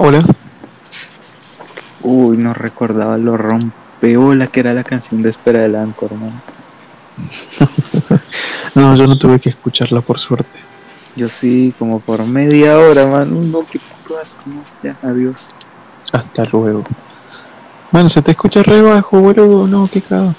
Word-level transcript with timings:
Hola. 0.00 0.22
Uy, 2.02 2.36
no 2.36 2.54
recordaba 2.54 3.18
lo 3.18 3.36
rompeola 3.36 4.46
que 4.46 4.60
era 4.60 4.72
la 4.72 4.84
canción 4.84 5.22
de 5.22 5.30
Espera 5.30 5.62
del 5.62 5.74
Anchor, 5.74 6.14
man. 6.14 6.40
no, 8.76 8.94
yo 8.94 9.08
no 9.08 9.18
tuve 9.18 9.40
que 9.40 9.48
escucharla 9.48 10.00
por 10.00 10.20
suerte. 10.20 10.60
Yo 11.16 11.28
sí, 11.28 11.74
como 11.80 11.98
por 11.98 12.24
media 12.24 12.78
hora, 12.78 13.08
man. 13.08 13.50
No, 13.50 13.66
qué 13.66 13.80
puto 13.80 14.20
asco, 14.20 14.44
Ya, 14.84 14.96
adiós. 15.02 15.48
Hasta 16.12 16.44
luego. 16.44 16.84
Bueno, 17.90 18.08
se 18.08 18.22
te 18.22 18.30
escucha 18.30 18.62
re 18.62 18.80
bajo, 18.80 19.18
boludo. 19.18 19.66
No, 19.66 19.88
qué 19.92 20.00
cago. 20.00 20.32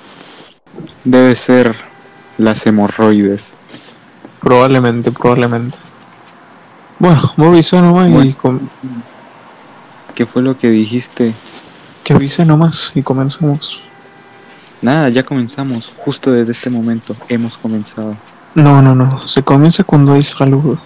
Debe 1.04 1.36
ser 1.36 1.76
las 2.38 2.66
hemorroides. 2.66 3.56
Probablemente, 4.40 5.12
probablemente. 5.12 5.78
Bueno, 6.98 7.20
vos 7.36 7.48
avisó 7.48 7.82
nomás 7.82 8.10
y... 8.10 8.38
¿Qué 10.20 10.26
fue 10.26 10.42
lo 10.42 10.58
que 10.58 10.70
dijiste? 10.70 11.34
Que 12.04 12.12
avise 12.12 12.44
nomás 12.44 12.92
y 12.94 13.02
comenzamos. 13.02 13.82
Nada, 14.82 15.08
ya 15.08 15.24
comenzamos. 15.24 15.94
Justo 16.00 16.34
desde 16.34 16.52
este 16.52 16.70
momento 16.70 17.16
hemos 17.30 17.58
comenzado. 17.58 18.18
No, 18.54 18.82
no, 18.82 18.94
no. 18.94 19.22
Se 19.26 19.44
comienza 19.44 19.86
cuando 19.86 20.12
hay 20.12 20.24
saludos. 20.24 20.78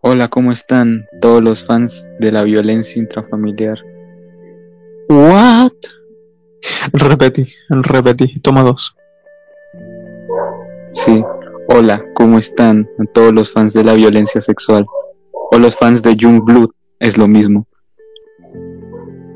Hola, 0.00 0.28
¿cómo 0.28 0.52
están 0.52 1.04
todos 1.20 1.42
los 1.42 1.62
fans 1.62 2.06
de 2.18 2.32
la 2.32 2.44
violencia 2.44 2.98
intrafamiliar? 2.98 3.76
What? 5.10 5.72
Repetí, 6.94 7.46
repetí. 7.68 8.40
Toma 8.40 8.62
dos. 8.62 8.96
Sí. 10.92 11.22
Hola, 11.68 12.02
¿cómo 12.14 12.38
están 12.38 12.88
todos 13.12 13.34
los 13.34 13.52
fans 13.52 13.74
de 13.74 13.84
la 13.84 13.92
violencia 13.92 14.40
sexual? 14.40 14.86
O 15.52 15.58
los 15.58 15.76
fans 15.76 16.00
de 16.00 16.14
Blood, 16.14 16.70
es 17.00 17.18
lo 17.18 17.28
mismo. 17.28 17.67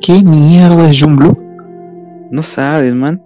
¿Qué 0.02 0.20
mierda 0.20 0.90
es 0.90 1.00
Blood? 1.06 1.38
No 2.32 2.42
sabes, 2.42 2.92
man. 2.92 3.22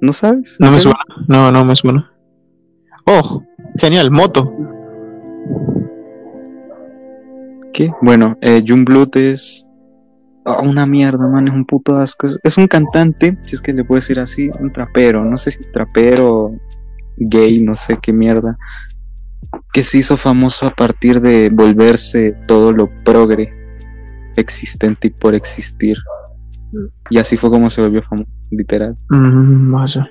¿No 0.00 0.12
sabes? 0.12 0.56
No, 0.58 0.72
me 0.72 0.78
suena. 0.80 0.98
No, 1.28 1.52
no 1.52 1.64
me 1.64 1.76
suena. 1.76 2.12
Oh, 3.06 3.44
genial, 3.78 4.10
moto. 4.10 4.52
¿Qué? 7.72 7.92
Bueno, 8.02 8.36
eh, 8.40 8.60
Blood 8.60 9.16
es 9.16 9.64
oh, 10.46 10.62
una 10.62 10.84
mierda, 10.84 11.28
man, 11.28 11.46
es 11.46 11.54
un 11.54 11.64
puto 11.64 11.96
asco. 11.96 12.26
Es, 12.42 12.58
un 12.58 12.66
cantante, 12.66 13.38
si 13.44 13.54
es 13.54 13.62
que 13.62 13.72
le 13.72 13.84
puedo 13.84 13.98
decir 13.98 14.18
así, 14.18 14.50
un 14.58 14.72
trapero. 14.72 15.24
No 15.24 15.36
sé 15.36 15.52
si 15.52 15.62
trapero, 15.70 16.56
gay, 17.18 17.62
no 17.62 17.76
sé 17.76 18.00
qué 18.02 18.12
mierda. 18.12 18.58
Que 19.72 19.82
se 19.82 19.98
hizo 19.98 20.16
famoso 20.16 20.66
a 20.66 20.74
partir 20.74 21.20
de 21.20 21.50
volverse 21.52 22.36
todo 22.48 22.72
lo 22.72 22.90
progre 23.04 23.55
existente 24.36 25.08
y 25.08 25.10
por 25.10 25.34
existir. 25.34 25.96
Y 27.10 27.18
así 27.18 27.36
fue 27.36 27.50
como 27.50 27.70
se 27.70 27.80
volvió 27.80 28.02
famoso, 28.02 28.30
literal. 28.50 28.96
Mm, 29.10 29.72
vaya. 29.72 30.08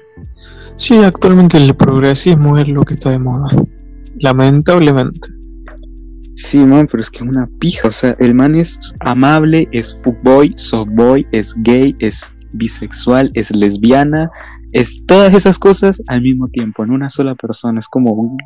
Sí, 0.75 0.97
actualmente 1.03 1.57
el 1.57 1.75
progresismo 1.75 2.57
es 2.57 2.67
lo 2.67 2.83
que 2.83 2.95
está 2.95 3.11
de 3.11 3.19
moda. 3.19 3.47
Lamentablemente. 4.19 5.29
Sí, 6.35 6.65
man, 6.65 6.87
pero 6.91 7.01
es 7.01 7.09
que 7.09 7.23
es 7.23 7.29
una 7.29 7.47
pija. 7.59 7.87
O 7.87 7.91
sea, 7.91 8.15
el 8.19 8.35
man 8.35 8.55
es 8.55 8.77
amable, 8.99 9.67
es 9.71 10.03
fuckboy, 10.03 10.53
softboy, 10.57 11.25
es 11.31 11.55
gay, 11.59 11.95
es 11.99 12.33
bisexual, 12.51 13.31
es 13.35 13.55
lesbiana, 13.55 14.29
es 14.73 15.01
todas 15.05 15.33
esas 15.33 15.57
cosas 15.57 16.01
al 16.07 16.21
mismo 16.21 16.49
tiempo, 16.49 16.83
en 16.83 16.91
una 16.91 17.09
sola 17.09 17.35
persona. 17.35 17.79
Es 17.79 17.87
como. 17.87 18.37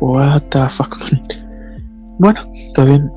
What 0.00 0.42
the 0.50 0.68
fuck, 0.70 0.98
man. 0.98 1.22
Bueno, 2.20 2.40
está 2.52 2.84
bien. 2.84 3.08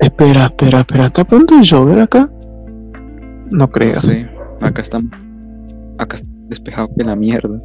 Espera, 0.00 0.44
espera, 0.44 0.80
espera. 0.80 1.06
¿Está 1.06 1.22
a 1.22 1.24
punto 1.26 1.56
de 1.56 1.62
llover 1.62 2.00
acá? 2.00 2.30
No 3.50 3.70
creo. 3.70 3.96
Sí, 3.96 4.24
acá 4.60 4.80
está. 4.80 5.00
Acá 5.98 6.16
está 6.16 6.28
despejado 6.48 6.88
que 6.96 7.04
la 7.04 7.14
mierda. 7.14 7.60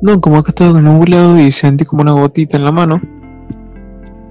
No, 0.00 0.20
como 0.20 0.38
acá 0.38 0.50
está 0.50 0.72
nublado 0.72 1.38
y 1.38 1.50
sentí 1.50 1.84
como 1.84 2.02
una 2.02 2.12
gotita 2.12 2.56
en 2.56 2.64
la 2.64 2.72
mano. 2.72 3.00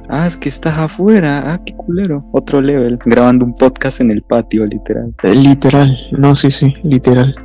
Ah, 0.09 0.25
es 0.25 0.37
que 0.37 0.49
estás 0.49 0.77
afuera. 0.79 1.53
Ah, 1.53 1.61
qué 1.63 1.75
culero. 1.75 2.25
Otro 2.31 2.61
level. 2.61 2.97
Grabando 3.05 3.45
un 3.45 3.53
podcast 3.53 3.99
en 3.99 4.09
el 4.09 4.21
patio, 4.23 4.65
literal. 4.65 5.13
Eh, 5.23 5.35
literal. 5.35 5.97
No, 6.17 6.33
sí, 6.33 6.49
sí, 6.49 6.73
literal. 6.83 7.35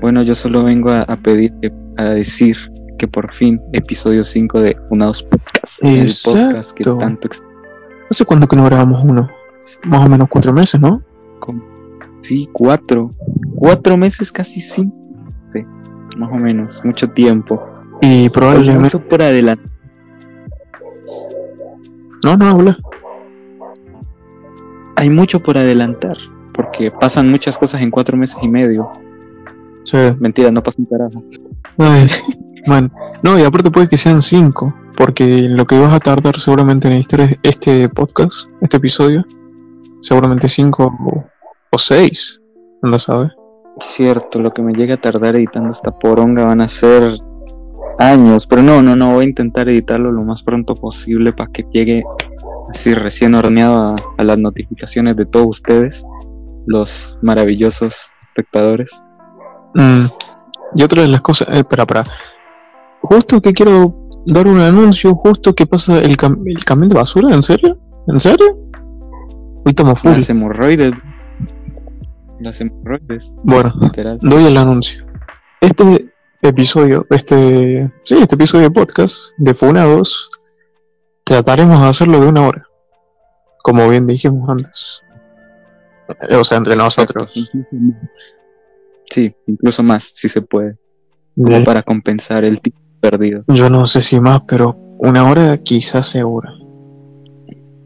Bueno, 0.00 0.22
yo 0.24 0.34
solo 0.34 0.64
vengo 0.64 0.90
a, 0.90 1.16
pedir, 1.22 1.54
a 1.96 2.10
decir 2.10 2.56
que 2.98 3.06
por 3.06 3.30
fin, 3.32 3.60
episodio 3.72 4.24
5 4.24 4.60
de 4.60 4.76
Funados 4.88 5.22
Podcast. 5.22 5.84
El 5.84 6.10
podcast 6.24 6.72
que 6.72 6.84
tanto 6.84 7.28
¿Hace 8.12 8.26
cuánto 8.26 8.46
que 8.46 8.56
no 8.56 8.66
grabamos 8.66 9.02
uno? 9.02 9.30
Más 9.86 10.04
o 10.04 10.06
menos 10.06 10.28
cuatro 10.28 10.52
meses, 10.52 10.78
¿no? 10.78 11.02
Sí, 12.20 12.46
cuatro. 12.52 13.10
Cuatro 13.56 13.96
meses, 13.96 14.30
casi 14.30 14.60
cinco. 14.60 14.94
más 16.18 16.30
o 16.30 16.34
menos, 16.34 16.84
mucho 16.84 17.08
tiempo. 17.08 17.66
Y 18.02 18.28
probablemente. 18.28 18.80
Mucho 18.80 19.00
por 19.02 19.22
adelante. 19.22 19.64
No, 22.22 22.36
no, 22.36 22.48
habla. 22.48 22.76
Hay 24.96 25.08
mucho 25.08 25.40
por 25.40 25.56
adelantar, 25.56 26.18
porque 26.52 26.90
pasan 26.90 27.30
muchas 27.30 27.56
cosas 27.56 27.80
en 27.80 27.90
cuatro 27.90 28.18
meses 28.18 28.36
y 28.42 28.48
medio. 28.48 28.92
Sí. 29.84 29.96
Mentira, 30.20 30.50
no 30.52 30.62
pasa 30.62 30.82
un 30.82 30.84
carajo. 30.84 31.24
Bueno, 32.66 32.90
no, 33.22 33.38
y 33.38 33.42
aparte 33.42 33.70
puede 33.70 33.88
que 33.88 33.96
sean 33.96 34.22
cinco 34.22 34.74
porque 34.96 35.38
lo 35.48 35.66
que 35.66 35.78
vas 35.78 35.92
a 35.92 36.00
tardar 36.00 36.38
seguramente 36.38 36.88
en 36.88 36.94
editar 36.94 37.38
este 37.42 37.88
podcast, 37.88 38.48
este 38.60 38.76
episodio, 38.76 39.24
seguramente 40.00 40.48
5 40.48 41.24
o 41.70 41.78
6, 41.78 42.40
no 42.82 42.98
sabes. 42.98 43.32
Cierto, 43.80 44.38
lo 44.38 44.52
que 44.52 44.62
me 44.62 44.74
llega 44.74 44.94
a 44.94 45.00
tardar 45.00 45.36
editando 45.36 45.70
esta 45.70 45.90
poronga 45.90 46.44
van 46.44 46.60
a 46.60 46.68
ser 46.68 47.18
años, 47.98 48.46
pero 48.46 48.62
no, 48.62 48.82
no, 48.82 48.96
no, 48.96 49.14
voy 49.14 49.24
a 49.24 49.28
intentar 49.28 49.68
editarlo 49.68 50.12
lo 50.12 50.22
más 50.22 50.42
pronto 50.42 50.74
posible 50.74 51.32
para 51.32 51.50
que 51.50 51.64
llegue 51.70 52.02
así 52.70 52.94
recién 52.94 53.34
horneado 53.34 53.96
a, 54.18 54.24
las 54.24 54.38
notificaciones 54.38 55.16
de 55.16 55.26
todos 55.26 55.46
ustedes, 55.46 56.04
los 56.66 57.18
maravillosos 57.22 58.10
espectadores. 58.20 59.02
Mm, 59.74 60.06
y 60.74 60.82
otra 60.82 61.02
de 61.02 61.08
las 61.08 61.20
cosas, 61.20 61.48
eh, 61.48 61.58
espera, 61.58 61.86
para, 61.86 62.04
justo 63.00 63.40
que 63.40 63.52
quiero 63.52 63.94
dar 64.26 64.46
un 64.46 64.60
anuncio 64.60 65.14
justo 65.14 65.54
que 65.54 65.66
pasa 65.66 65.98
el, 65.98 66.16
camión 66.16 66.88
de 66.88 66.94
basura, 66.94 67.34
¿en 67.34 67.42
serio? 67.42 67.78
¿En 68.06 68.20
serio? 68.20 68.58
Hoy 69.64 69.70
estamos 69.70 70.00
full. 70.00 70.12
Las 70.12 70.30
hemorroides. 70.30 70.92
Las 72.40 72.60
hemorroides. 72.60 73.34
Bueno, 73.42 73.72
doy 74.20 74.44
el 74.46 74.56
anuncio. 74.56 75.04
Este 75.60 76.12
episodio, 76.40 77.06
este, 77.10 77.92
sí, 78.04 78.18
este 78.18 78.34
episodio 78.34 78.64
de 78.64 78.70
podcast 78.70 79.16
de 79.38 79.54
Funados, 79.54 80.30
trataremos 81.24 81.80
de 81.80 81.88
hacerlo 81.88 82.20
de 82.20 82.26
una 82.26 82.46
hora. 82.46 82.66
Como 83.62 83.88
bien 83.88 84.06
dijimos 84.06 84.48
antes. 84.50 85.02
O 86.36 86.42
sea, 86.42 86.58
entre 86.58 86.74
nosotros. 86.74 87.50
Sí, 89.12 89.34
incluso 89.46 89.82
más, 89.82 90.10
si 90.14 90.28
se 90.28 90.40
puede. 90.40 90.76
Como 91.36 91.62
para 91.64 91.82
compensar 91.82 92.44
el 92.44 92.60
tiempo 92.60 92.80
perdido. 93.00 93.44
Yo 93.48 93.68
no 93.68 93.86
sé 93.86 94.00
si 94.00 94.20
más, 94.20 94.42
pero 94.48 94.76
una 94.98 95.28
hora 95.28 95.58
quizás 95.58 96.08
segura. 96.08 96.50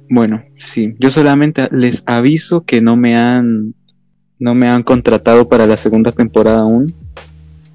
Bueno, 0.09 0.45
sí. 0.55 0.95
Yo 1.01 1.11
solamente 1.11 1.69
les 1.73 2.05
aviso 2.07 2.65
que 2.65 2.81
no 2.81 2.97
me 2.97 3.17
han 3.17 3.75
no 4.39 4.55
me 4.55 4.69
han 4.69 4.83
contratado 4.83 5.49
para 5.49 5.67
la 5.67 5.77
segunda 5.77 6.13
temporada 6.13 6.61
aún. 6.61 6.95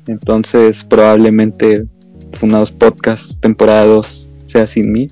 Entonces, 0.07 0.83
probablemente 0.83 1.87
Fundados 2.33 2.71
Podcast 2.71 3.39
temporada 3.41 3.85
2 3.85 4.29
sea 4.45 4.67
sin 4.67 4.91
mí. 4.91 5.11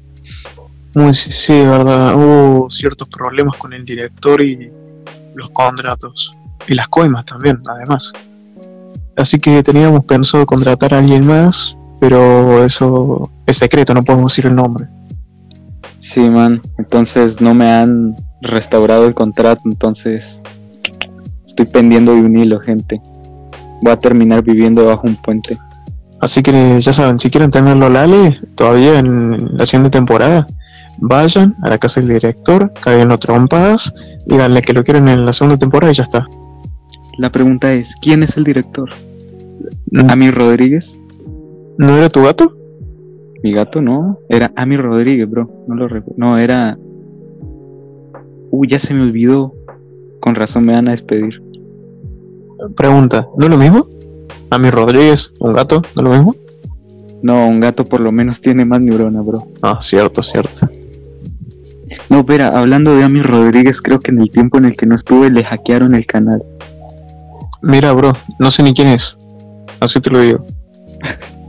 Muy 0.94 1.14
sí, 1.14 1.32
sí, 1.32 1.54
verdad. 1.54 2.16
Hubo 2.16 2.70
ciertos 2.70 3.08
problemas 3.10 3.58
con 3.58 3.74
el 3.74 3.84
director 3.84 4.42
y 4.42 4.70
los 5.36 5.50
contratos. 5.50 6.34
Y 6.68 6.76
las 6.76 6.88
coimas 6.88 7.26
también, 7.26 7.60
además. 7.68 8.14
Así 9.20 9.38
que 9.38 9.62
teníamos 9.64 10.06
pensado 10.06 10.46
contratar 10.46 10.94
a 10.94 11.00
alguien 11.00 11.28
más, 11.28 11.78
pero 12.00 12.64
eso 12.64 13.30
es 13.46 13.58
secreto, 13.58 13.94
no 13.94 14.02
podemos 14.02 14.32
decir 14.32 14.46
el 14.46 14.56
nombre. 14.56 14.88
Sí, 15.98 16.30
man, 16.30 16.62
entonces 16.78 17.42
no 17.42 17.54
me 17.54 17.70
han 17.70 18.16
restaurado 18.42 19.06
el 19.06 19.14
contrato, 19.14 19.62
entonces 19.66 20.42
estoy 21.46 21.66
pendiendo 21.66 22.14
de 22.14 22.22
un 22.22 22.38
hilo, 22.38 22.62
gente. 22.62 23.02
Voy 23.82 23.92
a 23.92 23.98
terminar 23.98 24.42
viviendo 24.42 24.86
bajo 24.86 25.06
un 25.06 25.18
puente. 25.18 25.58
Así 26.22 26.42
que 26.42 26.80
ya 26.80 26.94
saben, 26.94 27.20
si 27.20 27.30
quieren 27.30 27.52
tenerlo 27.52 27.90
Lale, 27.90 28.40
todavía 28.56 29.00
en 29.00 29.58
la 29.58 29.66
siguiente 29.66 29.90
temporada, 29.90 30.48
vayan 31.00 31.58
a 31.62 31.70
la 31.70 31.78
casa 31.78 32.00
del 32.00 32.10
director, 32.10 32.72
caigan 32.82 33.20
trompadas, 33.20 33.94
díganle 34.26 34.62
que 34.62 34.72
lo 34.72 34.86
quieren 34.86 35.10
en 35.10 35.26
la 35.26 35.34
segunda 35.34 35.58
temporada 35.58 35.92
y 35.92 35.96
ya 35.96 36.04
está. 36.04 36.26
La 37.18 37.30
pregunta 37.30 37.74
es, 37.74 37.98
¿quién 38.02 38.24
es 38.24 38.38
el 38.38 38.46
director? 38.46 38.90
¿Ami 40.08 40.32
Rodríguez? 40.32 41.00
¿No 41.78 41.98
era 41.98 42.10
tu 42.10 42.24
gato? 42.24 42.52
Mi 43.42 43.54
gato 43.54 43.82
no, 43.82 44.20
era 44.28 44.52
Ami 44.56 44.78
Rodríguez, 44.78 45.30
bro. 45.30 45.50
No 45.68 45.76
lo 45.76 45.88
recuerdo. 45.88 46.16
No, 46.18 46.38
era. 46.38 46.78
Uy, 48.52 48.68
ya 48.68 48.80
se 48.80 48.94
me 48.94 49.04
olvidó. 49.04 49.54
Con 50.20 50.36
razón 50.36 50.66
me 50.66 50.74
van 50.74 50.90
a 50.90 50.92
despedir. 50.92 51.42
Pregunta, 52.76 53.28
¿no 53.38 53.46
es 53.46 53.50
lo 53.50 53.58
mismo? 53.58 53.88
A 54.50 54.58
mi 54.58 54.70
Rodríguez, 54.70 55.34
un 55.40 55.54
gato, 55.54 55.82
¿no 55.96 56.02
es 56.02 56.04
lo 56.04 56.10
mismo? 56.10 56.36
No, 57.24 57.48
un 57.48 57.60
gato 57.60 57.86
por 57.86 58.02
lo 58.02 58.12
menos 58.12 58.42
tiene 58.42 58.66
más 58.66 58.82
neurona, 58.82 59.22
bro. 59.22 59.48
Ah, 59.62 59.80
cierto, 59.82 60.24
cierto. 60.24 60.68
No, 62.10 62.20
espera, 62.20 62.60
hablando 62.60 62.96
de 62.96 63.04
Ami 63.04 63.20
Rodríguez, 63.22 63.82
creo 63.82 64.00
que 64.00 64.12
en 64.12 64.22
el 64.22 64.32
tiempo 64.32 64.58
en 64.58 64.66
el 64.66 64.76
que 64.76 64.86
no 64.86 64.96
estuve 64.96 65.30
le 65.30 65.44
hackearon 65.44 65.96
el 65.96 66.06
canal. 66.06 66.44
Mira, 67.62 67.94
bro, 67.94 68.14
no 68.40 68.52
sé 68.52 68.64
ni 68.64 68.74
quién 68.74 68.90
es. 68.90 69.18
Así 69.80 70.00
te 70.00 70.10
lo 70.10 70.20
digo. 70.20 70.46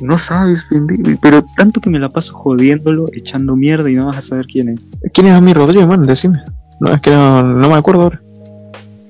No 0.00 0.18
sabes, 0.18 0.64
pendejo, 0.64 1.18
pero 1.22 1.46
tanto 1.56 1.80
que 1.80 1.88
me 1.88 1.98
la 1.98 2.10
paso 2.10 2.34
jodiéndolo, 2.34 3.06
echando 3.14 3.56
mierda 3.56 3.90
y 3.90 3.94
no 3.94 4.06
vas 4.06 4.18
a 4.18 4.22
saber 4.22 4.44
quién 4.46 4.68
es. 4.68 4.80
¿Quién 5.14 5.28
es 5.28 5.32
Ami 5.32 5.54
Rodríguez, 5.54 5.86
man? 5.86 6.04
Decime. 6.04 6.42
No, 6.80 6.92
es 6.92 7.00
que 7.00 7.10
no, 7.10 7.42
no 7.42 7.68
me 7.68 7.74
acuerdo 7.74 8.02
ahora. 8.02 8.20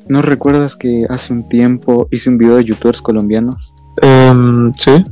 ¿No 0.06 0.22
recuerdas 0.22 0.76
que 0.76 1.06
hace 1.08 1.32
un 1.32 1.48
tiempo 1.48 2.06
hice 2.12 2.28
un 2.28 2.38
video 2.38 2.56
de 2.56 2.64
youtubers 2.64 3.00
colombianos? 3.00 3.74
Em, 4.02 4.72
sí. 4.76 5.04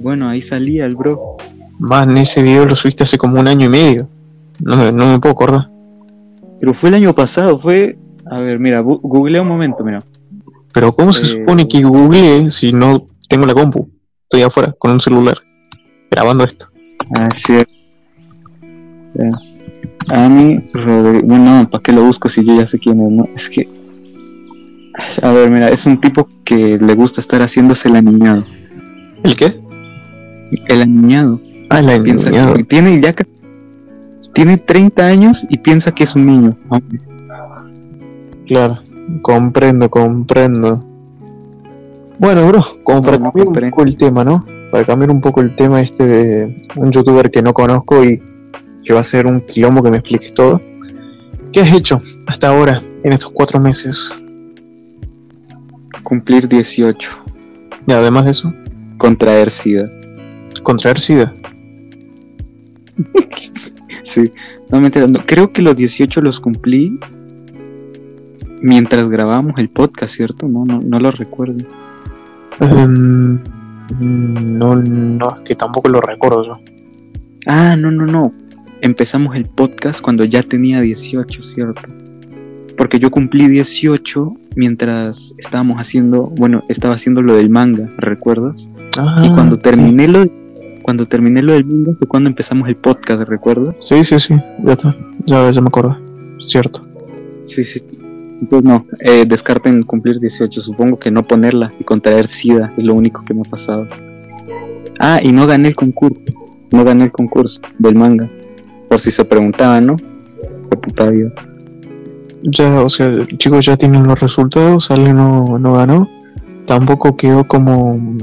Bueno, 0.00 0.28
ahí 0.28 0.42
salía 0.42 0.84
el 0.84 0.96
bro. 0.96 1.36
Man, 1.78 2.18
ese 2.18 2.42
video 2.42 2.66
lo 2.66 2.74
subiste 2.74 3.04
hace 3.04 3.16
como 3.16 3.40
un 3.40 3.48
año 3.48 3.66
y 3.66 3.70
medio. 3.70 4.08
No 4.62 4.76
me, 4.76 4.92
no 4.92 5.12
me 5.12 5.18
puedo 5.20 5.32
acordar. 5.32 5.70
Pero 6.58 6.74
fue 6.74 6.90
el 6.90 6.96
año 6.96 7.14
pasado, 7.14 7.58
fue... 7.58 7.96
A 8.30 8.38
ver, 8.38 8.58
mira, 8.58 8.80
googlea 8.80 9.42
un 9.42 9.48
momento, 9.48 9.82
mira. 9.82 10.02
Pero 10.72 10.94
¿cómo 10.94 11.12
se 11.12 11.22
Eh. 11.22 11.24
supone 11.40 11.66
que 11.68 11.82
googleé 11.82 12.50
si 12.50 12.72
no 12.72 13.08
tengo 13.28 13.46
la 13.46 13.54
compu? 13.54 13.88
Estoy 14.24 14.42
afuera 14.42 14.74
con 14.78 14.92
un 14.92 15.00
celular 15.00 15.36
grabando 16.10 16.44
esto. 16.44 16.66
Ah, 17.18 17.28
sí. 17.34 17.54
Ya. 19.14 19.30
Ami 20.24 20.60
Rodríguez. 20.72 21.22
Bueno, 21.24 21.68
¿para 21.70 21.82
qué 21.82 21.92
lo 21.92 22.04
busco 22.04 22.28
si 22.28 22.44
yo 22.44 22.54
ya 22.56 22.66
sé 22.66 22.78
quién 22.78 23.00
es? 23.00 23.10
No? 23.10 23.28
Es 23.36 23.48
que. 23.50 23.68
A 25.22 25.32
ver, 25.32 25.50
mira, 25.50 25.68
es 25.70 25.86
un 25.86 26.00
tipo 26.00 26.28
que 26.44 26.78
le 26.78 26.94
gusta 26.94 27.20
estar 27.20 27.40
haciéndose 27.40 27.88
el 27.88 27.96
aniñado. 27.96 28.44
¿El 29.22 29.36
qué? 29.36 29.60
El 30.68 30.82
aniñado. 30.82 31.40
Ah, 31.70 31.82
la 31.82 32.02
Piensa 32.02 32.30
que 32.56 32.64
tiene 32.64 33.00
ya. 33.00 33.14
Tiene 34.34 34.58
30 34.58 35.06
años 35.06 35.46
y 35.48 35.58
piensa 35.58 35.92
que 35.92 36.04
es 36.04 36.14
un 36.14 36.26
niño. 36.26 36.56
Claro, 38.46 38.78
comprendo, 39.22 39.90
comprendo. 39.90 40.84
Bueno, 42.18 42.46
bro, 42.48 42.62
como 42.84 43.02
para 43.02 43.18
No, 43.18 43.24
no 43.24 43.32
cambiar 43.32 43.64
un 43.64 43.70
poco 43.70 43.82
el 43.82 43.96
tema, 43.96 44.24
¿no? 44.24 44.44
Para 44.70 44.84
cambiar 44.84 45.10
un 45.10 45.20
poco 45.20 45.40
el 45.40 45.56
tema 45.56 45.80
este 45.80 46.06
de 46.06 46.62
un 46.76 46.90
youtuber 46.90 47.30
que 47.30 47.42
no 47.42 47.52
conozco 47.52 48.04
y 48.04 48.20
que 48.84 48.92
va 48.92 49.00
a 49.00 49.04
ser 49.04 49.26
un 49.26 49.40
quilombo 49.40 49.82
que 49.82 49.90
me 49.90 49.98
expliques 49.98 50.32
todo. 50.34 50.60
¿Qué 51.52 51.60
has 51.60 51.72
hecho 51.72 52.00
hasta 52.26 52.48
ahora, 52.48 52.82
en 53.02 53.12
estos 53.12 53.30
cuatro 53.32 53.58
meses? 53.58 54.16
Cumplir 56.02 56.48
18. 56.48 57.10
Y 57.86 57.92
además 57.92 58.24
de 58.26 58.30
eso, 58.32 58.52
Contraer 58.98 59.50
SIDA. 59.50 59.90
contraer 60.62 61.00
SIDA. 61.00 61.34
Sí, 64.02 64.32
no 64.70 64.80
mentira, 64.80 65.06
no, 65.06 65.20
creo 65.24 65.52
que 65.52 65.62
los 65.62 65.76
18 65.76 66.20
los 66.20 66.40
cumplí 66.40 66.98
mientras 68.62 69.08
grabamos 69.08 69.54
el 69.58 69.68
podcast, 69.68 70.14
¿cierto? 70.14 70.48
No, 70.48 70.64
no, 70.64 70.80
no 70.80 71.00
lo 71.00 71.10
recuerdo. 71.10 71.64
Em, 72.60 73.40
no, 73.98 74.76
no, 74.76 75.28
es 75.36 75.40
que 75.44 75.54
tampoco 75.54 75.88
lo 75.88 76.00
recuerdo 76.00 76.44
yo. 76.44 76.58
Ah, 77.46 77.76
no, 77.78 77.90
no, 77.90 78.06
no. 78.06 78.32
Empezamos 78.82 79.36
el 79.36 79.46
podcast 79.46 80.00
cuando 80.00 80.24
ya 80.24 80.42
tenía 80.42 80.80
18, 80.80 81.44
¿cierto? 81.44 81.82
Porque 82.76 82.98
yo 82.98 83.10
cumplí 83.10 83.46
18 83.46 84.34
mientras 84.56 85.34
estábamos 85.38 85.78
haciendo, 85.78 86.32
bueno, 86.36 86.62
estaba 86.68 86.94
haciendo 86.94 87.22
lo 87.22 87.34
del 87.34 87.50
manga, 87.50 87.90
¿recuerdas? 87.98 88.70
Ah, 88.98 89.22
y 89.24 89.30
cuando 89.30 89.56
sí. 89.56 89.62
terminé 89.62 90.08
lo 90.08 90.24
cuando 90.82 91.06
terminé 91.06 91.42
lo 91.42 91.52
del 91.52 91.66
manga 91.66 91.92
fue 91.98 92.08
cuando 92.08 92.30
empezamos 92.30 92.68
el 92.68 92.76
podcast, 92.76 93.22
¿recuerdas? 93.28 93.86
Sí, 93.86 94.02
sí, 94.02 94.18
sí, 94.18 94.34
ya 94.64 94.72
está. 94.72 94.96
Ya, 95.26 95.50
ya 95.50 95.60
me 95.60 95.68
acuerdo. 95.68 95.96
Cierto. 96.46 96.86
Sí, 97.44 97.64
sí. 97.64 97.82
Entonces 98.40 98.68
no, 98.68 98.86
eh, 99.00 99.24
descarten 99.26 99.82
cumplir 99.82 100.18
18, 100.18 100.60
supongo 100.60 100.98
que 100.98 101.10
no 101.10 101.26
ponerla 101.26 101.72
y 101.78 101.84
contraer 101.84 102.26
SIDA 102.26 102.72
es 102.76 102.84
lo 102.84 102.94
único 102.94 103.24
que 103.24 103.34
me 103.34 103.42
ha 103.42 103.50
pasado. 103.50 103.86
Ah, 104.98 105.20
y 105.22 105.32
no 105.32 105.46
gané 105.46 105.68
el 105.68 105.76
concurso, 105.76 106.20
no 106.70 106.84
gané 106.84 107.04
el 107.04 107.12
concurso 107.12 107.60
del 107.78 107.94
manga, 107.94 108.28
por 108.88 109.00
si 109.00 109.10
se 109.10 109.24
preguntaban, 109.24 109.86
¿no? 109.86 109.96
Puta 110.82 111.10
vida. 111.10 111.32
Ya, 112.42 112.80
o 112.80 112.88
sea, 112.88 113.18
chicos 113.36 113.66
ya 113.66 113.76
tienen 113.76 114.04
los 114.06 114.20
resultados, 114.20 114.90
Ale 114.90 115.12
no, 115.12 115.58
no 115.58 115.74
ganó. 115.74 116.08
Tampoco 116.66 117.16
quedó 117.16 117.46
como, 117.46 118.16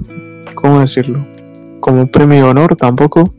¿cómo 0.56 0.80
decirlo? 0.80 1.25
Como 1.80 2.08
premio 2.08 2.38
de 2.38 2.44
honor 2.44 2.75
tampoco. 2.75 3.34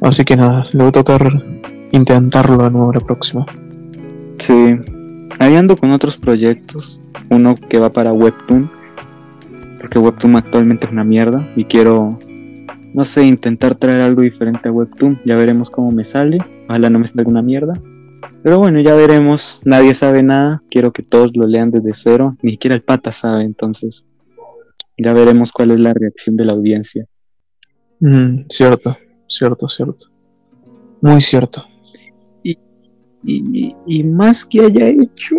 Así 0.00 0.24
que 0.24 0.36
nada, 0.36 0.66
le 0.72 0.82
va 0.82 0.88
a 0.88 0.92
tocar 0.92 1.44
intentarlo 1.92 2.64
de 2.64 2.70
nuevo 2.70 2.92
la 2.92 3.00
próxima. 3.00 3.44
Sí, 4.38 4.76
ahí 5.38 5.54
con 5.78 5.90
otros 5.92 6.18
proyectos, 6.18 7.00
uno 7.30 7.54
que 7.54 7.78
va 7.78 7.92
para 7.92 8.12
Webtoon, 8.12 8.70
porque 9.80 9.98
Webtoon 9.98 10.36
actualmente 10.36 10.86
es 10.86 10.92
una 10.92 11.04
mierda 11.04 11.48
y 11.56 11.64
quiero, 11.64 12.18
no 12.94 13.04
sé, 13.04 13.24
intentar 13.24 13.74
traer 13.74 14.02
algo 14.02 14.22
diferente 14.22 14.68
a 14.68 14.72
Webtoon, 14.72 15.20
ya 15.24 15.36
veremos 15.36 15.70
cómo 15.70 15.90
me 15.92 16.04
sale, 16.04 16.38
ojalá 16.68 16.90
no 16.90 16.98
me 16.98 17.06
salga 17.06 17.30
una 17.30 17.42
mierda. 17.42 17.80
Pero 18.42 18.58
bueno, 18.58 18.80
ya 18.80 18.94
veremos, 18.94 19.60
nadie 19.64 19.92
sabe 19.92 20.22
nada, 20.22 20.62
quiero 20.70 20.92
que 20.92 21.02
todos 21.02 21.32
lo 21.36 21.46
lean 21.46 21.70
desde 21.70 21.90
cero, 21.94 22.36
ni 22.42 22.52
siquiera 22.52 22.74
el 22.74 22.82
pata 22.82 23.12
sabe, 23.12 23.44
entonces 23.44 24.06
ya 24.96 25.12
veremos 25.12 25.52
cuál 25.52 25.72
es 25.72 25.80
la 25.80 25.92
reacción 25.92 26.36
de 26.36 26.44
la 26.44 26.52
audiencia. 26.52 27.06
Mm, 28.00 28.44
cierto, 28.48 28.96
cierto, 29.28 29.68
cierto. 29.68 30.06
Muy 31.00 31.20
cierto. 31.20 31.64
Y, 33.28 34.04
más 34.04 34.44
que 34.44 34.60
haya 34.60 34.88
hecho... 34.88 35.34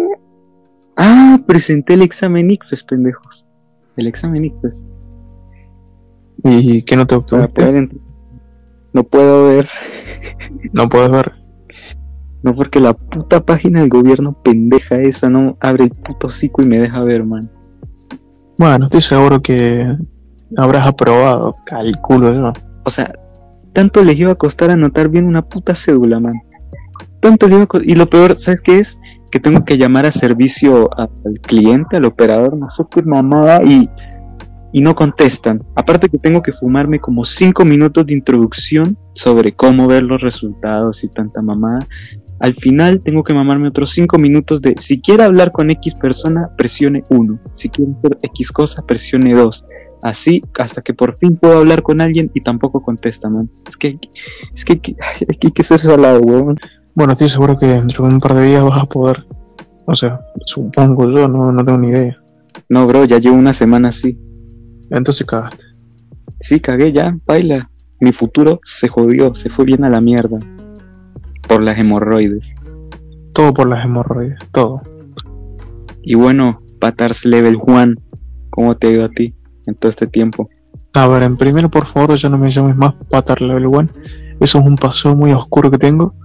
Ah, 0.97 1.39
presenté 1.47 1.93
el 1.93 2.01
examen 2.01 2.51
ICFES, 2.51 2.83
pendejos. 2.83 3.45
El 3.95 4.07
examen 4.07 4.45
ICFES. 4.45 4.85
¿Y 6.43 6.83
qué 6.83 6.95
no 6.95 7.07
te 7.07 7.15
entrar. 7.15 7.89
No 8.93 9.03
puedo 9.03 9.47
ver. 9.47 9.67
No 10.73 10.89
puedes 10.89 11.11
ver. 11.11 11.31
No 12.43 12.53
porque 12.53 12.79
la 12.79 12.93
puta 12.93 13.45
página 13.45 13.79
del 13.79 13.89
gobierno 13.89 14.41
pendeja 14.43 14.95
esa 14.99 15.29
no 15.29 15.57
abre 15.59 15.85
el 15.85 15.89
puto 15.91 16.27
hocico 16.27 16.61
y 16.61 16.65
me 16.65 16.79
deja 16.79 17.01
ver, 17.01 17.23
man. 17.23 17.51
Bueno, 18.57 18.85
estoy 18.85 19.01
seguro 19.01 19.41
que 19.41 19.97
habrás 20.55 20.87
aprobado, 20.87 21.55
calculo 21.65 22.33
yo. 22.33 22.53
O 22.85 22.89
sea, 22.89 23.13
tanto 23.73 24.03
les 24.03 24.17
iba 24.17 24.31
a 24.31 24.35
costar 24.35 24.71
anotar 24.71 25.09
bien 25.09 25.25
una 25.25 25.41
puta 25.43 25.75
cédula, 25.75 26.19
man. 26.19 26.41
Tanto 27.19 27.47
Y 27.83 27.95
lo 27.95 28.09
peor, 28.09 28.39
¿sabes 28.39 28.61
qué 28.61 28.79
es? 28.79 28.99
Que 29.31 29.39
tengo 29.39 29.65
que 29.65 29.77
llamar 29.77 30.05
a 30.05 30.11
servicio 30.11 30.89
al 30.97 31.09
cliente, 31.41 31.97
al 31.97 32.05
operador, 32.05 32.57
no 32.57 32.69
sé 32.69 32.83
qué 32.89 33.01
mamada, 33.01 33.63
y, 33.63 33.89
y 34.71 34.81
no 34.81 34.95
contestan. 34.95 35.63
Aparte 35.75 36.09
que 36.09 36.17
tengo 36.17 36.41
que 36.41 36.53
fumarme 36.53 36.99
como 36.99 37.25
5 37.25 37.65
minutos 37.65 38.05
de 38.05 38.13
introducción 38.13 38.97
sobre 39.13 39.53
cómo 39.53 39.87
ver 39.87 40.03
los 40.03 40.21
resultados 40.21 41.03
y 41.03 41.09
tanta 41.09 41.41
mamada. 41.41 41.87
Al 42.39 42.53
final 42.53 43.01
tengo 43.01 43.23
que 43.23 43.33
mamarme 43.33 43.67
otros 43.69 43.89
5 43.91 44.17
minutos 44.19 44.61
de 44.61 44.75
si 44.77 45.01
quiere 45.01 45.23
hablar 45.23 45.51
con 45.51 45.71
X 45.71 45.95
persona, 45.95 46.49
presione 46.55 47.03
1. 47.09 47.39
Si 47.55 47.69
quiere 47.69 47.93
hacer 47.97 48.19
X 48.21 48.51
cosa, 48.51 48.85
presione 48.85 49.33
2. 49.33 49.65
Así 50.03 50.43
hasta 50.59 50.83
que 50.83 50.93
por 50.93 51.15
fin 51.15 51.35
puedo 51.37 51.57
hablar 51.57 51.81
con 51.81 51.99
alguien 51.99 52.29
y 52.35 52.41
tampoco 52.41 52.83
contesta, 52.83 53.29
man. 53.29 53.49
Es 53.65 53.75
que, 53.75 53.97
es 54.53 54.63
que- 54.63 54.73
hay 54.73 54.79
que, 54.79 54.95
hay 55.47 55.51
que 55.51 55.63
ser 55.63 55.79
salado, 55.79 56.21
weón. 56.21 56.55
Bueno, 56.97 57.13
estoy 57.13 57.29
seguro 57.29 57.59
que 57.59 57.67
dentro 57.67 58.07
de 58.07 58.15
un 58.15 58.19
par 58.19 58.33
de 58.33 58.47
días 58.47 58.63
vas 58.63 58.81
a 58.81 58.87
poder. 58.87 59.23
O 59.85 59.95
sea, 59.95 60.19
supongo 60.47 61.07
yo, 61.07 61.27
no, 61.27 61.51
no 61.51 61.63
tengo 61.63 61.77
ni 61.77 61.89
idea. 61.89 62.17
No, 62.69 62.87
bro, 62.87 63.05
ya 63.05 63.19
llevo 63.19 63.35
una 63.35 63.53
semana 63.53 63.89
así. 63.89 64.17
Entonces 64.89 65.27
cagaste. 65.27 65.63
Sí, 66.39 66.59
cagué 66.59 66.91
ya, 66.91 67.15
baila. 67.27 67.69
Mi 67.99 68.11
futuro 68.11 68.59
se 68.63 68.87
jodió, 68.87 69.35
se 69.35 69.51
fue 69.51 69.63
bien 69.65 69.83
a 69.83 69.91
la 69.91 70.01
mierda. 70.01 70.39
Por 71.47 71.61
las 71.61 71.77
hemorroides. 71.77 72.55
Todo 73.31 73.53
por 73.53 73.69
las 73.69 73.85
hemorroides, 73.85 74.39
todo. 74.51 74.81
Y 76.01 76.15
bueno, 76.15 76.63
Patars 76.79 77.27
Level 77.27 77.57
Juan, 77.57 77.93
¿cómo 78.49 78.75
te 78.75 78.87
ha 78.87 78.91
ido 78.91 79.05
a 79.05 79.09
ti 79.09 79.35
en 79.67 79.75
todo 79.75 79.89
este 79.89 80.07
tiempo? 80.07 80.49
A 80.95 81.07
ver, 81.07 81.21
en 81.21 81.37
primero, 81.37 81.69
por 81.69 81.85
favor, 81.85 82.15
ya 82.15 82.27
no 82.27 82.39
me 82.39 82.49
llames 82.49 82.75
más 82.75 82.95
Patar 83.11 83.39
Level 83.39 83.67
1. 83.67 83.89
Eso 84.39 84.59
es 84.59 84.65
un 84.65 84.77
paso 84.77 85.15
muy 85.15 85.31
oscuro 85.31 85.69
que 85.69 85.77
tengo. 85.77 86.15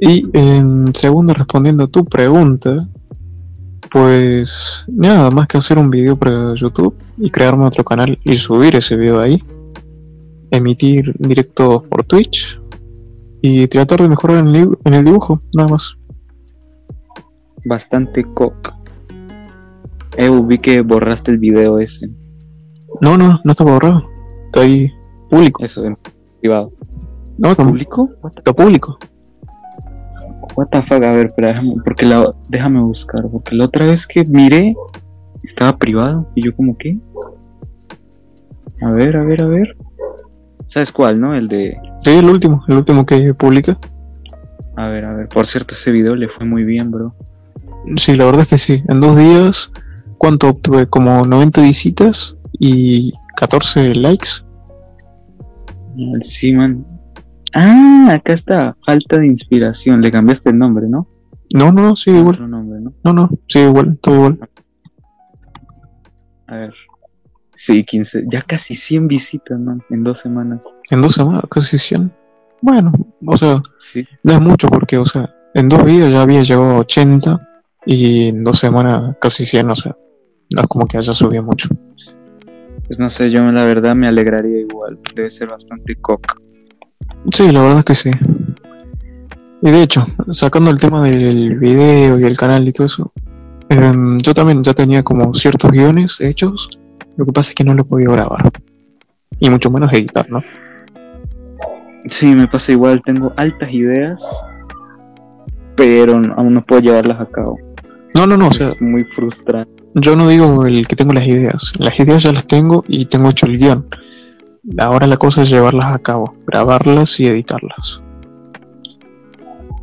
Y 0.00 0.26
en 0.32 0.94
segundo, 0.94 1.34
respondiendo 1.34 1.84
a 1.84 1.88
tu 1.88 2.04
pregunta, 2.06 2.74
pues 3.90 4.86
nada 4.88 5.30
más 5.30 5.46
que 5.46 5.58
hacer 5.58 5.78
un 5.78 5.90
video 5.90 6.16
para 6.16 6.54
YouTube 6.54 6.94
y 7.18 7.30
crearme 7.30 7.66
otro 7.66 7.84
canal 7.84 8.18
y 8.24 8.34
subir 8.36 8.76
ese 8.76 8.96
video 8.96 9.20
ahí. 9.20 9.42
Emitir 10.50 11.14
directo 11.18 11.82
por 11.82 12.04
Twitch. 12.04 12.58
y 13.42 13.66
tratar 13.68 14.02
de 14.02 14.08
mejorar 14.10 14.38
en 14.38 14.48
el, 14.48 14.78
en 14.84 14.94
el 14.94 15.04
dibujo, 15.04 15.40
nada 15.54 15.70
más. 15.70 15.96
Bastante 17.64 18.24
cock. 18.24 18.74
Eh, 20.16 20.30
vi 20.44 20.58
que 20.58 20.82
borraste 20.82 21.30
el 21.30 21.38
video 21.38 21.78
ese. 21.78 22.10
No, 23.00 23.16
no, 23.16 23.40
no 23.42 23.52
está 23.52 23.64
borrado. 23.64 24.02
Está 24.46 24.60
ahí 24.60 24.92
público. 25.30 25.64
Eso, 25.64 25.84
en 25.84 25.96
privado. 26.40 26.72
No, 27.38 27.50
está 27.50 27.64
¿Público? 27.64 28.10
Está 28.36 28.52
público. 28.52 28.98
What 30.56 30.68
the 30.70 30.82
fuck? 30.82 31.02
A 31.02 31.12
ver, 31.12 31.26
espera, 31.26 31.48
déjame, 31.48 31.74
porque 31.84 32.06
la, 32.06 32.34
déjame 32.48 32.80
buscar. 32.80 33.22
Porque 33.30 33.54
la 33.54 33.64
otra 33.64 33.86
vez 33.86 34.06
que 34.06 34.24
miré, 34.24 34.74
estaba 35.42 35.76
privado. 35.76 36.30
Y 36.34 36.44
yo 36.44 36.54
como, 36.54 36.76
¿qué? 36.76 36.98
A 38.82 38.90
ver, 38.90 39.16
a 39.16 39.24
ver, 39.24 39.42
a 39.42 39.46
ver. 39.46 39.76
¿Sabes 40.66 40.92
cuál, 40.92 41.20
no? 41.20 41.34
El 41.34 41.48
de... 41.48 41.76
Sí, 42.04 42.10
el 42.10 42.26
último, 42.30 42.62
el 42.68 42.76
último 42.76 43.04
que 43.04 43.34
publica. 43.34 43.78
A 44.76 44.86
ver, 44.88 45.04
a 45.04 45.14
ver. 45.14 45.28
Por 45.28 45.46
cierto, 45.46 45.74
ese 45.74 45.90
video 45.90 46.14
le 46.14 46.28
fue 46.28 46.46
muy 46.46 46.64
bien, 46.64 46.90
bro. 46.90 47.14
Sí, 47.96 48.14
la 48.14 48.24
verdad 48.26 48.42
es 48.42 48.48
que 48.48 48.58
sí. 48.58 48.82
En 48.88 49.00
dos 49.00 49.16
días, 49.16 49.72
¿cuánto 50.18 50.48
obtuve? 50.48 50.86
Como 50.86 51.26
90 51.26 51.62
visitas 51.62 52.36
y 52.58 53.12
14 53.36 53.94
likes. 53.94 54.30
Sí, 56.20 56.54
man. 56.54 56.86
Ah, 57.54 58.08
acá 58.12 58.32
está. 58.32 58.76
Falta 58.84 59.18
de 59.18 59.26
inspiración. 59.26 60.00
Le 60.00 60.10
cambiaste 60.10 60.50
el 60.50 60.58
nombre, 60.58 60.86
¿no? 60.88 61.08
No, 61.54 61.72
no, 61.72 61.82
no, 61.82 61.96
sigue 61.96 62.18
igual. 62.18 62.34
Otro 62.34 62.48
nombre, 62.48 62.80
¿no? 62.80 62.92
No, 63.04 63.12
no, 63.12 63.30
sigue 63.48 63.66
igual, 63.66 63.98
todo 64.00 64.14
igual. 64.16 64.38
A 66.46 66.56
ver. 66.56 66.74
Sí, 67.54 67.84
15. 67.84 68.24
Ya 68.30 68.42
casi 68.42 68.74
100 68.74 69.06
visitas, 69.08 69.58
man. 69.58 69.82
En 69.90 70.02
dos 70.02 70.20
semanas. 70.20 70.60
En 70.90 71.02
dos 71.02 71.12
semanas, 71.14 71.42
casi 71.50 71.76
100. 71.78 72.12
Bueno, 72.62 72.92
o 73.26 73.36
sea, 73.36 73.62
Sí. 73.78 74.06
no 74.22 74.34
es 74.34 74.40
mucho 74.40 74.68
porque, 74.68 74.96
o 74.98 75.06
sea, 75.06 75.34
en 75.54 75.68
dos 75.68 75.84
días 75.84 76.12
ya 76.12 76.22
había 76.22 76.42
llegado 76.42 76.70
a 76.70 76.78
80 76.80 77.38
y 77.86 78.28
en 78.28 78.44
dos 78.44 78.58
semanas 78.58 79.16
casi 79.20 79.44
100, 79.44 79.70
o 79.70 79.76
sea, 79.76 79.96
no 80.54 80.62
es 80.62 80.68
como 80.68 80.86
que 80.86 80.98
haya 80.98 81.14
subido 81.14 81.42
mucho. 81.42 81.68
Pues 82.86 82.98
no 82.98 83.08
sé, 83.08 83.30
yo 83.30 83.42
la 83.52 83.64
verdad 83.64 83.94
me 83.94 84.08
alegraría 84.08 84.60
igual. 84.60 84.98
Debe 85.14 85.30
ser 85.30 85.48
bastante 85.48 85.94
coca. 85.96 86.34
Sí, 87.32 87.50
la 87.50 87.62
verdad 87.62 87.78
es 87.80 87.84
que 87.84 87.94
sí. 87.94 88.10
Y 89.62 89.70
de 89.70 89.82
hecho, 89.82 90.06
sacando 90.30 90.70
el 90.70 90.80
tema 90.80 91.02
del 91.02 91.58
video 91.58 92.18
y 92.18 92.24
el 92.24 92.36
canal 92.36 92.66
y 92.66 92.72
todo 92.72 92.86
eso, 92.86 93.12
em, 93.68 94.18
yo 94.18 94.32
también 94.32 94.62
ya 94.62 94.72
tenía 94.72 95.02
como 95.02 95.34
ciertos 95.34 95.70
guiones 95.70 96.18
hechos, 96.20 96.80
lo 97.16 97.26
que 97.26 97.32
pasa 97.32 97.50
es 97.50 97.54
que 97.54 97.64
no 97.64 97.74
lo 97.74 97.84
podía 97.84 98.08
grabar. 98.08 98.50
Y 99.38 99.50
mucho 99.50 99.70
menos 99.70 99.92
editar, 99.92 100.28
¿no? 100.30 100.42
Sí, 102.08 102.34
me 102.34 102.48
pasa 102.48 102.72
igual. 102.72 103.02
Tengo 103.02 103.32
altas 103.36 103.70
ideas, 103.72 104.44
pero 105.76 106.14
aún 106.36 106.54
no 106.54 106.64
puedo 106.64 106.80
llevarlas 106.80 107.20
a 107.20 107.26
cabo. 107.26 107.58
No, 108.14 108.26
no, 108.26 108.36
no, 108.36 108.48
o 108.48 108.52
sea, 108.52 108.68
es 108.68 108.80
muy 108.80 109.04
frustrante. 109.04 109.82
yo 109.94 110.16
no 110.16 110.28
digo 110.28 110.66
el 110.66 110.86
que 110.88 110.96
tengo 110.96 111.12
las 111.12 111.26
ideas. 111.26 111.72
Las 111.78 111.98
ideas 112.00 112.22
ya 112.22 112.32
las 112.32 112.46
tengo 112.46 112.84
y 112.88 113.06
tengo 113.06 113.30
hecho 113.30 113.46
el 113.46 113.58
guion. 113.58 113.86
Ahora 114.78 115.06
la 115.06 115.16
cosa 115.16 115.42
es 115.42 115.50
llevarlas 115.50 115.94
a 115.94 115.98
cabo, 115.98 116.34
grabarlas 116.46 117.18
y 117.18 117.26
editarlas. 117.26 118.02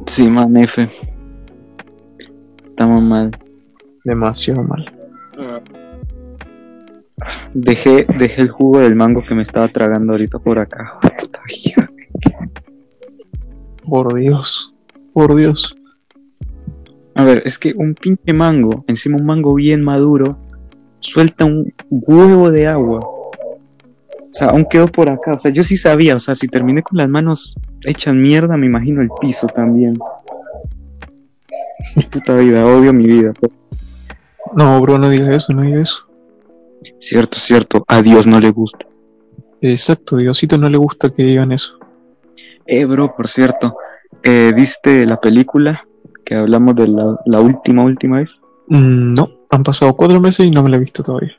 Sí, 0.06 0.30
man, 0.30 0.56
F. 0.58 0.90
Estamos 2.70 3.04
mal. 3.04 3.32
Demasiado 4.04 4.64
mal. 4.64 4.86
Dejé, 7.54 8.06
dejé 8.20 8.42
el 8.42 8.50
jugo 8.50 8.80
del 8.80 8.96
mango 8.96 9.24
que 9.24 9.34
me 9.34 9.42
estaba 9.42 9.68
tragando 9.68 10.14
ahorita 10.14 10.40
por 10.40 10.60
acá. 10.60 11.00
Por 13.84 14.14
Dios. 14.16 14.76
Por 15.14 15.36
Dios. 15.36 15.76
A 17.16 17.24
ver, 17.24 17.42
es 17.46 17.58
que 17.58 17.74
un 17.76 17.96
pinche 17.96 18.32
mango, 18.32 18.86
encima 18.88 19.18
un 19.18 19.26
mango 19.26 19.56
bien 19.56 19.84
maduro, 19.84 20.38
suelta 21.00 21.46
un 21.46 21.74
huevo 21.90 22.52
de 22.52 22.68
agua. 22.68 23.17
O 24.30 24.34
sea, 24.34 24.50
aún 24.50 24.66
quedó 24.66 24.88
por 24.88 25.10
acá. 25.10 25.34
O 25.34 25.38
sea, 25.38 25.52
yo 25.52 25.64
sí 25.64 25.78
sabía, 25.78 26.16
o 26.16 26.20
sea, 26.20 26.36
si 26.36 26.48
terminé 26.48 26.84
con 26.84 26.98
las 26.98 27.10
manos 27.10 27.56
hechas 27.84 28.14
mierda, 28.14 28.58
me 28.58 28.66
imagino 28.66 29.02
el 29.02 29.10
piso 29.20 29.48
también. 29.48 29.98
Puta 32.12 32.36
vida, 32.36 32.66
odio 32.66 32.94
mi 32.94 33.06
vida. 33.06 33.34
No, 34.56 34.80
bro, 34.82 34.98
no 34.98 35.10
digas 35.10 35.30
eso, 35.30 35.54
no 35.54 35.62
digas 35.62 35.90
eso. 35.90 36.08
Cierto, 37.00 37.40
cierto, 37.40 37.84
a 37.88 38.02
Dios 38.02 38.28
no 38.28 38.40
le 38.40 38.52
gusta. 38.52 38.86
Exacto, 39.62 40.18
Diosito 40.18 40.58
no 40.58 40.70
le 40.70 40.78
gusta 40.78 41.10
que 41.10 41.24
digan 41.24 41.52
eso. 41.52 41.80
Eh, 42.66 42.86
bro, 42.86 43.16
por 43.16 43.28
cierto, 43.28 43.78
eh, 44.24 44.52
¿viste 44.56 45.06
la 45.06 45.20
película 45.20 45.84
que 46.26 46.36
hablamos 46.36 46.76
de 46.76 46.88
la, 46.88 47.18
la 47.26 47.40
última, 47.40 47.84
última 47.84 48.18
vez? 48.18 48.42
Mm, 48.68 49.14
no, 49.14 49.30
han 49.50 49.64
pasado 49.64 49.96
cuatro 49.96 50.20
meses 50.20 50.46
y 50.46 50.52
no 50.52 50.62
me 50.64 50.70
la 50.70 50.78
he 50.78 50.82
visto 50.82 51.02
todavía. 51.02 51.34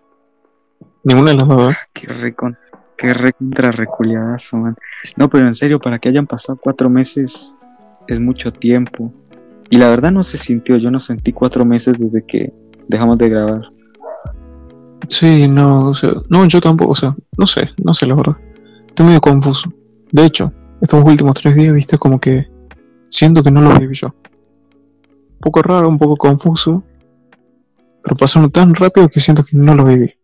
Ninguna 1.04 1.30
de 1.30 1.36
las 1.36 1.48
dos. 1.48 1.74
Qué 1.92 2.06
recon, 2.08 2.56
qué 2.96 3.14
recontra 3.14 3.70
reculiadazo, 3.70 4.56
man. 4.56 4.76
No, 5.16 5.28
pero 5.28 5.46
en 5.46 5.54
serio, 5.54 5.78
para 5.78 5.98
que 5.98 6.08
hayan 6.08 6.26
pasado 6.26 6.58
cuatro 6.62 6.90
meses 6.90 7.56
es 8.06 8.20
mucho 8.20 8.52
tiempo. 8.52 9.12
Y 9.70 9.78
la 9.78 9.90
verdad 9.90 10.10
no 10.10 10.22
se 10.22 10.38
sintió, 10.38 10.76
yo 10.76 10.90
no 10.90 10.98
sentí 10.98 11.32
cuatro 11.32 11.64
meses 11.64 11.98
desde 11.98 12.24
que 12.24 12.52
dejamos 12.88 13.18
de 13.18 13.28
grabar. 13.28 13.62
Sí, 15.08 15.48
no, 15.48 15.90
o 15.90 15.94
sea, 15.94 16.10
no, 16.28 16.46
yo 16.46 16.60
tampoco, 16.60 16.92
o 16.92 16.94
sea, 16.94 17.14
no 17.36 17.46
sé, 17.46 17.70
no 17.84 17.94
sé 17.94 18.06
la 18.06 18.14
verdad. 18.14 18.36
Estoy 18.88 19.06
medio 19.06 19.20
confuso. 19.20 19.72
De 20.10 20.24
hecho, 20.24 20.52
estos 20.80 21.04
últimos 21.04 21.34
tres 21.34 21.54
días, 21.54 21.74
viste, 21.74 21.98
como 21.98 22.18
que 22.18 22.46
siento 23.08 23.42
que 23.42 23.50
no 23.50 23.60
los 23.60 23.78
viví 23.78 23.94
yo. 23.94 24.08
Un 24.08 25.40
poco 25.40 25.62
raro, 25.62 25.88
un 25.88 25.98
poco 25.98 26.16
confuso, 26.16 26.82
pero 28.02 28.16
pasaron 28.16 28.50
tan 28.50 28.74
rápido 28.74 29.08
que 29.08 29.20
siento 29.20 29.44
que 29.44 29.56
no 29.56 29.74
los 29.74 29.86
viví. 29.86 30.14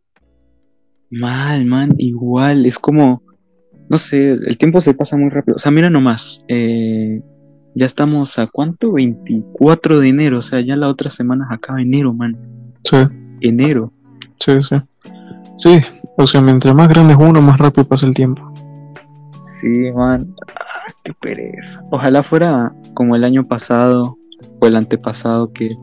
Mal, 1.21 1.64
man, 1.66 1.94
igual, 1.99 2.66
es 2.66 2.78
como, 2.78 3.23
no 3.88 3.97
sé, 3.99 4.33
el 4.33 4.59
tiempo 4.59 4.80
se 4.80 4.94
pasa 4.94 5.16
muy 5.16 5.30
rápido. 5.30 5.56
O 5.56 5.59
sea, 5.59 5.71
mira 5.71 5.90
nomás, 5.90 6.44
eh, 6.49 7.21
ya 7.75 7.87
estamos 7.87 8.38
a 8.38 8.47
cuánto? 8.47 8.92
24 8.92 10.00
de 10.00 10.09
enero, 10.09 10.38
o 10.38 10.42
sea, 10.42 10.61
ya 10.61 10.76
la 10.76 10.88
otra 10.88 11.11
semana 11.11 11.47
acaba 11.50 11.80
enero, 11.80 12.12
man. 12.12 12.37
Sí, 12.83 12.97
Enero. 13.40 13.92
sí, 14.38 14.52
sí. 14.62 14.76
Sí, 15.56 15.78
o 16.16 16.26
sea, 16.26 16.40
mientras 16.40 16.75
más 16.75 16.88
grande 16.88 17.12
es 17.14 17.18
uno, 17.18 17.40
más 17.40 17.59
rápido 17.59 17.87
pasa 17.87 18.06
el 18.06 18.14
tiempo. 18.14 18.42
Sí, 19.42 19.92
man. 19.92 20.35
Ah, 20.49 20.92
qué 21.04 21.12
pereza. 21.14 21.83
Ojalá 21.90 22.23
fuera 22.23 22.75
como 22.94 23.14
el 23.14 23.25
año 23.25 23.47
pasado 23.47 24.16
o 24.61 24.66
el 24.66 24.76
antepasado 24.76 25.52
que 25.52 25.76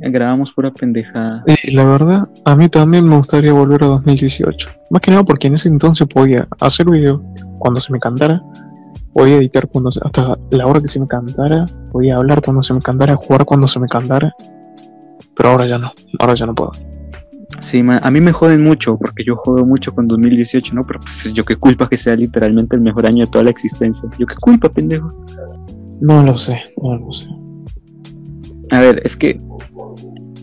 grabamos 0.00 0.52
pura 0.52 0.70
pendejada. 0.72 1.44
Y 1.64 1.72
la 1.72 1.84
verdad, 1.84 2.28
a 2.44 2.56
mí 2.56 2.68
también 2.68 3.06
me 3.06 3.16
gustaría 3.16 3.52
volver 3.52 3.82
a 3.84 3.86
2018. 3.86 4.70
Más 4.90 5.00
que 5.02 5.10
nada 5.10 5.24
porque 5.24 5.46
en 5.48 5.54
ese 5.54 5.68
entonces 5.68 6.06
podía 6.06 6.46
hacer 6.60 6.88
video 6.88 7.22
cuando 7.58 7.80
se 7.80 7.92
me 7.92 7.98
cantara, 8.00 8.42
podía 9.12 9.36
editar 9.36 9.66
cuando 9.68 9.90
se- 9.90 10.00
hasta 10.04 10.38
la 10.50 10.66
hora 10.66 10.80
que 10.80 10.88
se 10.88 11.00
me 11.00 11.06
cantara, 11.08 11.66
podía 11.92 12.16
hablar 12.16 12.42
cuando 12.42 12.62
se 12.62 12.72
me 12.74 12.80
cantara, 12.80 13.16
jugar 13.16 13.44
cuando 13.44 13.66
se 13.68 13.80
me 13.80 13.88
cantara. 13.88 14.34
Pero 15.36 15.50
ahora 15.50 15.66
ya 15.66 15.78
no, 15.78 15.92
ahora 16.20 16.34
ya 16.34 16.46
no 16.46 16.54
puedo. 16.54 16.72
Sí, 17.60 17.82
man. 17.82 17.98
A 18.02 18.10
mí 18.10 18.20
me 18.20 18.32
joden 18.32 18.62
mucho 18.62 18.96
porque 18.98 19.24
yo 19.24 19.34
jodo 19.36 19.64
mucho 19.64 19.92
con 19.94 20.06
2018, 20.06 20.74
¿no? 20.74 20.86
Pero 20.86 21.00
pues, 21.00 21.32
yo 21.32 21.44
qué 21.44 21.56
culpa 21.56 21.88
que 21.88 21.96
sea 21.96 22.14
literalmente 22.14 22.76
el 22.76 22.82
mejor 22.82 23.06
año 23.06 23.24
de 23.24 23.30
toda 23.30 23.44
la 23.44 23.50
existencia. 23.50 24.08
Yo 24.18 24.26
qué 24.26 24.34
culpa, 24.40 24.68
pendejo. 24.68 25.12
No 26.00 26.22
lo 26.22 26.36
sé, 26.36 26.60
no 26.80 26.96
lo 26.98 27.12
sé. 27.12 27.26
A 28.70 28.80
ver, 28.80 29.00
es 29.04 29.16
que 29.16 29.40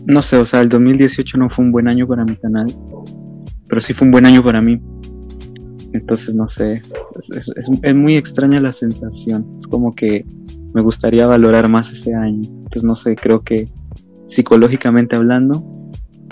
no 0.06 0.22
sé, 0.22 0.36
o 0.36 0.44
sea, 0.44 0.60
el 0.60 0.68
2018 0.68 1.38
no 1.38 1.50
fue 1.50 1.64
un 1.64 1.72
buen 1.72 1.88
año 1.88 2.06
para 2.06 2.24
mi 2.24 2.36
canal, 2.36 2.66
pero 3.68 3.80
sí 3.80 3.92
fue 3.92 4.06
un 4.06 4.12
buen 4.12 4.26
año 4.26 4.42
para 4.42 4.60
mí. 4.60 4.80
Entonces, 5.92 6.34
no 6.34 6.46
sé, 6.46 6.82
es, 7.34 7.94
muy 7.94 8.16
extraña 8.16 8.58
la 8.58 8.72
sensación. 8.72 9.56
Es 9.58 9.66
como 9.66 9.94
que 9.94 10.24
me 10.74 10.82
gustaría 10.82 11.26
valorar 11.26 11.68
más 11.68 11.90
ese 11.90 12.14
año. 12.14 12.42
Entonces, 12.42 12.84
no 12.84 12.96
sé, 12.96 13.16
creo 13.16 13.42
que 13.42 13.68
psicológicamente 14.26 15.16
hablando, 15.16 15.64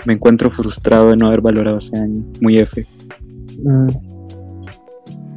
me 0.05 0.13
encuentro 0.13 0.51
frustrado 0.51 1.09
de 1.09 1.17
no 1.17 1.27
haber 1.27 1.41
valorado 1.41 1.79
ese 1.79 1.97
año. 1.97 2.23
Muy 2.41 2.59
F. 2.59 2.85
Mm. 3.63 3.89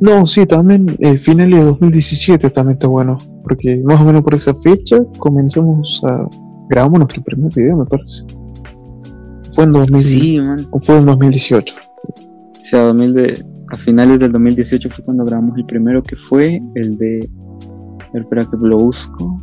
No, 0.00 0.26
sí, 0.26 0.46
también 0.46 0.96
el 1.00 1.18
final 1.18 1.50
de 1.50 1.62
2017 1.62 2.50
también 2.50 2.74
está 2.74 2.86
bueno. 2.86 3.18
Porque 3.42 3.80
más 3.84 4.00
o 4.00 4.04
menos 4.04 4.22
por 4.22 4.34
esa 4.34 4.54
fecha 4.62 4.98
comenzamos 5.18 6.02
a. 6.04 6.28
Grabamos 6.68 6.98
nuestro 7.00 7.22
primer 7.22 7.52
video, 7.54 7.76
me 7.78 7.86
parece. 7.86 8.24
Fue 9.54 9.64
en 9.64 9.72
2000, 9.72 10.00
Sí, 10.00 10.40
man. 10.40 10.66
o 10.70 10.80
fue 10.80 10.98
en 10.98 11.06
2018. 11.06 11.74
O 12.60 12.64
sea, 12.64 12.82
2000 12.84 13.14
de, 13.14 13.44
a 13.70 13.76
finales 13.76 14.20
del 14.20 14.32
2018 14.32 14.90
fue 14.90 15.04
cuando 15.04 15.24
grabamos 15.24 15.56
el 15.56 15.64
primero 15.66 16.02
que 16.02 16.16
fue 16.16 16.60
el 16.74 16.96
de. 16.98 17.28
Espera 18.14 18.44
que 18.44 18.56
lo 18.60 18.78
busco. 18.78 19.42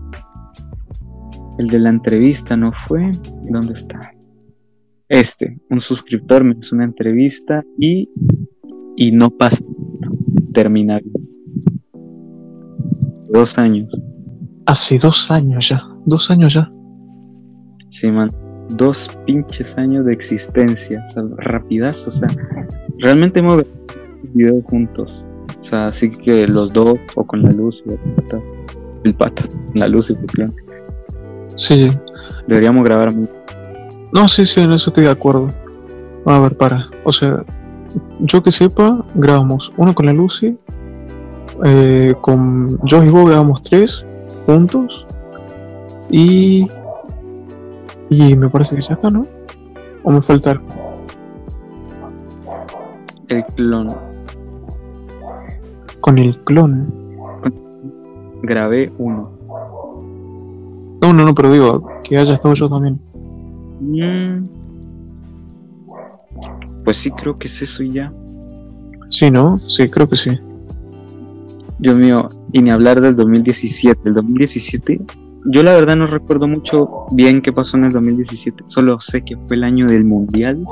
El 1.58 1.68
de 1.68 1.80
la 1.80 1.90
entrevista, 1.90 2.58
¿no 2.58 2.72
fue? 2.74 3.12
¿Dónde 3.50 3.74
está? 3.74 4.00
Este, 5.08 5.60
un 5.70 5.80
suscriptor 5.80 6.44
me 6.44 6.56
hizo 6.60 6.76
una 6.76 6.86
entrevista 6.86 7.64
y. 7.78 8.10
y 8.98 9.12
no 9.12 9.30
pasa. 9.30 9.64
Termina 10.54 11.00
bien. 11.00 11.30
dos 13.32 13.58
años. 13.58 13.90
Hace 14.66 14.98
dos 14.98 15.30
años 15.32 15.70
ya. 15.70 15.82
Dos 16.06 16.30
años 16.32 16.54
ya. 16.54 16.72
Sí, 17.90 18.12
man. 18.12 18.30
Dos 18.70 19.10
pinches 19.26 19.78
años 19.78 20.06
de 20.06 20.14
existencia. 20.14 21.04
O 21.06 21.08
sea, 21.08 21.24
rapidazo. 21.38 22.10
O 22.10 22.14
sea, 22.14 22.30
realmente 23.00 23.40
hemos 23.40 23.64
vivido 24.34 24.62
juntos. 24.64 25.26
O 25.60 25.64
sea, 25.64 25.88
así 25.88 26.10
que 26.10 26.48
los 26.48 26.74
dos, 26.74 26.98
o 27.16 27.26
con 27.26 27.44
la 27.44 27.52
luz 27.52 27.84
y 27.86 27.92
el 27.92 28.00
patas. 28.16 28.42
El 29.04 29.14
patas, 29.14 29.58
la 29.74 29.88
luz 29.88 30.10
y 30.10 30.14
el 30.14 30.26
plan. 30.26 30.54
Sí. 31.56 31.88
Deberíamos 32.48 32.84
grabar. 32.84 33.14
No, 34.14 34.28
sí, 34.28 34.46
sí, 34.46 34.62
en 34.62 34.72
eso 34.72 34.90
estoy 34.90 35.06
de 35.06 35.12
acuerdo. 35.12 35.50
A 36.26 36.40
ver, 36.40 36.58
para. 36.58 36.90
O 37.04 37.12
sea, 37.12 37.44
yo 38.20 38.42
que 38.44 38.52
sepa, 38.52 39.06
grabamos 39.16 39.74
uno 39.78 39.94
con 39.94 40.06
la 40.06 40.14
Lucy. 40.14 40.58
Eh, 41.64 42.14
con 42.22 42.80
yo 42.86 43.04
y 43.04 43.10
vos 43.10 43.28
grabamos 43.28 43.62
tres 43.62 44.06
juntos. 44.46 45.06
Y. 46.10 46.68
Y 48.10 48.36
me 48.36 48.50
parece 48.50 48.76
que 48.76 48.82
ya 48.82 48.94
está, 48.94 49.10
¿no? 49.10 49.28
¿O 50.04 50.12
me 50.12 50.22
falta 50.22 50.52
algo? 50.52 50.66
El 53.28 53.44
clon. 53.56 53.88
Con 56.00 56.18
el 56.20 56.38
clon. 56.44 56.94
Grabé 58.44 58.94
uno. 58.98 59.32
No, 61.02 61.14
no, 61.14 61.26
no, 61.26 61.34
pero 61.34 61.52
digo, 61.52 61.88
que 62.04 62.18
haya 62.18 62.36
estado 62.36 62.54
yo 62.54 62.70
también. 62.70 63.00
Mm. 63.80 64.46
Pues 66.84 66.98
sí, 66.98 67.12
creo 67.12 67.38
que 67.38 67.48
es 67.48 67.62
eso 67.62 67.84
y 67.84 67.92
ya. 67.92 68.14
Sí, 69.10 69.32
¿no? 69.32 69.58
Sí, 69.58 69.90
creo 69.90 70.08
que 70.08 70.16
sí. 70.16 70.32
Dios 71.80 71.96
mío, 71.96 72.28
y 72.54 72.62
ni 72.62 72.70
hablar 72.70 73.02
del 73.02 73.16
2017. 73.16 74.02
El 74.06 74.14
2017, 74.14 75.02
yo 75.46 75.64
la 75.64 75.74
verdad 75.74 75.96
no 75.96 76.08
recuerdo 76.08 76.48
mucho 76.48 77.06
bien 77.12 77.42
qué 77.42 77.52
pasó 77.52 77.78
en 77.78 77.86
el 77.86 77.92
2017. 77.92 78.64
Solo 78.68 79.00
sé 79.00 79.24
que 79.24 79.38
fue 79.48 79.56
el 79.56 79.64
año 79.64 79.86
del 79.88 80.04
Mundial. 80.04 80.66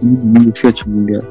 2018 0.00 0.86
Mundial. 0.88 1.26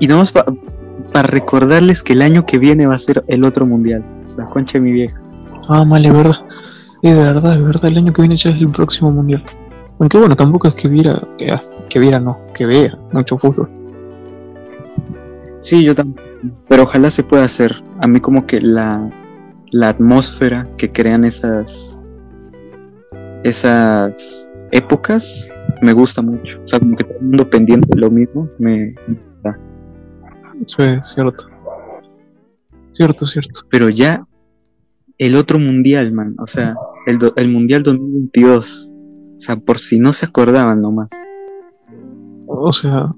Y 0.00 0.06
vamos 0.06 0.32
para 0.32 1.22
recordarles 1.24 2.02
que 2.02 2.14
el 2.14 2.22
año 2.22 2.46
que 2.46 2.58
viene 2.58 2.86
va 2.86 2.94
a 2.94 2.98
ser 2.98 3.22
el 3.28 3.44
otro 3.44 3.66
Mundial. 3.66 4.04
La 4.36 4.46
concha 4.46 4.78
de 4.78 4.80
mi 4.80 4.92
vieja. 4.92 5.20
Ah, 5.68 5.84
mal, 5.84 6.04
es 6.04 6.12
verdad. 6.12 6.44
Es 7.02 7.14
verdad, 7.14 7.52
es 7.52 7.64
verdad. 7.64 7.90
El 7.90 7.98
año 7.98 8.12
que 8.12 8.22
viene 8.22 8.36
ya 8.36 8.50
es 8.50 8.56
el 8.56 8.68
próximo 8.68 9.10
Mundial. 9.10 9.44
Aunque 9.98 10.18
bueno, 10.18 10.34
tampoco 10.34 10.68
es 10.68 10.74
que 10.74 10.88
viera, 10.88 11.22
que, 11.38 11.54
que 11.88 11.98
viera, 11.98 12.18
no, 12.18 12.38
que 12.54 12.66
vea 12.66 12.98
mucho 13.12 13.38
fútbol. 13.38 13.70
Sí, 15.60 15.84
yo 15.84 15.94
también. 15.94 16.24
Pero 16.68 16.84
ojalá 16.84 17.10
se 17.10 17.22
pueda 17.22 17.44
hacer. 17.44 17.82
A 18.00 18.08
mí 18.08 18.20
como 18.20 18.46
que 18.46 18.60
la, 18.60 19.08
la 19.76 19.88
atmósfera 19.88 20.68
que 20.78 20.92
crean 20.92 21.24
esas 21.24 22.00
esas 23.42 24.48
épocas 24.70 25.50
me 25.82 25.92
gusta 25.92 26.22
mucho. 26.22 26.60
O 26.64 26.68
sea, 26.68 26.78
como 26.78 26.96
que 26.96 27.04
todo 27.04 27.18
el 27.18 27.24
mundo 27.26 27.50
pendiente 27.50 27.88
de 27.92 28.00
lo 28.00 28.10
mismo 28.10 28.48
me 28.58 28.94
da. 29.42 29.58
Sí, 30.66 30.84
cierto. 31.02 31.46
Cierto, 32.92 33.26
cierto. 33.26 33.60
Pero 33.68 33.88
ya 33.88 34.24
el 35.18 35.36
otro 35.36 35.58
mundial, 35.58 36.12
man. 36.12 36.34
O 36.38 36.46
sea, 36.46 36.74
el, 37.06 37.18
do- 37.18 37.34
el 37.36 37.48
mundial 37.48 37.82
2022. 37.82 38.90
O 39.36 39.40
sea, 39.40 39.56
por 39.56 39.78
si 39.78 39.98
no 39.98 40.12
se 40.12 40.26
acordaban 40.26 40.80
nomás. 40.80 41.10
O 42.46 42.72
sea. 42.72 43.12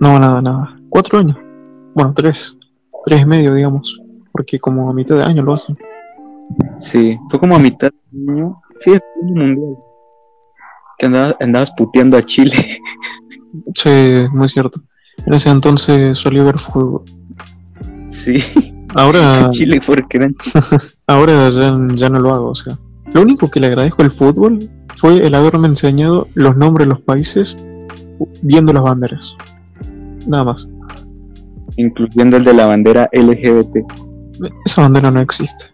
No, 0.00 0.18
nada, 0.18 0.40
nada. 0.40 0.80
Cuatro 0.88 1.18
años. 1.18 1.36
Bueno, 1.94 2.12
tres. 2.16 2.56
Tres 3.04 3.20
y 3.22 3.26
medio, 3.26 3.54
digamos. 3.54 4.00
Porque 4.34 4.58
como 4.58 4.90
a 4.90 4.92
mitad 4.92 5.14
de 5.16 5.22
año 5.22 5.42
lo 5.42 5.54
hacen. 5.54 5.78
Sí, 6.78 7.16
fue 7.30 7.38
como 7.38 7.54
a 7.54 7.58
mitad 7.60 7.90
de 8.10 8.32
año. 8.32 8.60
Sí, 8.78 8.92
el 8.92 9.00
mundial. 9.22 9.76
Que 10.98 11.06
andabas, 11.06 11.36
andabas 11.40 11.72
puteando 11.72 12.16
a 12.18 12.22
Chile. 12.22 12.52
Sí, 13.76 13.88
muy 14.32 14.48
cierto. 14.48 14.80
En 15.24 15.32
ese 15.34 15.48
entonces 15.48 16.18
solía 16.18 16.42
ver 16.42 16.58
fútbol. 16.58 17.04
sí, 18.08 18.38
Ahora, 18.96 19.48
Chile 19.50 19.80
porque 19.86 20.16
eran 20.16 20.34
ahora 21.06 21.50
ya, 21.50 21.78
ya 21.94 22.08
no 22.08 22.18
lo 22.20 22.34
hago, 22.34 22.50
o 22.50 22.54
sea. 22.54 22.76
Lo 23.12 23.22
único 23.22 23.48
que 23.48 23.60
le 23.60 23.68
agradezco 23.68 24.02
al 24.02 24.10
fútbol 24.10 24.68
fue 24.96 25.24
el 25.24 25.34
haberme 25.36 25.68
enseñado 25.68 26.26
los 26.34 26.56
nombres 26.56 26.88
de 26.88 26.94
los 26.94 27.00
países 27.02 27.56
viendo 28.42 28.72
las 28.72 28.82
banderas. 28.82 29.36
Nada 30.26 30.44
más. 30.44 30.68
incluyendo 31.76 32.36
el 32.38 32.44
de 32.44 32.54
la 32.54 32.66
bandera 32.66 33.08
LGBT. 33.12 33.78
Esa 34.64 34.82
bandera 34.82 35.10
no 35.10 35.20
existe. 35.20 35.66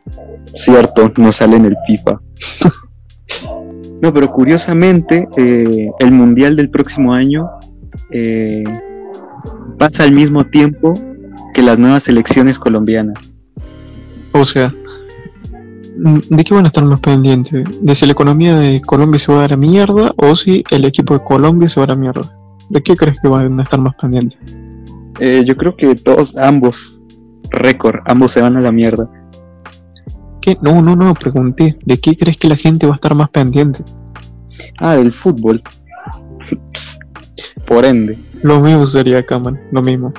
Cierto, 0.55 1.13
no 1.17 1.33
sale 1.33 1.57
en 1.57 1.67
el 1.67 1.77
FIFA. 1.87 2.21
no, 4.03 4.13
pero 4.13 4.31
curiosamente, 4.31 5.29
eh, 5.37 5.91
el 5.99 6.13
mundial 6.13 6.57
del 6.57 6.71
próximo 6.71 7.15
año 7.15 7.49
eh, 8.11 8.65
pasa 9.79 10.05
al 10.05 10.13
mismo 10.13 10.45
tiempo 10.45 10.95
que 11.55 11.63
las 11.63 11.79
nuevas 11.79 12.09
elecciones 12.09 12.59
colombianas. 12.59 13.31
O 14.33 14.45
sea, 14.45 14.73
mm, 15.99 16.19
¿de 16.29 16.45
qué 16.45 16.55
van 16.55 16.65
a 16.65 16.69
estar 16.69 16.85
más 16.85 17.01
pendientes? 17.01 17.65
¿De 17.81 17.95
si 17.95 18.07
la 18.07 18.13
economía 18.13 18.57
de 18.59 18.81
Colombia 18.81 19.19
se 19.19 19.33
va 19.33 19.39
a 19.39 19.41
dar 19.43 19.53
a 19.55 19.57
mierda 19.57 20.13
o 20.17 20.37
si 20.37 20.65
el 20.71 20.85
equipo 20.85 21.15
de 21.15 21.25
Colombia 21.25 21.69
se 21.69 21.81
va 21.81 21.85
a 21.85 21.87
dar 21.89 21.97
a 21.97 22.01
mierda? 22.01 22.37
¿De 22.69 22.83
qué 22.83 22.97
crees 22.97 23.17
que 23.21 23.29
van 23.29 23.59
a 23.59 23.63
estar 23.63 23.81
más 23.81 23.95
pendientes? 23.97 24.39
Eh, 25.19 25.43
yo 25.45 25.57
creo 25.57 25.77
que 25.77 25.95
todos, 25.97 26.37
ambos, 26.37 27.00
récord, 27.51 28.01
ambos 28.07 28.33
se 28.33 28.41
van 28.41 28.57
a 28.57 28.61
la 28.61 28.73
mierda. 28.73 29.09
¿Qué? 30.41 30.57
No, 30.63 30.81
no, 30.81 30.97
no, 30.97 31.15
pregunté. 31.15 31.77
¿De 31.85 32.01
qué 32.01 32.17
crees 32.17 32.39
que 32.39 32.49
la 32.49 32.57
gente 32.57 32.87
va 32.87 32.93
a 32.93 32.97
estar 32.97 33.15
más 33.15 33.31
pendiente? 33.31 33.85
Ah, 34.79 34.97
del 34.97 35.13
fútbol. 35.13 35.63
Psst, 36.73 37.03
Por 37.67 37.85
ende. 37.85 38.19
Lo 38.43 38.61
mismo 38.61 38.87
sería 38.87 39.19
acá, 39.19 39.39
man. 39.39 39.61
Lo 39.71 39.83
mismo. 39.83 40.13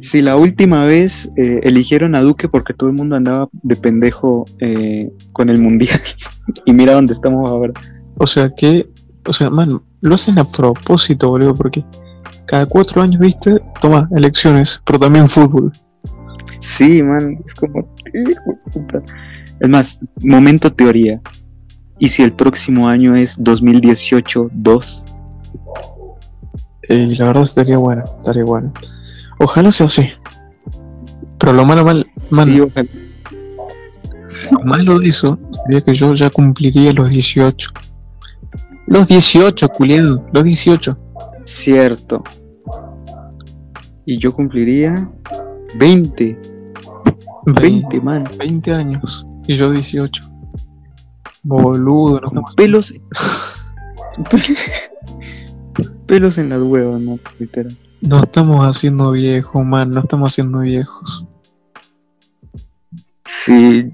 Si 0.00 0.22
la 0.22 0.36
última 0.36 0.84
vez 0.84 1.30
eh, 1.36 1.60
eligieron 1.62 2.14
a 2.14 2.20
Duque 2.20 2.48
porque 2.48 2.72
todo 2.72 2.88
el 2.88 2.96
mundo 2.96 3.16
andaba 3.16 3.48
de 3.52 3.76
pendejo 3.76 4.46
eh, 4.58 5.10
con 5.32 5.50
el 5.50 5.58
mundial 5.58 6.00
y 6.64 6.72
mira 6.72 6.94
dónde 6.94 7.12
estamos 7.12 7.48
ahora. 7.48 7.72
O 8.16 8.26
sea 8.26 8.50
que, 8.54 8.88
o 9.26 9.32
sea, 9.32 9.50
man, 9.50 9.82
lo 10.00 10.14
hacen 10.14 10.38
a 10.38 10.44
propósito, 10.44 11.28
boludo, 11.28 11.54
porque 11.54 11.84
cada 12.46 12.66
cuatro 12.66 13.02
años, 13.02 13.20
viste, 13.20 13.60
toma 13.80 14.08
elecciones, 14.16 14.82
pero 14.84 14.98
también 14.98 15.28
fútbol. 15.28 15.72
Sí, 16.60 17.02
man, 17.02 17.38
es 17.44 17.54
como... 17.54 17.88
Es 19.60 19.68
más, 19.68 19.98
momento 20.20 20.70
teoría. 20.70 21.20
¿Y 21.98 22.08
si 22.08 22.22
el 22.22 22.32
próximo 22.32 22.88
año 22.88 23.14
es 23.14 23.38
2018-2? 23.38 25.04
Y 26.88 27.16
la 27.16 27.26
verdad 27.26 27.42
estaría 27.42 27.76
bueno, 27.76 28.04
estaría 28.18 28.44
bueno. 28.44 28.72
Ojalá 29.38 29.70
sea 29.70 29.86
así. 29.86 30.08
Pero 31.38 31.52
lo 31.52 31.64
malo, 31.64 31.84
mal, 31.84 32.06
Sí, 32.30 32.60
ojalá. 32.60 32.88
lo 34.50 34.60
malo 34.60 34.98
de 34.98 35.08
eso 35.08 35.38
sería 35.64 35.82
que 35.82 35.94
yo 35.94 36.14
ya 36.14 36.30
cumpliría 36.30 36.92
los 36.92 37.10
18. 37.10 37.68
Los 38.86 39.08
18, 39.08 39.68
culiado, 39.68 40.26
los 40.32 40.44
18. 40.44 40.98
Cierto. 41.44 42.24
Y 44.06 44.18
yo 44.18 44.32
cumpliría 44.32 45.08
20. 45.76 46.49
20, 47.46 48.00
man. 48.00 48.28
20 48.38 48.72
años. 48.72 49.26
Y 49.46 49.54
yo 49.54 49.70
18. 49.70 50.30
Boludo, 51.42 52.20
no 52.20 52.28
estamos. 52.28 52.54
Pelos. 52.54 52.92
Pelos 56.06 56.38
en 56.38 56.48
las 56.48 56.62
huevas, 56.62 57.00
no, 57.00 57.18
literal. 57.38 57.76
No 58.00 58.22
estamos 58.22 58.66
haciendo 58.66 59.12
viejos, 59.12 59.64
man, 59.64 59.90
no 59.90 60.00
estamos 60.00 60.32
haciendo 60.32 60.60
viejos. 60.60 61.24
Sí. 63.24 63.92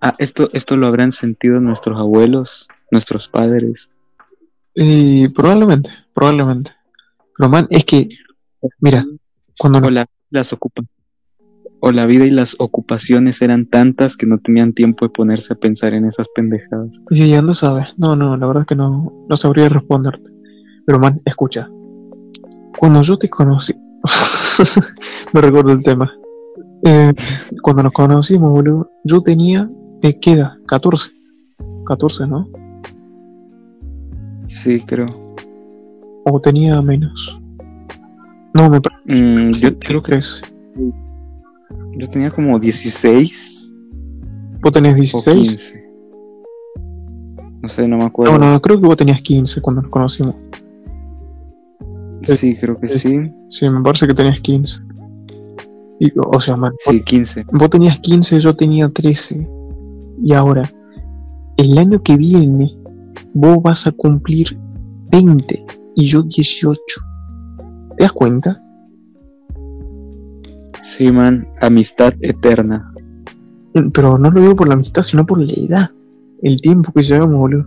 Ah, 0.00 0.14
esto, 0.18 0.48
esto 0.52 0.76
lo 0.76 0.86
habrán 0.86 1.12
sentido 1.12 1.60
nuestros 1.60 1.98
abuelos, 1.98 2.68
nuestros 2.90 3.28
padres. 3.28 3.90
Y 4.74 5.28
probablemente, 5.28 5.90
probablemente. 6.14 6.72
Pero 7.36 7.48
man, 7.48 7.66
es 7.70 7.84
que, 7.84 8.08
mira, 8.80 9.04
cuando 9.58 9.78
O 9.78 9.90
la, 9.90 10.06
las 10.30 10.52
ocupa 10.52 10.82
o 11.86 11.92
la 11.92 12.06
vida 12.06 12.24
y 12.24 12.30
las 12.30 12.56
ocupaciones 12.58 13.42
eran 13.42 13.66
tantas 13.66 14.16
que 14.16 14.24
no 14.24 14.38
tenían 14.38 14.72
tiempo 14.72 15.04
de 15.04 15.10
ponerse 15.10 15.52
a 15.52 15.56
pensar 15.56 15.92
en 15.92 16.06
esas 16.06 16.28
pendejadas. 16.34 17.02
Oye, 17.10 17.28
ya 17.28 17.42
no 17.42 17.52
sabes. 17.52 17.88
No, 17.98 18.16
no, 18.16 18.38
la 18.38 18.46
verdad 18.46 18.62
es 18.62 18.66
que 18.68 18.74
no, 18.74 19.12
no 19.28 19.36
sabría 19.36 19.68
responderte. 19.68 20.30
Pero 20.86 20.98
man, 20.98 21.20
escucha. 21.26 21.68
Cuando 22.78 23.02
yo 23.02 23.18
te 23.18 23.28
conocí, 23.28 23.74
me 25.34 25.42
recuerdo 25.42 25.72
el 25.72 25.82
tema. 25.82 26.10
Eh, 26.86 27.12
cuando 27.60 27.82
nos 27.82 27.92
conocimos, 27.92 28.50
boludo, 28.50 28.90
yo 29.04 29.20
tenía, 29.20 29.68
eh, 30.00 30.18
¿qué 30.18 30.32
edad? 30.32 30.52
14. 30.66 31.10
14, 31.86 32.26
¿no? 32.26 32.48
Sí, 34.46 34.80
creo. 34.80 35.06
O 36.24 36.40
tenía 36.40 36.80
menos. 36.80 37.38
No, 38.54 38.70
me 38.70 38.80
Mm, 39.04 39.52
yo 39.52 39.68
que 39.68 39.78
creo 39.86 40.00
que 40.00 40.12
13. 40.12 40.54
Yo 41.96 42.08
tenía 42.08 42.30
como 42.30 42.58
16 42.58 43.64
¿Vos 44.64 44.72
tenés 44.72 44.94
o 44.94 44.96
16? 44.96 45.48
15. 45.48 45.84
No 47.60 47.68
sé, 47.68 47.86
no 47.86 47.98
me 47.98 48.04
acuerdo. 48.04 48.38
No, 48.38 48.52
no, 48.52 48.62
creo 48.62 48.80
que 48.80 48.86
vos 48.86 48.96
tenías 48.96 49.20
15 49.20 49.60
cuando 49.60 49.82
nos 49.82 49.90
conocimos. 49.90 50.34
Sí, 52.22 52.56
creo 52.56 52.80
que 52.80 52.88
sí. 52.88 53.30
Sí, 53.50 53.68
me 53.68 53.82
parece 53.82 54.06
que 54.06 54.14
tenías 54.14 54.40
15. 54.40 54.80
Y, 56.00 56.12
o 56.16 56.40
sea, 56.40 56.56
man, 56.56 56.72
Sí, 56.78 57.02
15. 57.02 57.44
vos 57.52 57.68
tenías 57.68 58.00
15, 58.00 58.40
yo 58.40 58.54
tenía 58.54 58.88
13. 58.88 59.46
Y 60.22 60.32
ahora, 60.32 60.72
el 61.58 61.76
año 61.76 62.02
que 62.02 62.16
viene, 62.16 62.70
vos 63.34 63.62
vas 63.62 63.86
a 63.86 63.92
cumplir 63.92 64.58
20 65.12 65.64
y 65.96 66.06
yo 66.06 66.22
18. 66.22 66.80
¿Te 67.98 68.04
das 68.04 68.12
cuenta? 68.12 68.56
Sí, 70.84 71.10
man. 71.10 71.48
Amistad 71.62 72.12
eterna. 72.20 72.92
Pero 73.94 74.18
no 74.18 74.30
lo 74.30 74.38
digo 74.38 74.54
por 74.54 74.68
la 74.68 74.74
amistad, 74.74 75.00
sino 75.00 75.24
por 75.24 75.38
la 75.40 75.52
edad. 75.54 75.90
El 76.42 76.60
tiempo 76.60 76.92
que 76.92 77.02
llevamos, 77.02 77.38
boludo. 77.38 77.66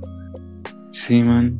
Sí, 0.91 1.23
man. 1.23 1.60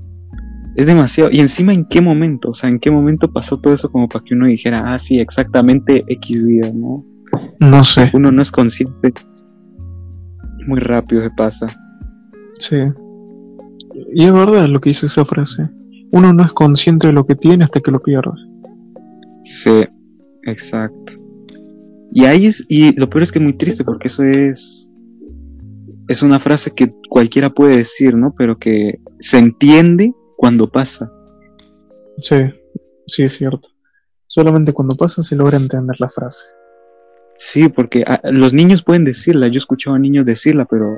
Es 0.76 0.86
demasiado. 0.86 1.32
Y 1.34 1.40
encima, 1.40 1.74
¿en 1.74 1.86
qué 1.86 2.00
momento? 2.00 2.52
O 2.52 2.54
sea, 2.54 2.70
¿en 2.70 2.80
qué 2.80 2.92
momento 2.92 3.34
pasó 3.34 3.60
todo 3.60 3.74
eso 3.74 3.92
como 3.92 4.08
para 4.08 4.24
que 4.24 4.36
uno 4.36 4.46
dijera, 4.46 4.84
ah, 4.86 5.00
sí, 5.00 5.20
exactamente 5.20 6.04
X 6.08 6.46
día, 6.46 6.72
¿no? 6.72 7.04
No 7.60 7.84
sé. 7.84 8.12
Uno 8.14 8.32
no 8.32 8.44
es 8.44 8.52
consciente. 8.52 9.12
Muy 10.68 10.80
rápido 10.80 11.24
se 11.24 11.32
pasa. 11.32 11.76
Sí. 12.60 12.78
Y 14.14 14.26
es 14.26 14.32
verdad 14.32 14.68
lo 14.68 14.80
que 14.80 14.92
dice 14.92 15.08
esa 15.08 15.26
frase. 15.26 15.68
Uno 16.12 16.34
no 16.34 16.44
es 16.44 16.52
consciente 16.54 17.08
de 17.08 17.14
lo 17.14 17.26
que 17.26 17.34
tiene 17.34 17.64
hasta 17.64 17.80
que 17.80 17.90
lo 17.90 18.00
pierde. 18.00 18.30
Sí, 19.42 19.88
exacto. 20.44 21.27
Y 22.12 22.26
ahí 22.26 22.46
es, 22.46 22.66
y 22.70 22.98
lo 23.00 23.10
peor 23.10 23.24
es 23.24 23.32
que 23.32 23.40
es 23.40 23.44
muy 23.44 23.58
triste 23.58 23.84
porque 23.84 24.08
eso 24.08 24.24
es, 24.24 24.90
es 26.08 26.24
una 26.24 26.40
frase 26.40 26.72
que 26.72 26.94
cualquiera 27.10 27.50
puede 27.50 27.78
decir, 27.78 28.16
¿no? 28.16 28.34
Pero 28.38 28.58
que 28.58 29.00
se 29.20 29.38
entiende 29.38 30.14
cuando 30.38 30.70
pasa. 30.70 31.12
Sí, 32.18 32.38
sí, 33.06 33.24
es 33.24 33.34
cierto. 33.34 33.70
Solamente 34.28 34.74
cuando 34.74 34.96
pasa 34.96 35.22
se 35.24 35.36
logra 35.36 35.58
entender 35.58 35.96
la 36.00 36.10
frase. 36.10 36.46
Sí, 37.36 37.70
porque 37.70 38.04
ah, 38.08 38.20
los 38.24 38.54
niños 38.54 38.84
pueden 38.84 39.06
decirla, 39.06 39.48
yo 39.48 39.56
he 39.56 39.58
escuchado 39.58 39.96
a 39.96 40.00
niños 40.00 40.26
decirla, 40.26 40.66
pero 40.66 40.98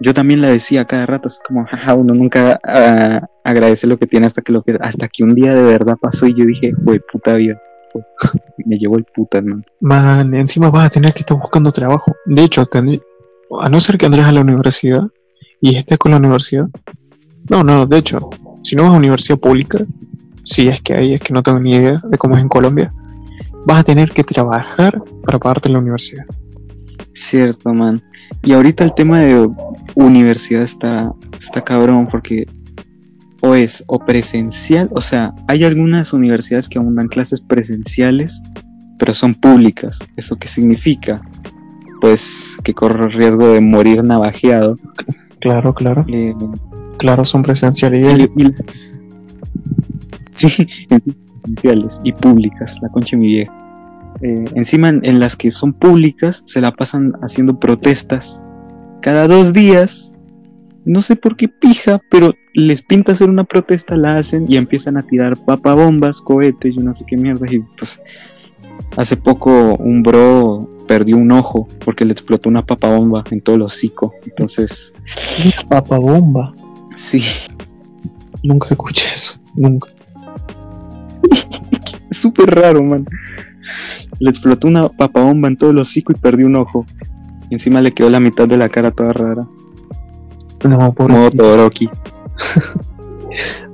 yo 0.00 0.12
también 0.12 0.40
la 0.40 0.48
decía 0.48 0.84
cada 0.84 1.06
rato, 1.06 1.28
así 1.28 1.38
como, 1.46 1.64
jaja, 1.64 1.94
uno 1.94 2.12
nunca 2.12 2.58
ah, 2.64 3.26
agradece 3.44 3.86
lo 3.86 3.98
que 3.98 4.06
tiene 4.06 4.26
hasta 4.26 4.42
que 4.42 4.52
lo 4.52 4.62
pierde, 4.62 4.84
hasta 4.84 5.08
que 5.08 5.22
un 5.22 5.34
día 5.34 5.54
de 5.54 5.62
verdad 5.62 5.96
pasó 6.00 6.26
y 6.26 6.34
yo 6.36 6.44
dije, 6.44 6.72
güey, 6.82 7.00
puta 7.10 7.34
vida, 7.34 7.60
me 8.64 8.78
llevó 8.78 8.96
el 8.96 9.04
puta, 9.04 9.40
man. 9.42 9.64
Man, 9.80 10.34
encima 10.34 10.70
vas 10.70 10.86
a 10.86 10.90
tener 10.90 11.12
que 11.12 11.20
estar 11.20 11.36
buscando 11.38 11.70
trabajo. 11.72 12.14
De 12.26 12.42
hecho, 12.42 12.64
tendrí- 12.66 13.02
a 13.60 13.68
no 13.68 13.80
ser 13.80 13.96
que 13.98 14.06
entres 14.06 14.24
a 14.26 14.32
la 14.32 14.40
universidad 14.40 15.04
y 15.60 15.76
estés 15.76 15.98
con 15.98 16.12
la 16.12 16.18
universidad. 16.18 16.68
No, 17.48 17.62
no, 17.62 17.86
de 17.86 17.98
hecho, 17.98 18.30
si 18.62 18.74
no 18.74 18.84
vas 18.84 18.92
a 18.92 18.96
universidad 18.96 19.38
pública, 19.38 19.78
si 20.42 20.68
es 20.68 20.80
que 20.82 20.94
hay, 20.94 21.14
es 21.14 21.20
que 21.20 21.32
no 21.32 21.42
tengo 21.42 21.60
ni 21.60 21.74
idea 21.74 22.00
de 22.02 22.18
cómo 22.18 22.36
es 22.36 22.42
en 22.42 22.48
Colombia, 22.48 22.92
vas 23.66 23.80
a 23.80 23.84
tener 23.84 24.10
que 24.10 24.24
trabajar 24.24 25.00
para 25.24 25.38
pagarte 25.38 25.68
la 25.68 25.78
universidad. 25.78 26.24
Cierto, 27.14 27.72
man. 27.72 28.02
Y 28.42 28.52
ahorita 28.52 28.84
el 28.84 28.94
tema 28.94 29.20
de 29.20 29.48
universidad 29.94 30.62
está, 30.62 31.12
está 31.40 31.62
cabrón 31.62 32.08
porque 32.08 32.46
o 33.42 33.54
es 33.54 33.84
o 33.86 33.98
presencial, 33.98 34.88
o 34.92 35.00
sea, 35.00 35.34
hay 35.48 35.64
algunas 35.64 36.12
universidades 36.12 36.68
que 36.68 36.78
aún 36.78 36.94
dan 36.96 37.08
clases 37.08 37.40
presenciales, 37.40 38.42
pero 38.98 39.12
son 39.14 39.34
públicas. 39.34 39.98
¿Eso 40.16 40.36
qué 40.36 40.48
significa? 40.48 41.20
Pues 42.00 42.56
que 42.64 42.72
corre 42.74 43.04
el 43.06 43.12
riesgo 43.12 43.48
de 43.48 43.60
morir 43.60 44.02
navajeado. 44.04 44.76
Claro, 45.40 45.74
claro, 45.74 46.04
Eh, 46.08 46.34
claro, 46.98 47.24
son 47.24 47.42
presencialidades. 47.42 48.30
y- 48.36 48.42
y- 48.42 48.54
sí, 50.20 50.66
presenciales 50.88 52.00
y 52.04 52.12
públicas, 52.12 52.76
la 52.82 52.88
concha 52.88 53.16
mi 53.16 53.26
vieja. 53.28 53.52
Eh, 54.22 54.44
encima 54.54 54.88
en, 54.88 55.04
en 55.04 55.20
las 55.20 55.36
que 55.36 55.50
son 55.50 55.74
públicas 55.74 56.42
se 56.46 56.60
la 56.62 56.72
pasan 56.72 57.12
haciendo 57.22 57.58
protestas 57.60 58.42
cada 59.02 59.28
dos 59.28 59.52
días. 59.52 60.12
No 60.86 61.00
sé 61.00 61.16
por 61.16 61.36
qué 61.36 61.48
pija, 61.48 62.00
pero 62.10 62.34
les 62.54 62.80
pinta 62.80 63.10
hacer 63.10 63.28
una 63.28 63.42
protesta, 63.42 63.96
la 63.96 64.18
hacen 64.18 64.46
y 64.48 64.56
empiezan 64.56 64.96
a 64.96 65.02
tirar 65.02 65.36
papabombas, 65.36 66.20
cohetes, 66.20 66.76
yo 66.76 66.80
no 66.80 66.94
sé 66.94 67.04
qué 67.06 67.16
mierda. 67.16 67.44
Y 67.50 67.58
pues 67.76 68.00
hace 68.96 69.16
poco 69.16 69.74
un 69.74 70.04
bro 70.04 70.70
perdió 70.86 71.16
un 71.16 71.32
ojo 71.32 71.66
porque 71.84 72.04
le 72.04 72.12
explotó 72.12 72.48
una 72.48 72.64
papabomba 72.64 73.24
en 73.32 73.40
todo 73.40 73.56
el 73.56 73.62
hocico. 73.62 74.14
Entonces, 74.26 74.94
Papa 75.68 75.98
bomba. 75.98 76.54
sí, 76.94 77.20
Nunca 78.44 78.68
escuché 78.70 79.08
eso, 79.12 79.40
nunca. 79.56 79.88
súper 82.12 82.54
raro, 82.54 82.80
man. 82.84 83.06
Le 84.20 84.30
explotó 84.30 84.68
una 84.68 84.88
papabomba 84.88 85.48
en 85.48 85.56
todo 85.56 85.70
el 85.70 85.78
hocico 85.78 86.12
y 86.12 86.16
perdió 86.16 86.46
un 86.46 86.54
ojo. 86.54 86.86
Y 87.50 87.54
encima 87.54 87.80
le 87.80 87.92
quedó 87.92 88.08
la 88.08 88.20
mitad 88.20 88.46
de 88.46 88.56
la 88.56 88.68
cara 88.68 88.92
toda 88.92 89.12
rara. 89.12 89.48
No, 90.68 90.92
pobre. 90.92 91.14
Modo 91.14 91.30
Todoroki. 91.30 91.88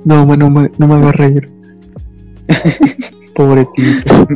No, 0.05 0.25
no 0.25 0.49
me, 0.49 0.69
no 0.77 0.87
me 0.87 0.95
hagas 0.95 1.15
reír. 1.15 1.49
Pobre 3.35 3.65
tipo. 3.73 4.27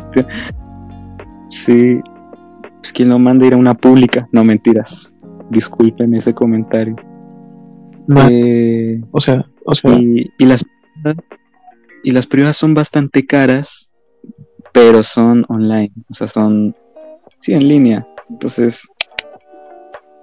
Sí. 1.49 1.99
Pues 2.77 2.93
quien 2.93 3.09
lo 3.09 3.19
manda 3.19 3.45
ir 3.45 3.53
a 3.53 3.57
una 3.57 3.73
pública. 3.73 4.27
No 4.31 4.45
mentiras. 4.45 5.11
Disculpen 5.49 6.15
ese 6.15 6.33
comentario. 6.33 6.95
Man, 8.07 8.29
Eh, 8.31 9.01
o 9.11 9.19
sea, 9.19 9.45
o 9.65 9.75
sea, 9.75 9.91
y, 9.99 10.31
y 10.37 10.45
las 10.45 10.63
y 12.03 12.11
las 12.11 12.27
privadas 12.27 12.55
son 12.55 12.73
bastante 12.73 13.25
caras, 13.25 13.89
pero 14.71 15.03
son 15.03 15.45
online. 15.49 15.91
O 16.09 16.13
sea, 16.13 16.27
son 16.27 16.75
sí 17.39 17.53
en 17.53 17.67
línea. 17.67 18.07
Entonces, 18.29 18.87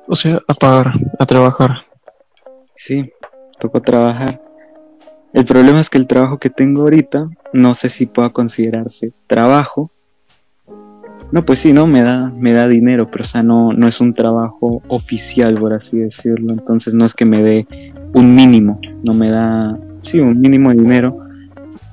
o 0.06 0.14
sea, 0.14 0.40
a 0.48 0.54
pagar, 0.54 0.94
a 1.18 1.26
trabajar. 1.26 1.82
Sí, 2.74 3.12
tocó 3.58 3.80
trabajar. 3.80 4.40
El 5.32 5.44
problema 5.44 5.80
es 5.80 5.90
que 5.90 5.98
el 5.98 6.06
trabajo 6.06 6.38
que 6.38 6.50
tengo 6.50 6.82
ahorita, 6.82 7.28
no 7.52 7.74
sé 7.74 7.88
si 7.88 8.06
pueda 8.06 8.30
considerarse 8.30 9.12
trabajo. 9.26 9.90
No, 11.32 11.44
pues 11.44 11.58
sí, 11.58 11.72
no, 11.72 11.88
me 11.88 12.02
da, 12.02 12.30
me 12.30 12.52
da 12.52 12.68
dinero, 12.68 13.10
pero 13.10 13.22
o 13.22 13.26
sea, 13.26 13.42
no, 13.42 13.72
no 13.72 13.88
es 13.88 14.00
un 14.00 14.14
trabajo 14.14 14.82
oficial, 14.86 15.56
por 15.56 15.72
así 15.72 15.98
decirlo. 15.98 16.52
Entonces 16.52 16.94
no 16.94 17.04
es 17.04 17.14
que 17.14 17.24
me 17.24 17.42
dé 17.42 17.66
un 18.14 18.34
mínimo, 18.34 18.78
no 19.02 19.12
me 19.12 19.30
da, 19.30 19.76
sí, 20.02 20.20
un 20.20 20.40
mínimo 20.40 20.70
de 20.70 20.76
dinero, 20.76 21.18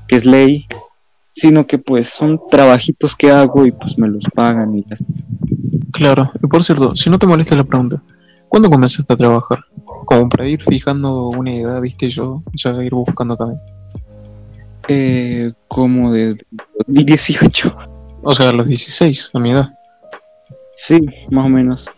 que 0.08 0.18
es 0.18 0.26
ley, 0.26 0.68
sino 1.32 1.66
que 1.66 1.80
pues 1.80 2.10
son 2.10 2.40
trabajitos 2.50 3.16
que 3.16 3.32
hago 3.32 3.66
y 3.66 3.72
pues 3.72 3.98
me 3.98 4.08
los 4.08 4.26
pagan 4.36 4.76
y 4.76 4.84
ya 4.84 4.94
está. 4.94 5.14
Claro, 5.92 6.32
y 6.42 6.48
por 6.48 6.64
cierto, 6.64 6.96
si 6.96 7.10
no 7.10 7.18
te 7.18 7.26
molesta 7.26 7.56
la 7.56 7.64
pregunta, 7.64 8.04
¿cuándo 8.48 8.70
comenzaste 8.70 9.14
a 9.14 9.16
trabajar? 9.16 9.66
Como 10.12 10.28
para 10.28 10.46
ir 10.46 10.62
fijando 10.62 11.30
una 11.30 11.54
edad, 11.56 11.80
viste, 11.80 12.10
yo 12.10 12.44
ya 12.52 12.72
ir 12.84 12.94
buscando 12.94 13.34
también. 13.34 13.62
Eh, 14.90 15.54
como 15.70 16.12
de 16.12 16.36
2018, 16.86 17.78
O 18.22 18.36
sea, 18.36 18.50
a 18.50 18.52
los 18.52 18.68
16, 18.68 19.30
a 19.34 19.40
mi 19.40 19.52
edad. 19.52 19.70
sí, 20.76 21.00
más 21.30 21.46
o 21.46 21.50
menos. 21.50 21.90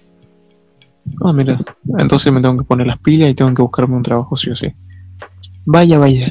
Ah, 1.25 1.33
mira, 1.33 1.59
entonces 1.97 2.31
me 2.31 2.39
tengo 2.39 2.55
que 2.55 2.65
poner 2.65 2.85
las 2.85 2.99
pilas 2.99 3.31
y 3.31 3.33
tengo 3.33 3.51
que 3.51 3.63
buscarme 3.63 3.95
un 3.95 4.03
trabajo 4.03 4.35
sí 4.35 4.51
o 4.51 4.55
sí. 4.55 4.67
Vaya, 5.65 5.97
vaya. 5.97 6.27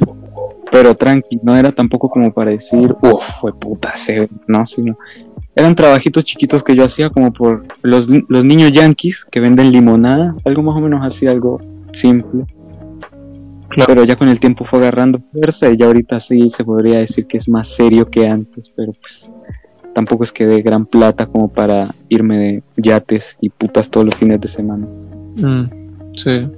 pero 0.71 0.95
tranqui, 0.95 1.41
no 1.43 1.57
era 1.57 1.73
tampoco 1.73 2.09
como 2.09 2.33
para 2.33 2.53
decir, 2.53 2.95
uff, 3.03 3.29
fue 3.41 3.59
puta, 3.59 3.97
se, 3.97 4.29
no, 4.47 4.65
sino 4.69 4.97
eran 5.55 5.75
trabajitos 5.75 6.25
chiquitos 6.25 6.63
que 6.63 6.75
yo 6.75 6.85
hacía 6.85 7.11
como 7.11 7.33
por 7.33 7.65
los, 7.83 8.09
los 8.29 8.45
niños 8.45 8.73
yankees 8.73 9.25
que 9.25 9.41
venden 9.41 9.71
limonada, 9.71 10.35
algo 10.45 10.63
más 10.63 10.77
o 10.77 10.81
menos 10.81 11.03
así, 11.03 11.27
algo 11.27 11.61
simple. 11.93 12.45
Claro. 13.69 13.87
Pero 13.87 14.05
ya 14.05 14.17
con 14.17 14.29
el 14.29 14.41
tiempo 14.41 14.65
fue 14.65 14.81
agarrando 14.81 15.21
fuerza 15.33 15.71
y 15.71 15.77
ya 15.77 15.87
ahorita 15.87 16.21
sí 16.21 16.49
se 16.49 16.65
podría 16.65 16.99
decir 16.99 17.27
que 17.27 17.39
es 17.39 17.49
más 17.49 17.69
serio 17.69 18.09
que 18.09 18.29
antes, 18.29 18.71
pero 18.75 18.93
pues 18.93 19.31
tampoco 19.95 20.25
es 20.25 20.33
que 20.33 20.47
dé 20.47 20.63
gran 20.63 20.87
plata 20.87 21.27
como 21.27 21.49
para 21.49 21.95
irme 22.09 22.37
de 22.39 22.63
yates 22.77 23.37
y 23.41 23.49
putas 23.49 23.91
todos 23.91 24.07
los 24.07 24.15
fines 24.15 24.41
de 24.41 24.49
semana. 24.49 24.87
Mm, 25.37 25.65
sí. 26.17 26.49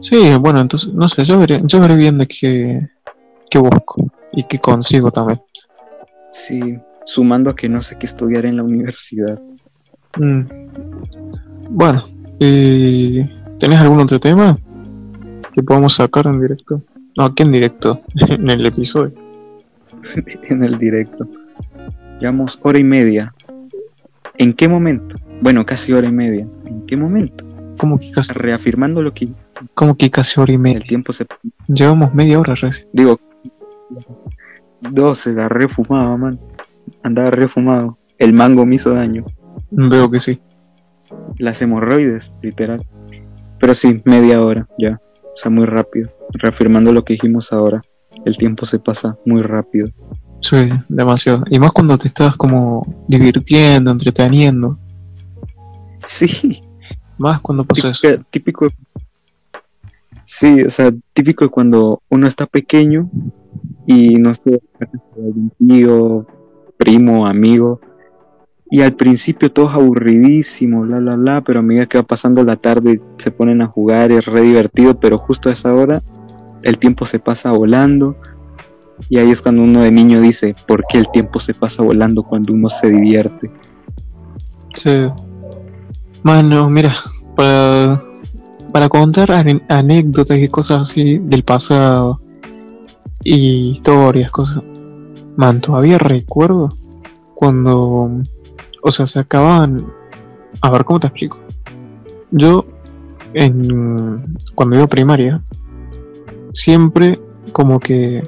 Sí, 0.00 0.30
bueno, 0.38 0.60
entonces, 0.60 0.92
no 0.92 1.08
sé, 1.08 1.24
yo 1.24 1.38
veré, 1.38 1.62
yo 1.64 1.80
veré 1.80 1.96
bien 1.96 2.18
de 2.18 2.26
qué, 2.26 2.88
qué 3.50 3.58
busco 3.58 4.06
y 4.32 4.44
qué 4.44 4.58
consigo 4.58 5.10
también. 5.10 5.40
Sí, 6.30 6.76
sumando 7.04 7.50
a 7.50 7.56
que 7.56 7.68
no 7.68 7.82
sé 7.82 7.96
qué 7.98 8.06
estudiar 8.06 8.46
en 8.46 8.56
la 8.56 8.62
universidad. 8.62 9.40
Mm. 10.18 10.42
Bueno, 11.70 12.04
eh, 12.40 13.28
¿tenés 13.58 13.80
algún 13.80 14.00
otro 14.00 14.20
tema 14.20 14.56
que 15.52 15.62
podamos 15.62 15.94
sacar 15.94 16.26
en 16.26 16.40
directo? 16.40 16.82
No, 17.16 17.24
aquí 17.24 17.42
en 17.42 17.50
directo, 17.50 17.98
en 18.28 18.50
el 18.50 18.66
episodio. 18.66 19.12
en 20.48 20.64
el 20.64 20.78
directo. 20.78 21.28
Llevamos 22.20 22.58
hora 22.62 22.78
y 22.78 22.84
media. 22.84 23.34
¿En 24.36 24.52
qué 24.52 24.68
momento? 24.68 25.16
Bueno, 25.40 25.64
casi 25.64 25.92
hora 25.92 26.08
y 26.08 26.12
media. 26.12 26.46
¿En 26.66 26.86
qué 26.86 26.96
momento? 26.96 27.44
¿Cómo 27.76 27.98
que 27.98 28.10
casi, 28.10 28.32
Reafirmando 28.32 29.02
lo 29.02 29.12
que 29.12 29.28
cómo 29.74 29.96
que 29.96 30.10
casi 30.10 30.40
hora 30.40 30.52
y 30.52 30.56
el 30.56 30.60
media? 30.60 30.80
tiempo 30.80 31.12
se... 31.12 31.26
Llevamos 31.66 32.14
media 32.14 32.38
hora 32.38 32.54
recién. 32.54 32.88
Digo, 32.92 33.20
12, 34.80 35.32
la 35.32 35.48
refumaba, 35.48 36.16
man. 36.16 36.38
Andaba 37.04 37.30
refumado. 37.30 37.98
El 38.18 38.32
mango 38.32 38.66
me 38.66 38.74
hizo 38.74 38.92
daño. 38.92 39.24
Veo 39.70 40.10
que 40.10 40.18
sí. 40.18 40.40
Las 41.38 41.62
hemorroides, 41.62 42.32
literal. 42.42 42.84
Pero 43.60 43.74
sí, 43.76 44.02
media 44.04 44.42
hora, 44.42 44.66
ya. 44.78 45.00
O 45.22 45.36
sea, 45.36 45.50
muy 45.50 45.66
rápido. 45.66 46.10
Reafirmando 46.32 46.92
lo 46.92 47.04
que 47.04 47.12
dijimos 47.14 47.52
ahora. 47.52 47.80
El 48.24 48.36
tiempo 48.36 48.66
se 48.66 48.78
pasa 48.80 49.16
muy 49.24 49.42
rápido. 49.42 49.86
Sí, 50.40 50.68
demasiado. 50.88 51.44
Y 51.50 51.58
más 51.58 51.70
cuando 51.72 51.96
te 51.96 52.08
estás 52.08 52.36
como 52.36 53.04
divirtiendo, 53.08 53.90
entreteniendo. 53.92 54.78
Sí, 56.04 56.60
Más 57.18 57.40
cuando 57.40 57.64
pasa 57.64 57.90
eso. 57.90 58.00
típica- 58.08 58.24
típico. 58.30 58.66
Sí, 60.24 60.62
o 60.62 60.70
sea, 60.70 60.90
típico 61.12 61.50
cuando 61.50 62.02
uno 62.08 62.26
está 62.26 62.46
pequeño 62.46 63.10
y 63.86 64.16
no 64.16 64.34
sé, 64.34 64.60
tío, 65.58 66.26
primo, 66.84 67.26
amigo. 67.26 67.80
Y 68.70 68.82
al 68.82 68.92
principio 68.92 69.50
todo 69.50 69.70
es 69.70 69.74
aburridísimo, 69.74 70.82
bla, 70.82 70.98
bla, 70.98 71.16
bla, 71.16 71.40
pero 71.40 71.60
a 71.60 71.62
medida 71.62 71.86
que 71.86 71.98
va 71.98 72.04
pasando 72.04 72.44
la 72.44 72.56
tarde 72.56 73.00
se 73.16 73.30
ponen 73.30 73.62
a 73.62 73.66
jugar, 73.66 74.12
es 74.12 74.26
re 74.26 74.42
divertido, 74.42 74.98
pero 74.98 75.16
justo 75.16 75.48
a 75.48 75.52
esa 75.52 75.72
hora 75.72 76.02
el 76.62 76.78
tiempo 76.78 77.06
se 77.06 77.18
pasa 77.18 77.52
volando. 77.52 78.16
Y 79.08 79.18
ahí 79.18 79.30
es 79.30 79.42
cuando 79.42 79.62
uno 79.62 79.80
de 79.80 79.90
niño 79.90 80.20
dice, 80.20 80.54
¿por 80.66 80.84
qué 80.88 80.98
el 80.98 81.10
tiempo 81.10 81.40
se 81.40 81.54
pasa 81.54 81.82
volando 81.82 82.22
cuando 82.22 82.52
uno 82.52 82.68
se 82.68 82.90
divierte? 82.90 83.50
Sí. 84.74 85.06
Mano, 86.22 86.68
mira, 86.68 86.94
para, 87.36 88.02
para 88.72 88.88
contar 88.88 89.30
anécdotas 89.68 90.38
y 90.38 90.48
cosas 90.48 90.90
así 90.90 91.18
del 91.18 91.44
pasado 91.44 92.20
y 93.22 93.72
historias, 93.72 94.30
cosas. 94.30 94.62
Man, 95.36 95.60
todavía 95.60 95.98
recuerdo 95.98 96.68
cuando, 97.34 98.10
o 98.82 98.90
sea, 98.90 99.06
se 99.06 99.18
acababan. 99.18 99.86
A 100.60 100.70
ver, 100.70 100.84
¿cómo 100.84 101.00
te 101.00 101.08
explico? 101.08 101.40
Yo, 102.30 102.64
en, 103.34 104.36
cuando 104.54 104.76
iba 104.76 104.84
a 104.84 104.88
primaria, 104.88 105.42
siempre 106.52 107.20
como 107.52 107.80
que 107.80 108.22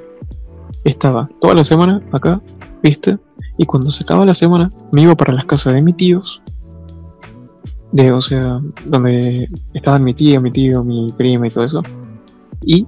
estaba 0.84 1.28
toda 1.40 1.54
la 1.54 1.64
semana 1.64 2.02
acá, 2.12 2.40
¿viste? 2.82 3.18
Y 3.56 3.64
cuando 3.64 3.90
se 3.90 4.02
acaba 4.02 4.26
la 4.26 4.34
semana, 4.34 4.72
me 4.92 5.02
iba 5.02 5.14
para 5.14 5.32
las 5.34 5.46
casas 5.46 5.74
de 5.74 5.82
mis 5.82 5.96
tíos. 5.96 6.42
De, 7.92 8.12
o 8.12 8.20
sea, 8.20 8.60
donde 8.84 9.48
estaban 9.72 10.04
mi 10.04 10.12
tía, 10.12 10.40
mi 10.40 10.50
tío, 10.50 10.84
mi 10.84 11.12
prima 11.16 11.46
y 11.46 11.50
todo 11.50 11.64
eso. 11.64 11.82
Y 12.62 12.86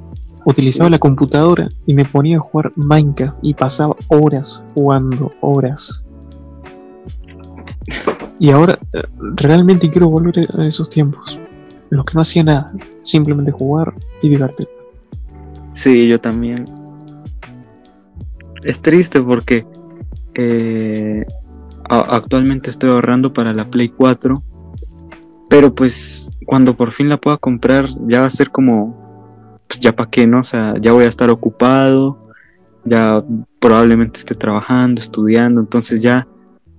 utilizaba 0.49 0.89
la 0.89 0.99
computadora 0.99 1.69
y 1.85 1.93
me 1.93 2.07
ponía 2.07 2.39
a 2.39 2.41
jugar 2.41 2.73
Minecraft 2.75 3.37
y 3.43 3.53
pasaba 3.53 3.95
horas 4.09 4.65
jugando, 4.75 5.31
horas. 5.43 6.05
Y 8.39 8.51
ahora 8.51 8.79
eh, 8.95 9.03
realmente 9.35 9.91
quiero 9.91 10.09
volver 10.09 10.49
a 10.57 10.67
esos 10.67 10.89
tiempos. 10.89 11.39
En 11.91 11.97
los 11.97 12.07
que 12.07 12.15
no 12.15 12.23
hacía 12.23 12.43
nada, 12.43 12.73
simplemente 13.03 13.51
jugar 13.51 13.93
y 14.23 14.31
divertirme. 14.31 14.73
Sí, 15.75 16.09
yo 16.09 16.19
también. 16.19 16.65
Es 18.65 18.81
triste 18.81 19.23
porque 19.23 19.67
eh, 20.35 21.25
actualmente 21.89 22.71
estoy 22.71 22.91
ahorrando 22.91 23.33
para 23.33 23.53
la 23.53 23.69
Play 23.71 23.91
4, 23.91 24.43
pero 25.51 25.75
pues 25.75 26.31
cuando 26.47 26.75
por 26.75 26.95
fin 26.95 27.11
la 27.11 27.19
pueda 27.19 27.37
comprar 27.37 27.87
ya 28.07 28.21
va 28.21 28.27
a 28.27 28.31
ser 28.31 28.51
como, 28.51 28.98
pues 29.69 29.81
ya 29.81 29.95
para 29.95 30.11
qué, 30.11 30.27
¿no? 30.27 30.41
O 30.41 30.45
sea, 30.45 30.75
ya 30.81 30.93
voy 30.93 31.05
a 31.05 31.09
estar 31.09 31.31
ocupado, 31.31 32.19
ya 32.85 33.23
probablemente 33.61 34.19
esté 34.19 34.35
trabajando, 34.35 35.01
estudiando, 35.01 35.61
entonces 35.61 36.03
ya, 36.03 36.27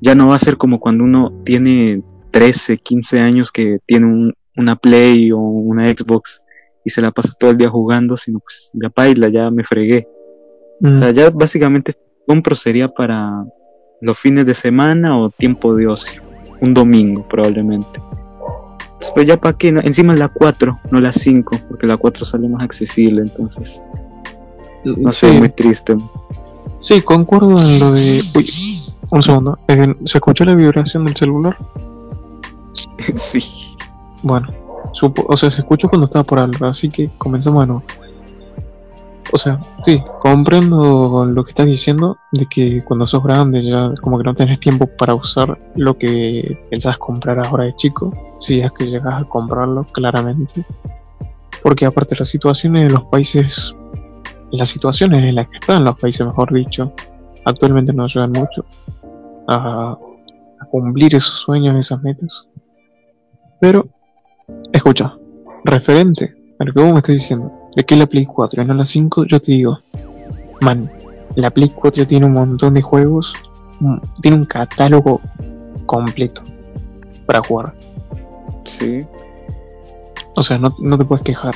ya 0.02 0.16
no 0.16 0.28
va 0.30 0.36
a 0.36 0.40
ser 0.40 0.58
como 0.58 0.80
cuando 0.80 1.04
uno 1.04 1.32
tiene 1.46 2.02
13, 2.32 2.78
15 2.78 3.20
años 3.20 3.52
que 3.52 3.80
tiene 3.86 4.06
un- 4.08 4.34
una 4.58 4.76
Play 4.76 5.32
o 5.32 5.38
una 5.40 5.86
Xbox 5.94 6.42
y 6.84 6.90
se 6.90 7.02
la 7.02 7.12
pasa 7.12 7.34
todo 7.40 7.52
el 7.52 7.58
día 7.58 7.70
jugando, 7.70 8.18
sino 8.18 8.40
pues 8.40 8.72
ya 8.74 8.90
paila, 8.90 9.30
ya 9.30 9.50
me 9.52 9.64
fregué. 9.64 10.08
Mm, 10.82 10.94
O 10.94 10.96
sea, 10.96 11.12
ya 11.12 11.30
básicamente 11.30 11.94
compro 12.28 12.56
sería 12.56 12.88
para 12.88 13.46
los 14.02 14.18
fines 14.18 14.46
de 14.46 14.54
semana 14.54 15.18
o 15.20 15.30
tiempo 15.30 15.76
de 15.76 15.88
ocio. 15.88 16.22
Un 16.62 16.74
domingo 16.74 17.26
probablemente. 17.28 18.00
Pues 19.16 19.28
ya 19.28 19.38
para 19.40 19.58
qué, 19.58 19.72
¿no? 19.72 19.80
encima 19.82 20.14
la 20.16 20.28
4, 20.28 20.80
no 20.92 21.00
la 21.00 21.12
5, 21.14 21.58
porque 21.70 21.88
la 21.88 21.98
4 21.98 22.26
sale 22.26 22.48
más 22.50 22.64
accesible, 22.64 23.22
entonces 23.22 23.82
no 24.84 25.12
sé, 25.12 25.32
sí, 25.32 25.38
muy 25.38 25.50
triste. 25.50 25.96
sí, 26.80 27.02
concuerdo 27.02 27.54
en 27.62 27.80
lo 27.80 27.92
de. 27.94 28.22
Uy, 28.36 28.50
un 29.12 29.24
segundo. 29.24 29.58
¿Se 30.06 30.18
escuchó 30.18 30.44
la 30.46 30.54
vibración 30.56 31.06
del 31.06 31.16
celular? 31.16 31.56
sí. 33.16 33.40
Bueno, 34.24 34.48
supo- 34.94 35.26
o 35.28 35.38
sea, 35.38 35.50
se 35.50 35.62
escuchó 35.62 35.88
cuando 35.90 36.06
estaba 36.06 36.24
por 36.24 36.40
algo, 36.40 36.66
así 36.66 36.90
que 36.90 37.10
comenzamos 37.18 37.64
de 37.64 37.68
nuevo. 37.68 37.84
O 39.32 39.38
sea, 39.38 39.60
sí, 39.86 40.04
comprendo 40.20 41.26
lo 41.26 41.44
que 41.44 41.52
estás 41.52 41.68
diciendo, 41.68 42.18
de 42.32 42.48
que 42.48 42.84
cuando 42.84 43.06
sos 43.06 43.24
grande 43.24 43.62
ya 43.62 43.94
como 44.02 44.18
que 44.18 44.24
no 44.24 44.34
tenés 44.34 44.60
tiempo 44.60 44.88
para 44.88 45.14
usar 45.14 45.58
lo 45.76 45.98
que 45.98 46.58
pensás 46.70 46.98
comprar 46.98 47.40
ahora 47.40 47.66
de 47.66 47.76
chico, 47.76 48.12
si 48.40 48.60
es 48.62 48.72
que 48.72 48.88
llegas 48.88 49.22
a 49.22 49.26
comprarlo, 49.26 49.84
claramente. 49.84 50.64
Porque 51.62 51.86
aparte 51.86 52.16
las 52.18 52.30
situaciones 52.30 52.88
de 52.88 52.94
los 52.94 53.04
países, 53.06 53.76
las 54.52 54.70
situaciones 54.70 55.24
en 55.24 55.36
las 55.36 55.48
que 55.48 55.58
están 55.58 55.84
los 55.84 56.00
países, 56.00 56.26
mejor 56.26 56.52
dicho, 56.54 56.92
actualmente 57.46 57.94
no 57.94 58.04
ayudan 58.04 58.32
mucho 58.32 58.66
a, 59.48 59.98
a 60.60 60.66
cumplir 60.72 61.16
esos 61.16 61.40
sueños, 61.40 61.78
esas 61.78 62.02
metas. 62.02 62.48
Pero 63.60 63.88
Escucha, 64.72 65.14
referente 65.66 66.36
a 66.60 66.66
lo 66.66 66.74
que 66.74 66.82
vos 66.82 66.92
me 66.92 67.00
estás 67.00 67.16
diciendo, 67.16 67.52
de 67.76 67.84
que 67.86 67.96
la 67.96 68.08
Play 68.08 68.26
4 68.26 68.62
y 68.62 68.66
no 68.66 68.74
la 68.74 68.86
5, 68.86 69.26
yo 69.26 69.40
te 69.40 69.52
digo, 69.52 69.80
man, 70.62 70.90
la 71.36 71.50
Play 71.50 71.70
4 71.70 72.08
tiene 72.08 72.26
un 72.26 72.34
montón 72.34 72.74
de 72.74 72.82
juegos, 72.82 73.34
mm, 73.80 73.98
tiene 74.22 74.38
un 74.38 74.46
catálogo 74.46 75.22
completo 75.86 76.42
para 77.26 77.42
jugar. 77.42 77.74
Sí. 78.66 79.02
O 80.36 80.44
sea, 80.44 80.58
no, 80.58 80.76
no 80.80 80.98
te 80.98 81.06
puedes 81.06 81.24
quejar. 81.24 81.56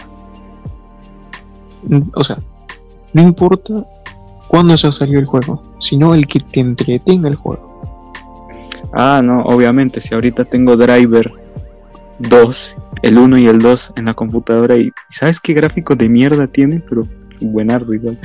Mm, 1.88 2.02
O 2.16 2.24
sea, 2.24 2.38
no 3.14 3.22
importa 3.22 3.86
cuándo 4.48 4.76
ya 4.76 4.92
salió 4.92 5.20
el 5.20 5.26
juego, 5.26 5.62
sino 5.80 6.14
el 6.14 6.28
que 6.28 6.40
te 6.40 6.60
entretenga 6.60 7.28
el 7.28 7.36
juego. 7.36 7.72
Ah, 8.94 9.22
no, 9.24 9.42
obviamente, 9.44 10.00
si 10.00 10.14
ahorita 10.14 10.46
tengo 10.46 10.76
Driver 10.76 11.32
2, 12.20 12.78
el 13.04 13.18
1 13.18 13.38
y 13.38 13.48
el 13.48 13.62
2 13.62 13.94
en 13.98 14.06
la 14.06 14.14
computadora 14.16 14.78
y 14.78 14.92
¿sabes 15.10 15.40
qué 15.40 15.54
gráficos 15.54 15.98
de 15.98 16.10
mierda 16.10 16.48
tiene? 16.48 16.82
Pero 16.90 17.04
buenardo 17.42 17.94
igual. 17.94 18.18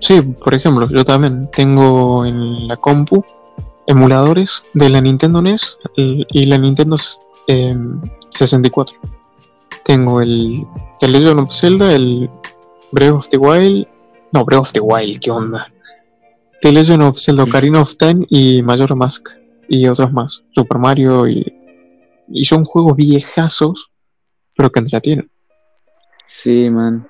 Sí, 0.00 0.20
por 0.22 0.54
ejemplo, 0.54 0.88
yo 0.88 1.04
también 1.04 1.50
tengo 1.50 2.24
en 2.24 2.68
la 2.68 2.76
compu 2.76 3.24
emuladores 3.86 4.62
de 4.72 4.88
la 4.88 5.00
Nintendo 5.00 5.42
NES 5.42 5.78
y, 5.96 6.24
y 6.30 6.46
la 6.46 6.58
Nintendo 6.58 6.96
eh, 7.48 7.76
64. 8.30 8.96
Tengo 9.84 10.20
el 10.20 10.64
The 11.00 11.08
Legend 11.08 11.40
of 11.40 11.52
Zelda, 11.52 11.92
el 11.92 12.30
Breath 12.92 13.14
of 13.14 13.28
the 13.28 13.36
Wild. 13.36 13.86
No, 14.32 14.44
Breath 14.44 14.60
of 14.60 14.72
the 14.72 14.80
Wild, 14.80 15.20
¿qué 15.20 15.30
onda? 15.30 15.72
The 16.60 16.72
Legend 16.72 17.02
of 17.02 17.18
Zelda 17.18 17.42
Ocarina 17.42 17.82
of 17.82 17.96
Time 17.96 18.26
y 18.30 18.62
Majora 18.62 18.94
Mask. 18.94 19.28
Y 19.68 19.86
otros 19.86 20.12
más. 20.12 20.42
Super 20.54 20.78
Mario 20.78 21.28
y. 21.28 21.52
Y 22.28 22.44
son 22.44 22.64
juegos 22.64 22.96
viejazos, 22.96 23.90
pero 24.56 24.70
que 24.70 24.80
entretienen. 24.80 25.30
Sí, 26.26 26.70
man. 26.70 27.06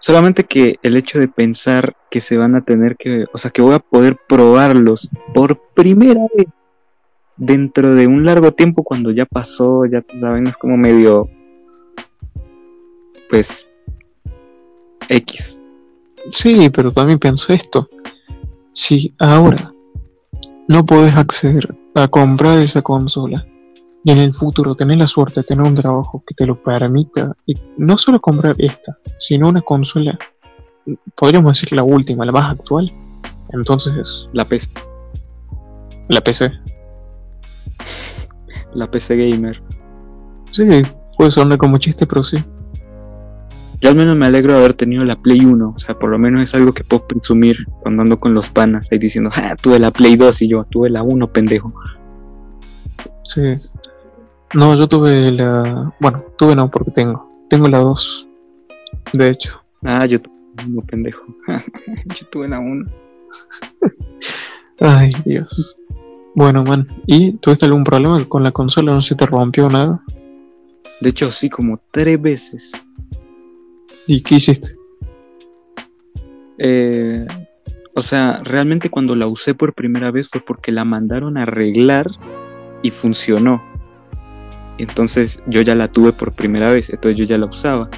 Solamente 0.00 0.44
que 0.44 0.78
el 0.82 0.96
hecho 0.96 1.18
de 1.18 1.28
pensar 1.28 1.96
que 2.10 2.20
se 2.20 2.36
van 2.36 2.54
a 2.54 2.62
tener 2.62 2.96
que, 2.96 3.26
o 3.32 3.38
sea, 3.38 3.50
que 3.50 3.62
voy 3.62 3.74
a 3.74 3.80
poder 3.80 4.16
probarlos 4.28 5.08
por 5.34 5.60
primera 5.74 6.20
vez 6.36 6.46
dentro 7.36 7.94
de 7.94 8.06
un 8.06 8.24
largo 8.24 8.52
tiempo 8.52 8.84
cuando 8.84 9.10
ya 9.10 9.26
pasó, 9.26 9.86
ya 9.86 10.04
saben, 10.20 10.46
es 10.46 10.56
como 10.56 10.76
medio, 10.76 11.28
pues, 13.28 13.66
X. 15.08 15.58
Sí, 16.30 16.70
pero 16.70 16.92
también 16.92 17.18
pienso 17.18 17.52
esto. 17.52 17.88
Si 18.72 19.14
ahora 19.18 19.72
no 20.68 20.84
podés 20.84 21.16
acceder 21.16 21.74
a 21.94 22.06
comprar 22.06 22.60
esa 22.60 22.82
consola 22.82 23.46
y 24.04 24.10
en 24.10 24.18
el 24.18 24.34
futuro 24.34 24.74
tenés 24.74 24.98
la 24.98 25.06
suerte 25.06 25.40
de 25.40 25.44
tener 25.44 25.66
un 25.66 25.74
trabajo 25.74 26.22
que 26.26 26.34
te 26.34 26.46
lo 26.46 26.62
permita, 26.62 27.36
y 27.46 27.54
no 27.76 27.98
solo 27.98 28.20
comprar 28.20 28.54
esta, 28.58 28.96
sino 29.18 29.48
una 29.48 29.60
consola, 29.62 30.18
podríamos 31.14 31.52
decir 31.56 31.72
la 31.72 31.82
última, 31.82 32.24
la 32.24 32.32
más 32.32 32.52
actual, 32.52 32.92
entonces 33.52 34.26
La 34.32 34.44
peste. 34.44 34.80
la 36.08 36.20
PC. 36.20 36.52
la 38.74 38.90
PC 38.90 39.16
Gamer. 39.16 39.62
Sí, 40.52 40.64
puede 41.16 41.30
sonar 41.30 41.58
como 41.58 41.78
chiste, 41.78 42.06
pero 42.06 42.22
sí. 42.22 42.38
Yo 43.80 43.90
al 43.90 43.94
menos 43.94 44.16
me 44.16 44.26
alegro 44.26 44.52
de 44.52 44.58
haber 44.58 44.74
tenido 44.74 45.04
la 45.04 45.14
Play 45.14 45.44
1, 45.44 45.72
o 45.74 45.78
sea, 45.78 45.96
por 45.96 46.10
lo 46.10 46.18
menos 46.18 46.42
es 46.42 46.54
algo 46.54 46.72
que 46.72 46.82
puedo 46.82 47.06
presumir 47.06 47.58
cuando 47.80 48.02
ando 48.02 48.18
con 48.18 48.34
los 48.34 48.50
panas 48.50 48.88
ahí 48.90 48.98
diciendo, 48.98 49.30
ah, 49.34 49.54
tuve 49.60 49.78
la 49.78 49.92
Play 49.92 50.16
2 50.16 50.42
y 50.42 50.48
yo 50.48 50.64
tuve 50.64 50.90
la 50.90 51.02
1, 51.02 51.32
pendejo. 51.32 51.72
Sí. 53.24 53.54
No, 54.54 54.74
yo 54.74 54.88
tuve 54.88 55.30
la... 55.32 55.92
Bueno, 56.00 56.24
tuve 56.36 56.56
no, 56.56 56.70
porque 56.70 56.90
tengo. 56.90 57.28
Tengo 57.50 57.68
la 57.68 57.78
2, 57.78 58.28
de 59.12 59.30
hecho. 59.30 59.62
Ah, 59.82 60.06
yo 60.06 60.20
tuve 60.20 60.36
la 60.56 60.64
1, 60.66 60.82
pendejo. 60.82 61.24
yo 62.06 62.26
tuve 62.30 62.48
la 62.48 62.58
1. 62.58 62.90
Ay, 64.80 65.10
Dios. 65.24 65.76
Bueno, 66.34 66.62
man, 66.62 66.86
¿y 67.06 67.32
tuviste 67.38 67.66
algún 67.66 67.84
problema 67.84 68.24
con 68.26 68.42
la 68.42 68.52
consola? 68.52 68.92
¿No 68.92 69.02
se 69.02 69.14
te 69.14 69.26
rompió 69.26 69.68
nada? 69.68 70.02
De 71.00 71.10
hecho, 71.10 71.30
sí, 71.30 71.48
como 71.50 71.80
tres 71.90 72.20
veces. 72.20 72.72
¿Y 74.06 74.22
qué 74.22 74.36
hiciste? 74.36 74.76
Eh, 76.58 77.26
o 77.94 78.02
sea, 78.02 78.40
realmente 78.44 78.90
cuando 78.90 79.16
la 79.16 79.26
usé 79.26 79.54
por 79.54 79.74
primera 79.74 80.10
vez 80.10 80.30
fue 80.30 80.40
porque 80.40 80.72
la 80.72 80.84
mandaron 80.84 81.36
a 81.36 81.42
arreglar 81.42 82.06
y 82.82 82.90
funcionó. 82.90 83.62
Entonces 84.78 85.42
yo 85.46 85.60
ya 85.62 85.74
la 85.74 85.88
tuve 85.88 86.12
por 86.12 86.32
primera 86.32 86.70
vez, 86.70 86.90
entonces 86.90 87.18
yo 87.18 87.24
ya 87.24 87.36
la 87.36 87.46
usaba. 87.46 87.90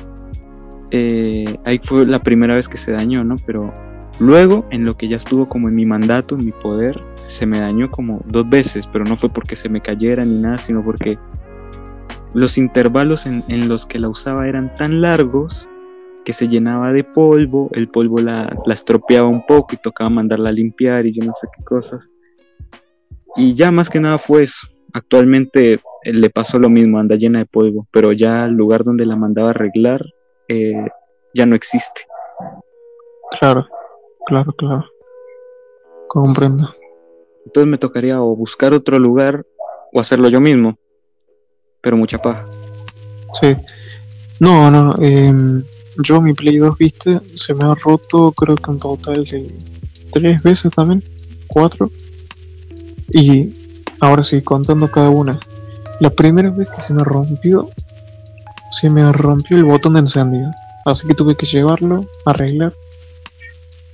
Eh, 0.90 1.58
ahí 1.64 1.78
fue 1.82 2.06
la 2.06 2.20
primera 2.20 2.54
vez 2.54 2.68
que 2.68 2.78
se 2.78 2.92
dañó, 2.92 3.22
¿no? 3.22 3.36
Pero 3.46 3.72
luego, 4.18 4.66
en 4.70 4.84
lo 4.84 4.96
que 4.96 5.08
ya 5.08 5.18
estuvo 5.18 5.48
como 5.48 5.68
en 5.68 5.74
mi 5.74 5.86
mandato, 5.86 6.34
en 6.34 6.44
mi 6.46 6.52
poder, 6.52 7.00
se 7.26 7.46
me 7.46 7.60
dañó 7.60 7.90
como 7.90 8.22
dos 8.26 8.48
veces, 8.48 8.86
pero 8.86 9.04
no 9.04 9.14
fue 9.14 9.30
porque 9.30 9.56
se 9.56 9.68
me 9.68 9.80
cayera 9.80 10.24
ni 10.24 10.40
nada, 10.40 10.58
sino 10.58 10.82
porque 10.82 11.18
los 12.32 12.58
intervalos 12.58 13.26
en, 13.26 13.68
los 13.68 13.86
que 13.86 13.98
la 13.98 14.08
usaba 14.08 14.48
eran 14.48 14.74
tan 14.74 15.00
largos 15.00 15.68
que 16.24 16.32
se 16.32 16.48
llenaba 16.48 16.92
de 16.92 17.04
polvo, 17.04 17.70
el 17.72 17.88
polvo 17.88 18.18
la, 18.18 18.56
la 18.66 18.74
estropeaba 18.74 19.28
un 19.28 19.44
poco 19.46 19.74
y 19.74 19.78
tocaba 19.78 20.10
mandarla 20.10 20.50
a 20.50 20.52
limpiar 20.52 21.06
y 21.06 21.12
yo 21.12 21.24
no 21.24 21.32
sé 21.32 21.46
qué 21.56 21.64
cosas. 21.64 22.10
Y 23.36 23.54
ya 23.54 23.70
más 23.70 23.88
que 23.88 24.00
nada 24.00 24.18
fue 24.18 24.42
eso. 24.42 24.68
Actualmente 24.92 25.80
le 26.04 26.30
pasó 26.30 26.58
lo 26.58 26.68
mismo, 26.68 26.98
anda 26.98 27.16
llena 27.16 27.40
de 27.40 27.46
polvo, 27.46 27.86
pero 27.90 28.12
ya 28.12 28.44
el 28.46 28.52
lugar 28.52 28.84
donde 28.84 29.06
la 29.06 29.16
mandaba 29.16 29.48
a 29.48 29.50
arreglar 29.52 30.04
eh, 30.48 30.86
ya 31.34 31.46
no 31.46 31.54
existe. 31.54 32.02
Claro, 33.38 33.66
claro, 34.26 34.52
claro. 34.52 34.84
Comprendo. 36.08 36.68
Entonces 37.46 37.70
me 37.70 37.78
tocaría 37.78 38.20
o 38.20 38.34
buscar 38.34 38.72
otro 38.72 38.98
lugar 38.98 39.46
o 39.92 40.00
hacerlo 40.00 40.28
yo 40.28 40.40
mismo, 40.40 40.78
pero 41.80 41.96
mucha 41.96 42.18
paja. 42.18 42.46
Sí. 43.40 43.56
No, 44.40 44.70
no. 44.70 44.94
em, 45.00 45.62
yo 46.02 46.20
mi 46.20 46.32
Play 46.32 46.58
2, 46.58 46.78
viste, 46.78 47.20
se 47.34 47.54
me 47.54 47.64
ha 47.64 47.74
roto 47.74 48.32
creo 48.32 48.56
que 48.56 48.70
un 48.70 48.78
total 48.78 49.24
de 49.24 49.54
tres 50.10 50.42
veces 50.42 50.72
también. 50.72 51.02
Cuatro. 51.46 51.90
Y 53.12 53.52
ahora 54.00 54.22
sí, 54.24 54.40
contando 54.40 54.90
cada 54.90 55.10
una. 55.10 55.38
La 56.00 56.10
primera 56.10 56.50
vez 56.50 56.68
que 56.70 56.80
se 56.80 56.94
me 56.94 57.04
rompió, 57.04 57.68
se 58.70 58.88
me 58.88 59.12
rompió 59.12 59.56
el 59.56 59.64
botón 59.64 59.94
de 59.94 60.00
encendido. 60.00 60.50
Así 60.84 61.06
que 61.06 61.14
tuve 61.14 61.34
que 61.34 61.46
llevarlo, 61.46 62.06
arreglar. 62.24 62.72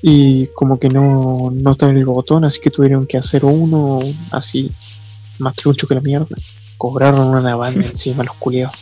Y 0.02 0.46
como 0.54 0.78
que 0.78 0.88
no, 0.88 1.50
no 1.52 1.70
estaba 1.70 1.90
en 1.90 1.98
el 1.98 2.04
botón, 2.04 2.44
así 2.44 2.60
que 2.60 2.70
tuvieron 2.70 3.06
que 3.06 3.18
hacer 3.18 3.44
uno 3.44 3.98
así, 4.30 4.70
más 5.38 5.56
trucho 5.56 5.88
que 5.88 5.96
la 5.96 6.00
mierda. 6.00 6.36
Cobraron 6.78 7.28
una 7.28 7.56
banda 7.56 7.80
encima 7.90 8.22
los 8.22 8.36
culiados. 8.36 8.76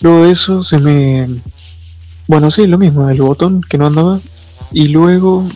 Luego 0.00 0.24
de 0.24 0.30
eso 0.30 0.62
se 0.62 0.78
me... 0.78 1.42
Bueno, 2.26 2.50
sí, 2.50 2.66
lo 2.66 2.78
mismo, 2.78 3.08
el 3.08 3.20
botón 3.20 3.60
que 3.60 3.78
no 3.78 3.86
andaba. 3.86 4.20
Y 4.72 4.88
luego 4.88 5.46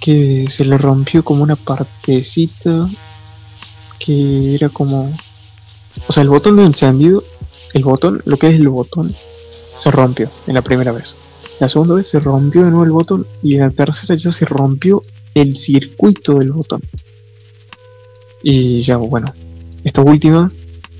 que 0.00 0.46
se 0.48 0.64
le 0.64 0.78
rompió 0.78 1.24
como 1.24 1.42
una 1.42 1.56
partecita 1.56 2.88
que 3.98 4.54
era 4.54 4.68
como... 4.68 5.12
O 6.06 6.12
sea, 6.12 6.22
el 6.22 6.28
botón 6.28 6.56
de 6.56 6.64
encendido, 6.64 7.22
el 7.74 7.84
botón, 7.84 8.22
lo 8.24 8.36
que 8.38 8.48
es 8.48 8.54
el 8.54 8.68
botón, 8.68 9.14
se 9.76 9.90
rompió 9.90 10.30
en 10.46 10.54
la 10.54 10.62
primera 10.62 10.92
vez. 10.92 11.16
La 11.60 11.68
segunda 11.68 11.94
vez 11.94 12.06
se 12.08 12.20
rompió 12.20 12.62
de 12.62 12.68
nuevo 12.70 12.84
el 12.84 12.90
botón 12.92 13.26
y 13.42 13.54
en 13.56 13.60
la 13.60 13.70
tercera 13.70 14.14
ya 14.14 14.30
se 14.30 14.44
rompió 14.44 15.02
el 15.34 15.56
circuito 15.56 16.34
del 16.38 16.52
botón. 16.52 16.82
Y 18.42 18.82
ya, 18.82 18.96
bueno, 18.96 19.26
esta 19.84 20.00
última, 20.02 20.50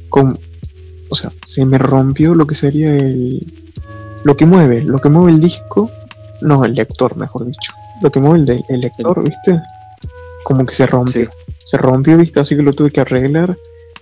como, 0.08 0.37
o 1.08 1.14
sea, 1.14 1.32
se 1.46 1.64
me 1.64 1.78
rompió 1.78 2.34
lo 2.34 2.46
que 2.46 2.54
sería 2.54 2.94
el, 2.96 3.40
lo 4.24 4.37
que 4.37 4.46
mueve, 4.46 4.82
lo 4.82 4.98
que 4.98 5.08
mueve 5.08 5.32
el 5.32 5.40
disco, 5.40 5.90
no, 6.40 6.64
el 6.64 6.74
lector, 6.74 7.16
mejor 7.16 7.46
dicho, 7.46 7.72
lo 8.02 8.11
que 8.11 8.20
mueve 8.20 8.40
el, 8.40 8.46
de- 8.46 8.64
el 8.68 8.80
lector, 8.80 9.22
¿viste? 9.22 9.61
Como 10.44 10.64
que 10.66 10.74
se 10.74 10.87
rompió. 10.87 11.24
Sí. 11.24 11.30
Se 11.64 11.76
rompió, 11.76 12.16
¿viste? 12.16 12.40
Así 12.40 12.56
que 12.56 12.62
lo 12.62 12.72
tuve 12.72 12.90
que 12.90 13.00
arreglar. 13.00 13.56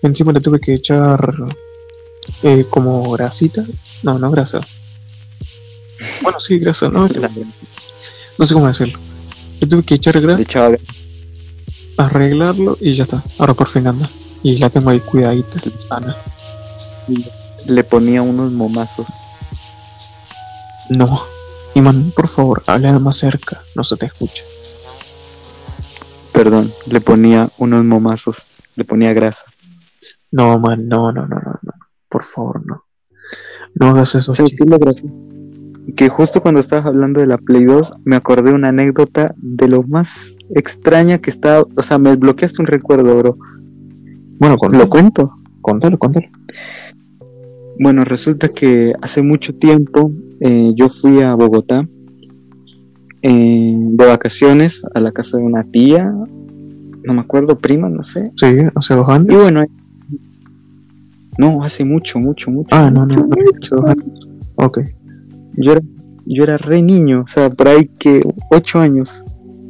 Encima 0.07 0.33
le 0.33 0.41
tuve 0.41 0.61
que 0.61 0.73
echar 0.73 1.35
eh, 2.43 2.65
como 2.71 3.11
grasita. 3.13 3.65
No, 4.03 4.19
no 4.19 4.31
grasa. 4.31 4.61
Bueno, 6.23 6.39
sí, 6.41 6.59
grasa, 6.59 6.89
¿no? 6.89 7.09
No 8.39 8.45
sé 8.45 8.53
cómo 8.53 8.67
decirlo. 8.67 8.99
Le 9.61 9.67
tuve 9.67 9.83
que 9.83 9.95
echar 9.95 10.21
grasa, 10.21 10.77
arreglarlo 11.97 12.77
y 12.83 12.93
ya 12.93 13.05
está. 13.05 13.25
Ahora 13.39 13.55
por 13.55 13.67
fin 13.69 13.87
anda. 13.87 14.11
Y 14.43 14.59
la 14.59 14.69
tengo 14.69 14.91
ahí 14.91 15.01
cuidadita, 15.01 15.59
sana. 15.89 16.15
le 17.65 17.85
ponía 17.85 18.21
unos 18.21 18.53
momazos. 18.53 19.07
No. 20.91 21.25
Iman, 21.75 22.13
por 22.15 22.29
favor, 22.29 22.63
habla 22.67 22.99
más 22.99 23.17
cerca. 23.17 23.65
No 23.75 23.83
se 23.85 23.97
te 23.97 24.05
escucha. 24.05 24.45
Perdón, 26.33 26.75
le 26.85 27.01
ponía 27.01 27.49
unos 27.57 27.85
momazos. 27.85 28.45
Le 28.75 28.85
ponía 28.85 29.15
grasa. 29.15 29.47
No, 30.37 30.59
man, 30.59 30.87
no, 30.87 31.11
no, 31.13 31.27
no, 31.27 31.37
no, 31.37 31.53
no. 31.63 31.73
Por 32.11 32.23
favor, 32.25 32.65
no. 32.67 32.85
No 33.75 33.87
hagas 33.89 34.15
eso. 34.15 34.33
Que 35.97 36.09
justo 36.09 36.41
cuando 36.43 36.61
estabas 36.61 36.87
hablando 36.87 37.21
de 37.21 37.27
la 37.27 37.39
Play 37.39 37.65
2, 37.65 37.95
me 38.05 38.17
acordé 38.17 38.51
de 38.51 38.55
una 38.55 38.69
anécdota 38.69 39.35
de 39.39 39.69
lo 39.69 39.83
más 39.85 40.35
extraña 40.55 41.19
que 41.19 41.31
estaba. 41.31 41.65
O 41.77 41.83
sea, 41.83 41.99
me 41.99 42.11
desbloqueaste 42.11 42.61
un 42.61 42.67
recuerdo, 42.67 43.17
bro. 43.17 43.39
Bueno, 44.39 44.57
contalo, 44.59 44.85
¿Lo 44.85 44.91
cuento? 44.91 45.33
contalo, 45.63 45.99
contalo. 45.99 46.27
Bueno, 47.81 48.05
resulta 48.05 48.49
que 48.49 48.93
hace 49.01 49.23
mucho 49.23 49.55
tiempo 49.55 50.11
eh, 50.41 50.73
yo 50.77 50.89
fui 50.89 51.23
a 51.23 51.35
Bogotá 51.35 51.83
eh, 53.23 53.75
de 53.77 54.07
vacaciones 54.07 54.83
a 54.95 55.01
la 55.01 55.13
casa 55.13 55.39
de 55.39 55.45
una 55.45 55.65
tía, 55.65 56.05
no 57.05 57.15
me 57.15 57.21
acuerdo, 57.21 57.57
prima, 57.57 57.89
no 57.89 58.03
sé. 58.03 58.33
Sí, 58.37 58.47
hace 58.75 58.95
dos 58.95 59.09
Y 59.09 59.13
años. 59.13 59.43
bueno, 59.43 59.63
eh, 59.63 59.69
no, 61.39 61.63
hace 61.63 61.85
mucho, 61.85 62.19
mucho, 62.19 62.51
mucho. 62.51 62.69
Ah, 62.75 62.91
no, 62.91 63.07
no, 63.07 63.17
no, 63.17 63.29
dos 63.71 63.85
años. 63.87 64.29
Ok. 64.57 64.81
Yo 65.57 65.73
era, 65.73 65.81
yo 66.27 66.45
era 66.45 66.59
re 66.59 66.83
niño, 66.83 67.23
o 67.25 67.29
sea, 67.29 67.51
por 67.51 67.69
ahí 67.69 67.91
que 67.99 68.23
ocho 68.51 68.79
años, 68.81 69.23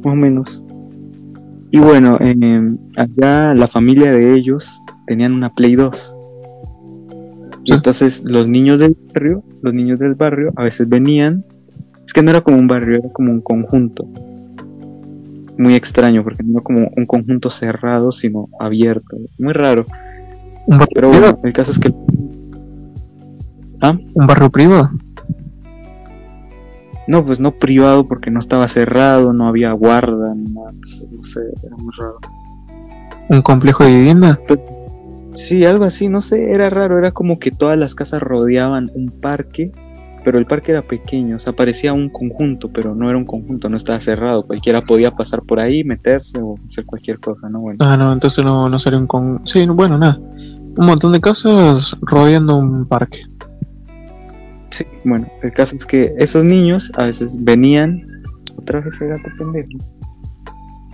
más 0.03 0.13
o 0.13 0.15
menos. 0.15 0.63
Y 1.71 1.79
bueno, 1.79 2.17
eh, 2.21 2.67
allá 2.95 3.53
la 3.53 3.67
familia 3.67 4.11
de 4.13 4.33
ellos 4.35 4.81
tenían 5.05 5.33
una 5.33 5.49
Play 5.51 5.75
2. 5.75 6.15
Y 7.65 7.71
Sí. 7.71 7.73
entonces 7.73 8.23
los 8.25 8.47
niños 8.47 8.79
del 8.79 8.95
barrio, 9.13 9.43
los 9.61 9.73
niños 9.73 9.99
del 9.99 10.15
barrio 10.15 10.53
a 10.55 10.63
veces 10.63 10.87
venían, 10.87 11.43
es 12.05 12.13
que 12.13 12.23
no 12.23 12.31
era 12.31 12.39
como 12.41 12.57
un 12.57 12.67
barrio, 12.67 12.99
era 12.99 13.09
como 13.09 13.31
un 13.31 13.41
conjunto. 13.41 14.07
Muy 15.57 15.73
extraño, 15.75 16.23
porque 16.23 16.43
no 16.43 16.51
era 16.53 16.61
como 16.61 16.89
un 16.95 17.05
conjunto 17.05 17.49
cerrado, 17.49 18.11
sino 18.13 18.47
abierto. 18.59 19.17
Muy 19.39 19.51
raro. 19.53 19.85
¿Un 20.67 20.77
barrio 20.77 20.87
Pero 20.93 21.09
privado? 21.09 21.33
bueno, 21.33 21.39
el 21.43 21.53
caso 21.53 21.71
es 21.71 21.79
que... 21.79 21.93
¿Ah? 23.81 23.97
¿Un 24.13 24.27
barrio 24.27 24.49
privado? 24.49 24.89
No, 27.07 27.25
pues 27.25 27.39
no 27.39 27.51
privado 27.53 28.05
porque 28.05 28.29
no 28.31 28.39
estaba 28.39 28.67
cerrado, 28.67 29.31
no 29.31 29.47
había 29.47 29.71
guarda, 29.71 30.35
ni 30.35 30.51
nada, 30.51 30.71
entonces 30.71 31.11
no 31.11 31.23
sé, 31.23 31.39
era 31.63 31.75
muy 31.77 31.91
raro. 31.97 32.17
¿Un 33.29 33.41
complejo 33.41 33.85
de 33.85 33.93
vivienda? 33.93 34.39
Sí, 35.33 35.63
algo 35.65 35.85
así, 35.85 36.09
no 36.09 36.19
sé, 36.21 36.51
era 36.51 36.69
raro, 36.69 36.97
era 36.97 37.11
como 37.11 37.39
que 37.39 37.51
todas 37.51 37.77
las 37.77 37.95
casas 37.95 38.21
rodeaban 38.21 38.89
un 38.93 39.09
parque, 39.21 39.71
pero 40.25 40.37
el 40.37 40.45
parque 40.47 40.71
era 40.71 40.81
pequeño, 40.81 41.37
o 41.37 41.39
sea, 41.39 41.53
parecía 41.53 41.93
un 41.93 42.09
conjunto, 42.09 42.69
pero 42.73 42.93
no 42.93 43.07
era 43.09 43.17
un 43.17 43.25
conjunto, 43.25 43.69
no 43.69 43.77
estaba 43.77 44.01
cerrado, 44.01 44.45
cualquiera 44.45 44.81
podía 44.81 45.11
pasar 45.11 45.43
por 45.43 45.61
ahí, 45.61 45.85
meterse 45.85 46.39
o 46.41 46.55
hacer 46.65 46.85
cualquier 46.85 47.19
cosa, 47.19 47.49
¿no? 47.49 47.61
Bueno, 47.61 47.77
Ah, 47.81 47.95
no, 47.95 48.11
entonces 48.11 48.43
no, 48.43 48.67
no 48.67 48.79
sería 48.79 48.99
un 48.99 49.07
con... 49.07 49.41
Sí, 49.45 49.65
no, 49.65 49.75
bueno, 49.75 49.97
nada. 49.97 50.19
Un 50.77 50.85
montón 50.85 51.11
de 51.11 51.19
casas 51.19 51.97
rodeando 52.01 52.55
un 52.55 52.85
parque. 52.85 53.19
sí, 54.69 54.85
bueno, 55.03 55.27
el 55.41 55.51
caso 55.51 55.75
es 55.75 55.85
que 55.85 56.13
esos 56.17 56.45
niños 56.45 56.91
a 56.95 57.05
veces 57.05 57.35
venían, 57.39 58.05
otra 58.57 58.81
vez 58.81 58.93
ese 58.93 59.07
gato 59.07 59.23
pendejo, 59.37 59.69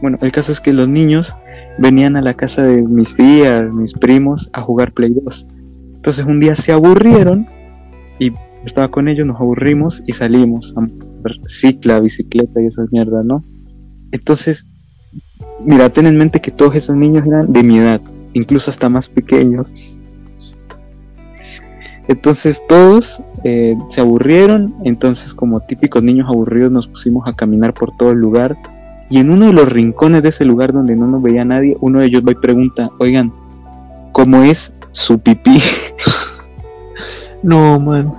Bueno, 0.02 0.18
el 0.22 0.32
caso 0.32 0.54
es 0.54 0.62
que 0.62 0.72
los 0.72 0.88
niños 0.88 1.36
venían 1.80 2.16
a 2.16 2.22
la 2.22 2.34
casa 2.34 2.64
de 2.64 2.82
mis 2.82 3.14
tías, 3.16 3.74
mis 3.74 3.94
primos, 3.94 4.50
a 4.54 4.62
jugar 4.62 4.94
Play 4.94 5.14
2. 5.22 5.48
Entonces 5.96 6.26
un 6.26 6.40
día 6.40 6.56
se 6.56 6.72
aburrieron 6.72 7.48
y 8.20 8.32
estaba 8.66 8.88
con 8.90 9.10
ellos, 9.10 9.28
nos 9.28 9.40
aburrimos 9.40 10.02
y 10.08 10.14
salimos 10.14 10.74
a 10.78 10.84
hacer 11.12 11.34
cicla, 11.46 12.00
bicicleta 12.00 12.62
y 12.62 12.68
esas 12.68 12.90
mierdas, 12.92 13.26
¿no? 13.26 13.44
Entonces, 14.12 14.66
mira, 15.66 15.90
ten 15.90 16.06
en 16.06 16.18
mente 16.18 16.40
que 16.40 16.52
todos 16.52 16.76
esos 16.76 16.96
niños 16.96 17.26
eran 17.28 17.52
de 17.52 17.64
mi 17.64 17.80
edad, 17.80 18.02
incluso 18.34 18.70
hasta 18.70 18.90
más 18.90 19.10
pequeños. 19.10 19.98
Entonces 22.08 22.62
todos 22.68 23.22
eh, 23.44 23.78
se 23.88 24.02
aburrieron, 24.02 24.76
entonces 24.84 25.34
como 25.34 25.62
típicos 25.62 26.04
niños 26.04 26.28
aburridos 26.28 26.72
nos 26.72 26.88
pusimos 26.88 27.28
a 27.28 27.34
caminar 27.34 27.74
por 27.74 27.96
todo 27.96 28.12
el 28.12 28.18
lugar 28.18 28.58
y 29.10 29.20
en 29.20 29.30
uno 29.30 29.46
de 29.46 29.54
los 29.54 29.72
rincones 29.72 30.24
de 30.24 30.30
ese 30.30 30.44
lugar 30.44 30.74
donde 30.74 30.96
no 30.96 31.08
nos 31.08 31.22
veía 31.22 31.46
nadie, 31.46 31.78
uno 31.82 32.00
de 32.00 32.08
ellos 32.08 32.24
va 32.28 32.32
y 32.32 32.36
pregunta, 32.36 32.90
oigan, 33.00 33.32
¿cómo 34.12 34.44
es 34.44 34.74
su 34.92 35.20
pipí? 35.20 35.60
No, 37.44 37.78
man. 37.78 38.10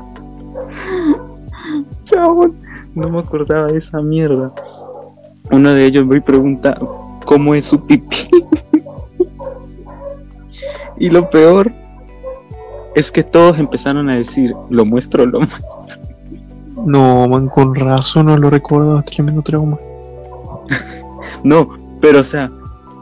Chabón, 2.04 2.54
no 2.94 3.08
me 3.08 3.20
acordaba 3.20 3.68
de 3.68 3.78
esa 3.78 4.02
mierda. 4.02 4.52
Uno 5.50 5.72
de 5.72 5.86
ellos 5.86 6.06
va 6.08 6.18
y 6.18 6.20
pregunta, 6.20 6.78
¿cómo 7.24 7.54
es 7.54 7.64
su 7.64 7.80
pipí? 7.86 8.28
y 10.98 11.10
lo 11.10 11.28
peor 11.30 11.72
es 12.94 13.10
que 13.10 13.22
todos 13.22 13.58
empezaron 13.58 14.08
a 14.08 14.14
decir, 14.16 14.54
lo 14.70 14.84
muestro, 14.84 15.26
lo 15.26 15.40
muestro. 15.40 16.02
No, 16.86 17.26
man, 17.28 17.48
con 17.48 17.74
razón 17.74 18.26
no 18.26 18.36
lo 18.36 18.50
recuerdo, 18.50 19.02
tremendo 19.02 19.42
trauma. 19.42 19.78
No, 21.42 21.68
pero 22.00 22.20
o 22.20 22.22
sea, 22.22 22.50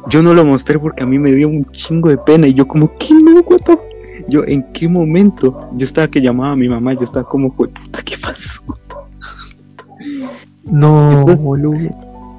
yo 0.08 0.20
no 0.22 0.34
lo 0.34 0.44
mostré 0.44 0.76
porque 0.78 1.04
a 1.04 1.06
mí 1.06 1.16
me 1.18 1.30
dio 1.32 1.48
un 1.48 1.64
chingo 1.72 2.08
de 2.08 2.18
pena 2.18 2.48
y 2.48 2.54
yo 2.54 2.66
como, 2.66 2.92
¿qué 2.98 3.14
no? 3.14 3.40
Fuck?". 3.44 3.78
Yo, 4.26 4.42
¿en 4.46 4.64
qué 4.72 4.88
momento? 4.88 5.68
Yo 5.76 5.84
estaba 5.84 6.08
que 6.08 6.20
llamaba 6.20 6.52
a 6.52 6.56
mi 6.56 6.68
mamá, 6.68 6.92
yo 6.94 7.02
estaba 7.02 7.28
como, 7.28 7.50
"Jue 7.50 7.68
puta, 7.68 8.02
¿qué 8.02 8.16
pasó? 8.20 8.62
No, 10.64 11.12
Entonces- 11.12 11.44
boludo. 11.44 11.90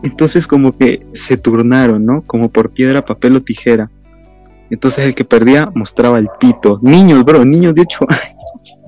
Entonces 0.04 0.48
como 0.48 0.76
que 0.78 1.06
se 1.14 1.38
turnaron, 1.38 2.06
¿no? 2.06 2.22
Como 2.24 2.50
por 2.50 2.72
piedra, 2.72 3.06
papel 3.06 3.38
o 3.38 3.42
tijera. 3.42 3.90
Entonces 4.74 5.06
el 5.06 5.14
que 5.14 5.24
perdía 5.24 5.72
mostraba 5.76 6.18
el 6.18 6.30
pito. 6.40 6.80
Niños, 6.82 7.24
bro, 7.24 7.46
niños 7.46 7.76
de 7.76 7.82
8 7.82 8.08
años. 8.10 8.80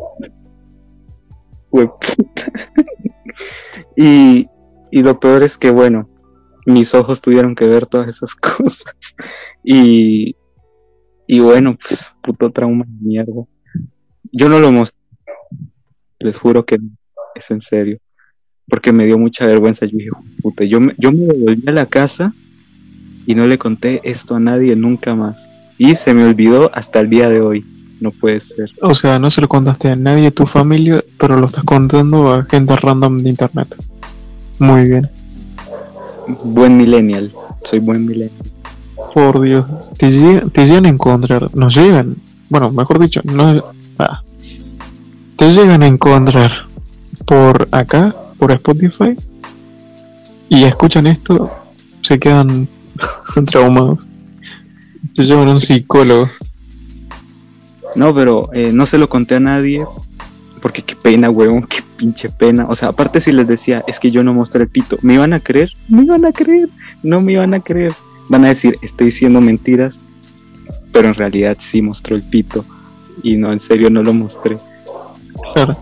Y, 3.97 4.47
y 4.91 5.03
lo 5.03 5.19
peor 5.19 5.43
es 5.43 5.57
que, 5.57 5.69
bueno, 5.69 6.09
mis 6.65 6.93
ojos 6.95 7.21
tuvieron 7.21 7.55
que 7.55 7.65
ver 7.65 7.85
todas 7.85 8.09
esas 8.09 8.35
cosas. 8.35 8.95
Y, 9.63 10.35
y 11.27 11.39
bueno, 11.39 11.77
pues, 11.77 12.11
puto 12.21 12.51
trauma 12.51 12.83
de 12.87 13.07
mierda. 13.07 13.45
Yo 14.31 14.49
no 14.49 14.59
lo 14.59 14.71
mostré. 14.71 14.99
Les 16.19 16.37
juro 16.37 16.65
que 16.65 16.79
es 17.35 17.51
en 17.51 17.61
serio. 17.61 17.99
Porque 18.67 18.91
me 18.91 19.05
dio 19.05 19.17
mucha 19.17 19.45
vergüenza. 19.45 19.85
Yo 19.85 19.97
dije, 19.97 20.09
puta, 20.41 20.63
yo 20.63 20.81
me, 20.81 20.95
yo 20.97 21.11
me 21.11 21.27
volví 21.27 21.63
a 21.67 21.71
la 21.71 21.85
casa 21.85 22.33
y 23.27 23.35
no 23.35 23.47
le 23.47 23.57
conté 23.57 24.01
esto 24.03 24.35
a 24.35 24.39
nadie 24.39 24.75
nunca 24.75 25.15
más. 25.15 25.49
Y 25.77 25.95
se 25.95 26.13
me 26.13 26.25
olvidó 26.25 26.71
hasta 26.73 26.99
el 26.99 27.09
día 27.09 27.29
de 27.29 27.41
hoy. 27.41 27.65
No 27.99 28.11
puede 28.11 28.39
ser. 28.39 28.71
O 28.81 28.93
sea, 28.93 29.19
no 29.19 29.29
se 29.29 29.41
lo 29.41 29.47
contaste 29.47 29.89
a 29.89 29.95
nadie 29.95 30.23
de 30.23 30.31
tu 30.31 30.45
familia, 30.45 31.03
pero 31.17 31.37
lo 31.37 31.45
estás 31.45 31.63
contando 31.63 32.33
a 32.33 32.43
gente 32.45 32.75
random 32.75 33.19
de 33.19 33.29
internet. 33.29 33.75
Muy 34.59 34.83
bien. 34.83 35.09
Buen 36.43 36.77
millennial. 36.77 37.31
Soy 37.63 37.79
buen 37.79 38.05
millennial. 38.05 38.31
Por 39.13 39.41
Dios. 39.41 39.65
Te, 39.97 40.07
te 40.51 40.65
llegan 40.65 40.85
a 40.85 40.89
encontrar. 40.89 41.55
Nos 41.55 41.75
llegan. 41.75 42.15
Bueno, 42.49 42.71
mejor 42.71 42.99
dicho, 42.99 43.21
no. 43.23 43.63
ah. 43.97 44.21
te 45.35 45.49
llegan 45.49 45.83
a 45.83 45.87
encontrar 45.87 46.51
por 47.25 47.67
acá, 47.71 48.15
por 48.37 48.51
Spotify. 48.51 49.15
Y 50.47 50.63
escuchan 50.63 51.07
esto, 51.07 51.49
se 52.01 52.19
quedan 52.19 52.67
traumados. 53.51 54.05
Te 55.15 55.23
llevan 55.23 55.47
a 55.47 55.51
un 55.51 55.59
psicólogo. 55.59 56.29
No, 57.95 58.13
pero 58.13 58.49
eh, 58.53 58.71
no 58.73 58.85
se 58.85 58.97
lo 58.97 59.07
conté 59.07 59.35
a 59.35 59.39
nadie. 59.39 59.85
Porque 60.61 60.81
qué 60.81 60.95
pena, 60.95 61.29
huevón, 61.29 61.63
qué 61.63 61.79
pinche 61.95 62.29
pena. 62.29 62.65
O 62.67 62.75
sea, 62.75 62.89
aparte 62.89 63.21
si 63.21 63.31
les 63.31 63.47
decía, 63.47 63.83
es 63.87 63.99
que 63.99 64.11
yo 64.11 64.23
no 64.23 64.33
mostré 64.33 64.63
el 64.63 64.67
pito, 64.67 64.97
¿me 65.01 65.13
iban 65.13 65.31
a 65.33 65.39
creer? 65.39 65.71
¿Me 65.87 66.03
iban 66.03 66.25
a 66.25 66.31
creer? 66.31 66.69
No 67.03 67.21
me 67.21 67.33
iban 67.33 67.53
a 67.53 67.59
creer. 67.59 67.93
Van 68.29 68.43
a 68.43 68.49
decir, 68.49 68.75
estoy 68.81 69.07
diciendo 69.07 69.39
mentiras, 69.39 69.99
pero 70.91 71.07
en 71.07 71.13
realidad 71.13 71.57
sí 71.59 71.81
mostró 71.81 72.15
el 72.15 72.23
pito. 72.23 72.65
Y 73.23 73.37
no, 73.37 73.53
en 73.53 73.59
serio 73.59 73.89
no 73.89 74.03
lo 74.03 74.13
mostré. 74.13 74.57
Claro. 75.53 75.77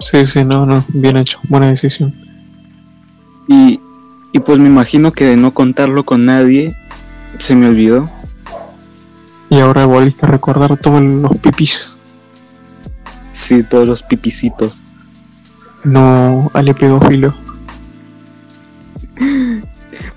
Sí, 0.00 0.24
sí, 0.26 0.44
no, 0.44 0.64
no. 0.64 0.82
Bien 0.88 1.16
hecho. 1.18 1.38
Buena 1.48 1.68
decisión. 1.68 2.14
Y, 3.48 3.80
y 4.32 4.38
pues 4.38 4.58
me 4.58 4.68
imagino 4.68 5.12
que 5.12 5.24
de 5.24 5.36
no 5.36 5.52
contarlo 5.52 6.04
con 6.04 6.24
nadie, 6.24 6.74
se 7.38 7.54
me 7.54 7.68
olvidó. 7.68 8.08
Y 9.50 9.58
ahora 9.58 9.84
volviste 9.84 10.24
a 10.26 10.28
recordar 10.30 10.76
todos 10.78 11.02
los 11.02 11.36
pipis. 11.38 11.90
Sí, 13.32 13.62
todos 13.62 13.86
los 13.86 14.02
pipicitos. 14.02 14.80
No, 15.84 16.50
ale 16.54 16.72
pedófilo. 16.74 17.34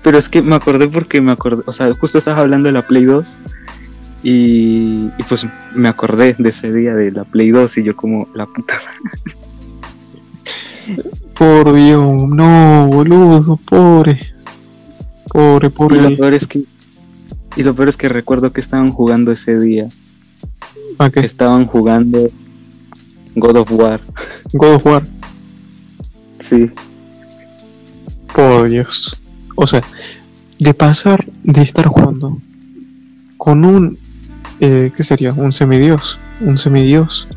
Pero 0.02 0.18
es 0.18 0.28
que 0.28 0.42
me 0.42 0.54
acordé 0.54 0.88
porque 0.88 1.20
me 1.20 1.32
acordé, 1.32 1.62
o 1.66 1.72
sea, 1.72 1.92
justo 1.94 2.18
estabas 2.18 2.40
hablando 2.40 2.66
de 2.68 2.72
la 2.72 2.86
Play 2.86 3.04
2 3.04 3.36
y, 4.22 5.10
y 5.18 5.22
pues 5.28 5.46
me 5.74 5.88
acordé 5.88 6.36
de 6.38 6.48
ese 6.50 6.72
día 6.72 6.94
de 6.94 7.10
la 7.10 7.24
Play 7.24 7.50
2 7.50 7.78
y 7.78 7.82
yo 7.82 7.96
como 7.96 8.28
la 8.34 8.46
puta. 8.46 8.74
Por 11.36 11.74
Dios, 11.74 12.22
no, 12.28 12.86
boludo, 12.88 13.58
pobre. 13.64 14.34
Pobre, 15.28 15.66
Y 15.66 15.70
pobre. 15.70 16.00
lo 16.10 16.16
peor 16.16 16.34
es 16.34 16.46
que 16.46 16.62
y 17.56 17.62
lo 17.62 17.74
peor 17.74 17.88
es 17.88 17.96
que 17.96 18.08
recuerdo 18.08 18.52
que 18.52 18.60
estaban 18.60 18.90
jugando 18.90 19.32
ese 19.32 19.58
día. 19.58 19.88
Estaban 21.14 21.66
jugando 21.66 22.30
God 23.34 23.56
of 23.56 23.72
War. 23.72 24.00
God 24.52 24.74
of 24.74 24.86
War. 24.86 25.02
Sí. 26.40 26.70
Por 28.34 28.68
Dios. 28.68 29.20
O 29.56 29.66
sea, 29.66 29.82
de 30.58 30.74
pasar 30.74 31.24
de 31.42 31.62
estar 31.62 31.86
jugando 31.86 32.38
con 33.36 33.64
un. 33.64 33.98
Eh, 34.60 34.92
¿Qué 34.96 35.02
sería? 35.02 35.32
Un 35.32 35.52
semidios. 35.52 36.18
Un 36.40 36.56
semidios. 36.56 37.28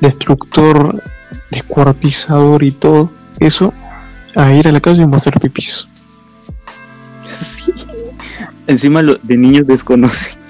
Destructor, 0.00 1.02
descuartizador 1.50 2.62
y 2.62 2.72
todo. 2.72 3.10
Eso. 3.38 3.72
A 4.36 4.52
ir 4.52 4.68
a 4.68 4.72
la 4.72 4.80
calle 4.80 5.02
y 5.02 5.06
mostrar 5.06 5.40
pipis. 5.40 5.86
Sí. 7.28 7.87
Encima 8.68 9.02
lo, 9.02 9.16
de 9.16 9.36
niños 9.36 9.66
desconocidos. 9.66 10.38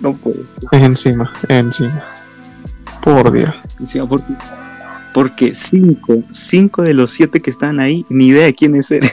No 0.00 0.14
puede 0.14 0.42
ser. 0.50 0.82
Encima, 0.82 1.30
encima. 1.48 2.02
Por 3.02 3.30
Dios. 3.30 3.54
Encima 3.78 4.08
porque, 4.08 4.34
porque 5.14 5.54
cinco, 5.54 6.24
cinco 6.30 6.82
de 6.82 6.94
los 6.94 7.12
siete 7.12 7.40
que 7.40 7.50
estaban 7.50 7.78
ahí, 7.78 8.04
ni 8.08 8.28
idea 8.28 8.46
de 8.46 8.54
quiénes 8.54 8.90
eran. 8.90 9.10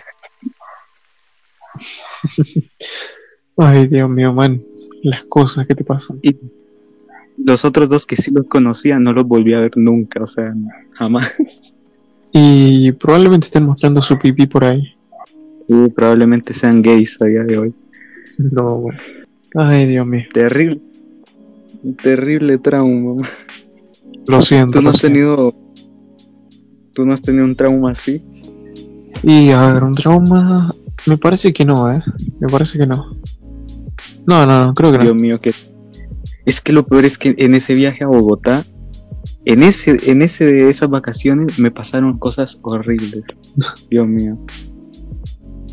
Ay, 3.57 3.87
Dios 3.87 4.09
mío, 4.09 4.33
man. 4.33 4.61
Las 5.03 5.25
cosas 5.25 5.67
que 5.67 5.75
te 5.75 5.83
pasan. 5.83 6.19
Y 6.23 6.37
los 7.37 7.65
otros 7.65 7.89
dos 7.89 8.05
que 8.05 8.15
sí 8.15 8.31
los 8.31 8.47
conocía 8.47 8.97
no 8.97 9.13
los 9.13 9.27
volví 9.27 9.53
a 9.53 9.59
ver 9.59 9.71
nunca, 9.75 10.23
o 10.23 10.27
sea, 10.27 10.53
jamás. 10.93 11.33
Y 12.33 12.91
probablemente 12.91 13.45
estén 13.45 13.65
mostrando 13.65 14.01
su 14.01 14.19
pipí 14.19 14.45
por 14.47 14.65
ahí. 14.65 14.95
Y 15.67 15.89
probablemente 15.89 16.53
sean 16.53 16.81
gays 16.81 17.19
a 17.21 17.25
día 17.25 17.43
de 17.43 17.57
hoy. 17.57 17.73
No, 18.37 18.75
güey. 18.75 18.97
Ay, 19.55 19.85
Dios 19.87 20.05
mío. 20.05 20.25
Terrible. 20.33 20.81
Terrible 22.03 22.57
trauma. 22.57 23.23
Lo 24.27 24.41
siento. 24.41 24.79
¿Tú 24.79 24.83
no 24.83 24.89
has 24.89 25.01
tenido. 25.01 25.55
¿Tú 26.93 27.05
no 27.05 27.13
has 27.13 27.21
tenido 27.21 27.45
un 27.45 27.55
trauma 27.55 27.91
así? 27.91 28.23
Y 29.23 29.51
a 29.51 29.73
ver, 29.73 29.83
un 29.83 29.95
trauma. 29.95 30.73
Me 31.05 31.17
parece 31.17 31.53
que 31.53 31.65
no, 31.65 31.91
¿eh? 31.91 32.03
Me 32.39 32.47
parece 32.49 32.77
que 32.77 32.87
no. 32.87 33.17
No, 34.25 34.45
no, 34.45 34.65
no, 34.65 34.73
creo 34.73 34.91
que 34.91 34.97
Dios 34.97 35.15
no. 35.15 35.21
mío, 35.21 35.39
que. 35.39 35.53
Es 36.45 36.61
que 36.61 36.73
lo 36.73 36.85
peor 36.85 37.05
es 37.05 37.17
que 37.17 37.35
en 37.37 37.55
ese 37.55 37.73
viaje 37.73 38.03
a 38.03 38.07
Bogotá, 38.07 38.65
en 39.45 39.63
ese, 39.63 39.97
en 40.09 40.21
ese 40.21 40.45
de 40.45 40.69
esas 40.69 40.89
vacaciones, 40.89 41.59
me 41.59 41.71
pasaron 41.71 42.13
cosas 42.15 42.57
horribles. 42.61 43.23
Dios 43.89 44.07
mío. 44.07 44.37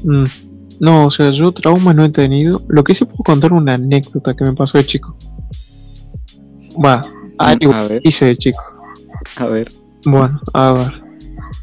Mm. 0.04 0.53
No, 0.84 1.06
o 1.06 1.10
sea, 1.10 1.30
yo 1.30 1.50
trauma 1.50 1.94
no 1.94 2.04
he 2.04 2.10
tenido. 2.10 2.60
Lo 2.68 2.84
que 2.84 2.92
sí 2.92 3.06
puedo 3.06 3.24
contar 3.24 3.54
una 3.54 3.72
anécdota 3.72 4.34
que 4.34 4.44
me 4.44 4.52
pasó 4.52 4.76
de 4.76 4.84
chico. 4.84 5.16
Va, 6.84 7.00
algo 7.38 7.72
hice 8.02 8.26
de 8.26 8.36
chico. 8.36 8.62
a 9.36 9.46
ver. 9.46 9.72
Bueno, 10.04 10.38
a 10.52 10.72
ver. 10.72 11.02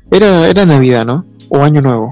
Era, 0.10 0.48
era 0.48 0.66
Navidad, 0.66 1.06
¿no? 1.06 1.24
O 1.50 1.62
Año 1.62 1.84
Nuevo. 1.84 2.10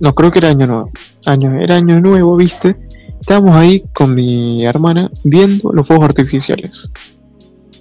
No, 0.00 0.14
creo 0.14 0.30
que 0.30 0.38
era 0.38 0.50
año 0.50 0.68
nuevo. 0.68 0.92
Año, 1.26 1.60
era 1.60 1.74
año 1.74 2.00
nuevo, 2.00 2.36
viste. 2.36 2.76
Estábamos 3.20 3.56
ahí 3.56 3.82
con 3.92 4.14
mi 4.14 4.64
hermana 4.64 5.10
viendo 5.24 5.72
los 5.72 5.88
fuegos 5.88 6.04
artificiales. 6.04 6.88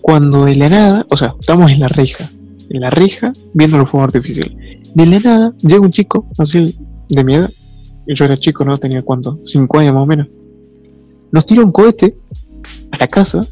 Cuando 0.01 0.45
de 0.45 0.55
la 0.55 0.69
nada, 0.69 1.05
o 1.11 1.17
sea, 1.17 1.35
estamos 1.39 1.71
en 1.71 1.81
la 1.81 1.89
reja. 1.89 2.31
En 2.71 2.81
la 2.81 2.89
reja 2.89 3.33
viendo 3.53 3.77
los 3.77 3.87
fuegos 3.87 4.07
artificiales. 4.07 4.55
De 4.95 5.05
la 5.05 5.19
nada 5.19 5.53
llega 5.61 5.81
un 5.81 5.91
chico, 5.91 6.27
así 6.39 6.75
de 7.09 7.23
mi 7.23 7.35
edad. 7.35 7.51
Yo 8.07 8.25
era 8.25 8.37
chico, 8.37 8.65
¿no? 8.65 8.77
Tenía 8.77 9.01
cuánto? 9.01 9.39
Cinco 9.43 9.79
años 9.79 9.93
más 9.93 10.03
o 10.03 10.05
menos. 10.05 10.27
Nos 11.31 11.45
tira 11.45 11.63
un 11.63 11.71
cohete 11.71 12.17
a 12.91 12.97
la 12.97 13.07
casa 13.07 13.45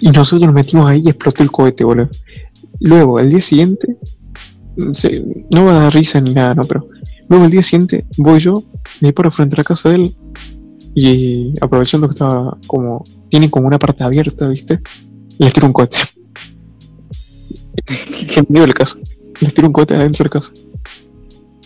y 0.00 0.08
nosotros 0.10 0.42
nos 0.46 0.54
metimos 0.54 0.88
ahí 0.88 1.02
y 1.04 1.08
explotó 1.10 1.42
el 1.42 1.50
cohete, 1.50 1.84
boludo. 1.84 2.08
Luego, 2.80 3.18
el 3.20 3.30
día 3.30 3.40
siguiente, 3.40 3.96
se- 4.92 5.24
no 5.50 5.64
va 5.66 5.76
a 5.76 5.82
dar 5.84 5.94
risa 5.94 6.20
ni 6.20 6.32
nada, 6.32 6.54
¿no? 6.54 6.62
Pero 6.64 6.88
luego 7.28 7.44
el 7.44 7.50
día 7.50 7.62
siguiente 7.62 8.06
voy 8.16 8.38
yo, 8.38 8.62
me 9.00 9.12
paro 9.12 9.30
frente 9.30 9.56
a 9.56 9.58
la 9.58 9.64
casa 9.64 9.88
de 9.90 9.94
él 9.96 10.14
y 10.94 11.52
aprovechando 11.60 12.06
que 12.08 12.12
estaba 12.14 12.56
como, 12.66 13.04
tiene 13.28 13.50
como 13.50 13.66
una 13.66 13.78
parte 13.78 14.04
abierta, 14.04 14.46
¿viste? 14.48 14.80
Les 15.38 15.52
tiro 15.52 15.66
un 15.66 15.72
cohete. 15.72 15.98
medio 18.48 18.62
de 18.62 18.68
la 18.68 18.74
casa. 18.74 18.98
Les 19.40 19.52
tiro 19.52 19.66
un 19.66 19.72
cohete 19.72 19.94
adentro 19.94 20.24
de 20.24 20.28
la 20.28 20.40
casa. 20.40 20.52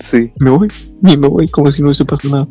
Sí. 0.00 0.30
Me 0.38 0.50
voy, 0.50 0.68
y 1.02 1.16
me 1.16 1.28
voy 1.28 1.48
como 1.48 1.70
si 1.70 1.82
no 1.82 1.88
hubiese 1.88 2.04
pasado 2.04 2.30
nada. 2.30 2.48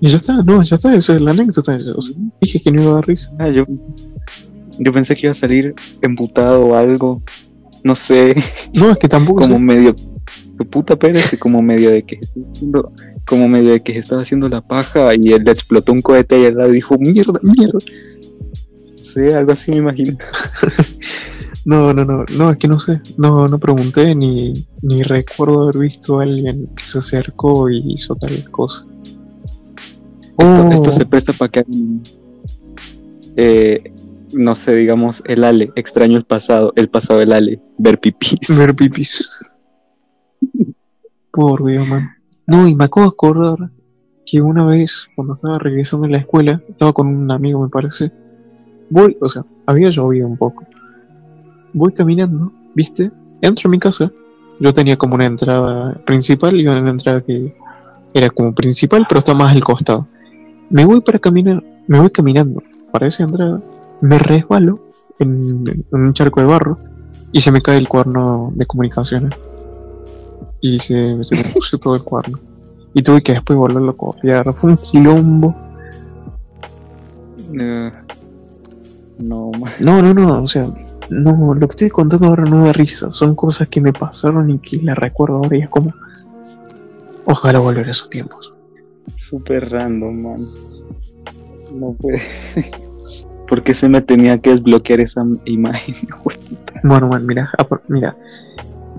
Y 0.00 0.08
ya 0.08 0.18
está, 0.18 0.42
no, 0.42 0.62
ya 0.62 0.76
está, 0.76 0.94
esa 0.94 1.14
es 1.14 1.20
la 1.20 1.30
anécdota. 1.30 1.78
O 1.96 2.02
sea, 2.02 2.16
dije 2.40 2.60
que 2.60 2.70
no 2.70 2.82
iba 2.82 2.92
a 2.92 2.94
dar 2.96 3.06
risa. 3.06 3.30
Ah, 3.38 3.48
yo, 3.48 3.64
yo 4.78 4.92
pensé 4.92 5.14
que 5.14 5.26
iba 5.26 5.32
a 5.32 5.34
salir 5.34 5.74
emputado 6.02 6.66
o 6.66 6.74
algo. 6.76 7.22
No 7.82 7.94
sé, 7.94 8.34
No, 8.74 8.90
es 8.90 8.98
que 8.98 9.08
tampoco 9.08 9.40
como 9.40 9.56
sé. 9.56 9.62
medio. 9.62 9.96
Tu 10.58 10.64
puta 10.68 10.96
Pérez, 10.96 11.36
como 11.38 11.60
medio 11.60 11.90
de 11.90 12.02
que 12.02 12.16
estaba 12.16 12.46
haciendo, 12.52 12.92
como 13.26 13.46
medio 13.46 13.72
de 13.72 13.82
que 13.82 13.92
se 13.92 13.98
estaba 13.98 14.22
haciendo 14.22 14.48
la 14.48 14.62
paja 14.66 15.14
y 15.14 15.32
él 15.32 15.44
le 15.44 15.50
explotó 15.52 15.92
un 15.92 16.00
cohete 16.00 16.40
y 16.40 16.46
al 16.46 16.56
lado 16.56 16.70
dijo, 16.70 16.96
mierda, 16.98 17.38
mierda. 17.42 17.78
No 18.98 19.04
sé, 19.04 19.34
algo 19.34 19.52
así 19.52 19.70
me 19.70 19.78
imagino. 19.78 20.16
No, 21.66 21.92
no, 21.92 22.04
no, 22.04 22.24
no, 22.36 22.50
es 22.52 22.58
que 22.58 22.68
no 22.68 22.78
sé. 22.78 23.00
No, 23.18 23.48
no 23.48 23.58
pregunté 23.58 24.14
ni, 24.14 24.54
ni 24.82 25.02
recuerdo 25.02 25.64
haber 25.64 25.78
visto 25.78 26.20
a 26.20 26.22
alguien 26.22 26.68
que 26.76 26.84
se 26.84 26.98
acercó 26.98 27.68
y 27.68 27.92
hizo 27.92 28.14
tal 28.14 28.48
cosa. 28.50 28.86
Esto, 30.38 30.64
Oh, 30.64 30.70
esto 30.70 30.92
se 30.92 31.04
presta 31.04 31.32
para 31.32 31.50
que 31.50 31.64
eh, 33.36 33.92
no 34.32 34.54
sé, 34.54 34.76
digamos, 34.76 35.24
el 35.26 35.42
Ale, 35.42 35.72
extraño 35.74 36.16
el 36.16 36.24
pasado, 36.24 36.72
el 36.76 36.88
pasado 36.88 37.18
del 37.18 37.32
Ale, 37.32 37.60
ver 37.78 37.98
pipis. 37.98 38.58
Ver 38.58 38.74
pipis. 38.76 39.28
Por 41.32 41.66
Dios, 41.66 41.88
man. 41.88 42.10
No, 42.46 42.68
y 42.68 42.76
me 42.76 42.84
acabo 42.84 43.06
de 43.06 43.12
acordar 43.12 43.70
que 44.24 44.40
una 44.40 44.64
vez, 44.64 45.08
cuando 45.16 45.34
estaba 45.34 45.58
regresando 45.58 46.06
de 46.06 46.12
la 46.12 46.18
escuela, 46.18 46.62
estaba 46.68 46.92
con 46.92 47.08
un 47.08 47.30
amigo, 47.30 47.60
me 47.60 47.68
parece. 47.68 48.12
Voy, 48.88 49.16
o 49.20 49.28
sea, 49.28 49.44
había 49.66 49.90
llovido 49.90 50.28
un 50.28 50.36
poco. 50.36 50.64
Voy 51.76 51.92
caminando, 51.92 52.50
¿viste? 52.74 53.10
Entro 53.42 53.68
a 53.68 53.70
mi 53.70 53.78
casa. 53.78 54.10
Yo 54.58 54.72
tenía 54.72 54.96
como 54.96 55.14
una 55.14 55.26
entrada 55.26 55.92
principal 56.06 56.58
y 56.58 56.66
una 56.66 56.90
entrada 56.90 57.20
que 57.20 57.54
era 58.14 58.30
como 58.30 58.54
principal, 58.54 59.04
pero 59.06 59.18
está 59.18 59.34
más 59.34 59.54
al 59.54 59.62
costado. 59.62 60.08
Me 60.70 60.86
voy 60.86 61.02
para 61.02 61.18
caminar, 61.18 61.62
me 61.86 62.00
voy 62.00 62.08
caminando 62.08 62.62
para 62.90 63.06
esa 63.06 63.24
entrada, 63.24 63.60
me 64.00 64.16
resbalo 64.16 64.80
en, 65.18 65.64
en 65.68 66.00
un 66.00 66.14
charco 66.14 66.40
de 66.40 66.46
barro 66.46 66.78
y 67.30 67.42
se 67.42 67.52
me 67.52 67.60
cae 67.60 67.76
el 67.76 67.88
cuerno 67.88 68.52
de 68.54 68.64
comunicaciones. 68.64 69.34
Y 70.62 70.78
se, 70.78 71.22
se 71.22 71.36
me 71.36 71.44
puso 71.52 71.76
todo 71.76 71.94
el 71.94 72.02
cuerno. 72.02 72.38
Y 72.94 73.02
tuve 73.02 73.22
que 73.22 73.32
después 73.32 73.58
volverlo 73.58 73.90
a 73.90 73.96
copiar. 73.98 74.50
Fue 74.54 74.70
un 74.70 74.78
quilombo. 74.78 75.54
Eh, 77.52 77.92
no, 79.18 79.52
No, 79.80 80.00
no, 80.00 80.14
no. 80.14 80.40
O 80.40 80.46
sea, 80.46 80.66
no, 81.10 81.54
lo 81.54 81.68
que 81.68 81.72
estoy 81.72 81.90
contando 81.90 82.26
ahora 82.26 82.44
no 82.44 82.64
da 82.64 82.72
risa. 82.72 83.10
Son 83.10 83.34
cosas 83.34 83.68
que 83.68 83.80
me 83.80 83.92
pasaron 83.92 84.50
y 84.50 84.58
que 84.58 84.78
las 84.82 84.98
recuerdo 84.98 85.36
ahora 85.36 85.56
y 85.56 85.62
es 85.62 85.68
como. 85.68 85.94
Ojalá 87.24 87.58
volver 87.58 87.88
a 87.88 87.90
esos 87.90 88.08
tiempos. 88.08 88.54
súper 89.16 89.70
random, 89.70 90.22
man. 90.22 90.44
No 91.74 91.92
puede 91.92 92.18
ser. 92.18 92.64
¿Por 93.48 93.62
qué 93.62 93.74
se 93.74 93.88
me 93.88 94.00
tenía 94.00 94.38
que 94.38 94.50
desbloquear 94.50 95.00
esa 95.00 95.24
imagen? 95.44 95.94
Bueno, 96.82 97.08
man, 97.08 97.26
mira, 97.26 97.50
mira. 97.88 98.16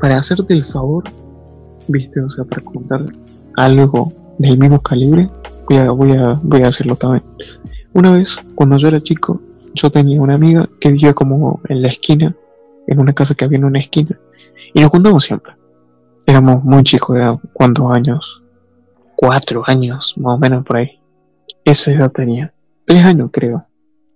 Para 0.01 0.17
hacerte 0.17 0.53
el 0.53 0.65
favor, 0.65 1.03
viste, 1.87 2.19
o 2.19 2.29
sea, 2.29 2.43
para 2.43 2.61
contar 2.63 3.05
algo 3.55 4.11
del 4.39 4.57
mismo 4.57 4.81
calibre, 4.81 5.29
voy 5.69 5.77
a, 5.77 5.91
voy 5.91 6.11
a, 6.11 6.39
voy 6.43 6.63
a 6.63 6.67
hacerlo 6.67 6.95
también. 6.95 7.23
Una 7.93 8.17
vez, 8.17 8.37
cuando 8.55 8.77
yo 8.77 8.89
era 8.89 9.01
chico, 9.01 9.39
yo 9.77 9.91
tenía 9.91 10.21
una 10.21 10.35
amiga 10.35 10.67
que 10.79 10.91
vivía 10.91 11.13
como 11.13 11.61
en 11.69 11.81
la 11.81 11.89
esquina, 11.89 12.35
en 12.87 12.99
una 12.99 13.13
casa 13.13 13.35
que 13.35 13.45
había 13.45 13.57
en 13.57 13.65
una 13.65 13.79
esquina, 13.79 14.19
y 14.73 14.81
nos 14.81 14.89
juntamos 14.91 15.23
siempre. 15.23 15.53
Éramos 16.25 16.63
muy 16.63 16.83
chicos, 16.83 17.15
¿de 17.15 17.39
cuántos 17.53 17.89
años? 17.91 18.43
Cuatro 19.15 19.63
años, 19.65 20.15
más 20.17 20.35
o 20.35 20.37
menos 20.37 20.65
por 20.65 20.77
ahí. 20.77 20.99
Esa 21.63 21.91
edad 21.91 22.11
tenía. 22.11 22.53
Tres 22.85 23.03
años, 23.03 23.29
creo. 23.31 23.65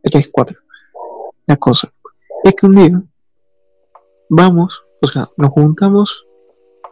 Tres, 0.03 0.30
cuatro. 0.32 0.57
La 1.47 1.55
cosa 1.57 1.91
es 2.43 2.55
que 2.55 2.66
un 2.66 2.76
día 2.76 3.01
vamos, 4.30 4.84
o 5.01 5.07
sea, 5.07 5.30
nos 5.38 5.49
juntamos, 5.49 6.26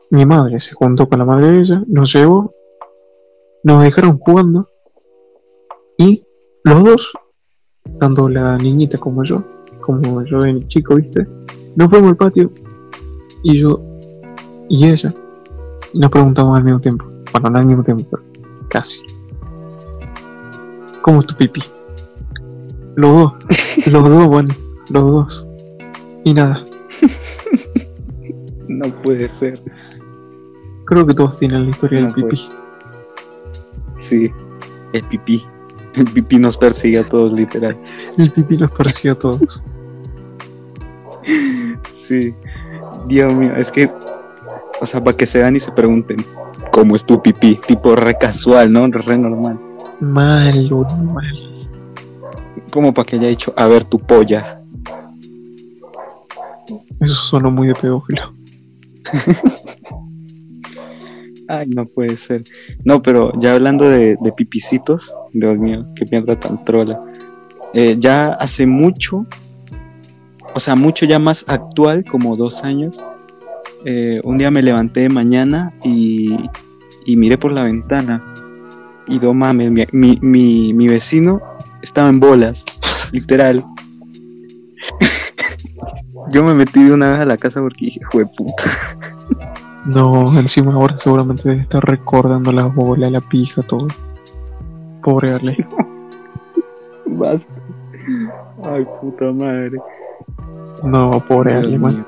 mi 0.09 0.26
madre 0.26 0.59
se 0.59 0.74
juntó 0.76 1.07
con 1.07 1.20
la 1.20 1.26
madre 1.26 1.51
de 1.51 1.59
ella, 1.59 1.84
nos 1.88 2.13
llevó, 2.13 2.53
nos 3.63 3.84
dejaron 3.84 4.20
jugando 4.20 4.70
y 5.97 6.24
los 6.63 6.84
dos, 6.84 7.13
tanto 7.98 8.30
la 8.30 8.58
niñita 8.58 8.98
como 8.98 9.24
yo, 9.24 9.44
como 9.82 10.24
yo 10.24 10.40
de 10.40 10.68
chico, 10.68 10.96
viste, 10.96 11.28
nos 11.76 11.90
fuimos 11.90 12.12
al 12.12 12.18
patio 12.18 12.52
y 13.44 13.58
yo 13.58 13.82
y 14.70 14.88
ella 14.88 15.14
nos 15.94 16.12
preguntamos 16.12 16.58
al 16.58 16.64
mismo 16.64 16.80
tiempo, 16.80 17.06
bueno, 17.32 17.50
no 17.50 17.60
al 17.60 17.66
mismo 17.66 17.84
tiempo, 17.84 18.06
pero 18.12 18.24
casi. 18.70 19.02
¿Cómo 21.02 21.22
es 21.22 21.28
tu 21.28 21.36
pipí? 21.36 21.62
Los 22.96 23.12
dos, 23.12 23.88
los 23.92 24.10
dos, 24.10 24.28
bueno, 24.28 24.54
los 24.92 25.04
dos. 25.04 25.48
Y 26.26 26.34
nada, 26.34 26.64
No 28.68 28.88
puede 29.02 29.28
ser. 29.28 29.60
Creo 30.86 31.06
que 31.06 31.14
todos 31.14 31.38
tienen 31.38 31.66
la 31.66 31.70
historia 31.72 32.00
del 32.00 32.08
No, 32.10 32.14
pipí. 32.14 32.50
Sí, 33.96 34.32
el 34.94 35.04
pipí. 35.06 35.46
El 36.00 36.06
pipí 36.06 36.39
nos 36.39 36.58
persigue 36.58 37.00
a 37.00 37.04
todos, 37.04 37.34
literal. 37.34 37.78
El 38.18 38.32
pipí 38.32 38.58
los 38.58 38.72
parecía 38.72 39.12
a 39.12 39.16
todos. 39.16 39.62
Sí. 41.89 42.34
Dios 43.08 43.34
mío, 43.34 43.56
es 43.56 43.72
que, 43.72 43.89
o 44.82 44.86
sea, 44.86 45.04
para 45.04 45.16
que 45.16 45.26
se 45.26 45.39
vean 45.39 45.56
y 45.56 45.60
se 45.60 45.72
pregunten, 45.72 46.26
¿cómo 46.72 46.95
es 46.95 47.06
tu 47.06 47.22
pipí? 47.22 47.60
Tipo 47.68 47.95
re 47.95 48.18
casual, 48.18 48.72
¿no? 48.72 48.88
Re 48.88 49.18
normal. 49.18 49.60
Mal, 50.00 50.70
boludo, 50.70 50.95
mal. 50.97 51.70
Como 52.72 52.93
para 52.93 53.06
que 53.06 53.16
haya 53.18 53.28
dicho, 53.28 53.54
a 53.58 53.68
ver 53.68 53.84
tu 53.84 54.00
polla. 54.00 54.62
Eso 57.00 57.16
sonó 57.16 57.52
muy 57.52 57.68
de 57.68 57.76
pedófilo. 57.76 58.34
Ay, 61.50 61.66
no 61.68 61.88
puede 61.88 62.16
ser. 62.18 62.43
No, 62.86 63.02
pero 63.02 63.34
ya 63.41 63.56
hablando 63.56 63.89
de, 63.89 64.18
pipicitos, 64.38 65.16
Dios 65.34 65.58
mío, 65.58 65.84
qué 65.95 66.06
mierda 66.12 66.39
tan 66.39 66.64
trola. 66.64 67.02
Eh, 67.74 67.95
ya 67.97 68.34
hace 68.34 68.68
mucho, 68.68 69.26
o 70.54 70.60
sea, 70.60 70.76
mucho 70.76 71.08
ya 71.08 71.18
más 71.18 71.43
actual, 71.47 72.06
como 72.06 72.36
dos 72.36 72.64
años, 72.64 73.04
eh, 73.84 74.22
un 74.24 74.38
día 74.38 74.52
me 74.52 74.62
levanté 74.62 75.02
de 75.02 75.10
mañana 75.10 75.74
y, 75.84 76.38
y 77.08 77.18
miré 77.18 77.39
por 77.39 77.52
la 77.52 77.64
ventana. 77.64 78.24
Y 79.08 79.18
no 79.18 79.34
mames, 79.34 79.72
mi, 79.72 80.20
mi, 80.22 80.72
mi, 80.72 80.88
vecino 80.88 81.41
estaba 81.82 82.10
en 82.10 82.20
bolas, 82.20 82.64
literal. 83.12 83.64
Yo 86.32 86.43
me 86.43 86.54
metí 86.54 86.84
de 86.84 86.91
una 86.91 87.10
vez 87.10 87.20
a 87.22 87.26
la 87.26 87.38
casa 87.38 87.60
porque 87.60 87.86
dije, 87.86 88.02
puta. 88.12 88.64
No, 89.86 90.25
encima 90.39 90.73
ahora 90.73 90.97
seguramente 90.97 91.47
debe 91.49 91.61
estar 91.61 91.84
recordando 91.84 92.51
las 92.51 92.73
bolas, 92.73 93.11
la 93.11 93.21
pija, 93.21 93.61
todo. 93.63 93.88
Pobre 95.01 95.32
Arley. 95.34 95.65
Basta. 97.05 97.51
Ay, 98.63 98.86
puta 99.01 99.32
madre. 99.32 99.77
No, 100.84 101.11
pobre 101.27 101.51
Dios 101.51 101.63
Arley, 101.63 101.77
man. 101.80 101.93
mío. 101.95 102.05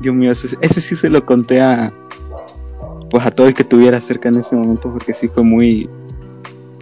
Dios 0.00 0.14
mío, 0.14 0.30
ese, 0.32 0.56
ese 0.60 0.80
sí 0.80 0.96
se 0.96 1.08
lo 1.10 1.24
conté 1.24 1.60
a. 1.62 1.92
Pues 3.10 3.24
a 3.26 3.30
todo 3.30 3.46
el 3.46 3.54
que 3.54 3.64
tuviera 3.64 4.00
cerca 4.00 4.28
en 4.28 4.36
ese 4.38 4.56
momento, 4.56 4.90
porque 4.92 5.12
sí 5.12 5.28
fue 5.28 5.42
muy. 5.42 5.88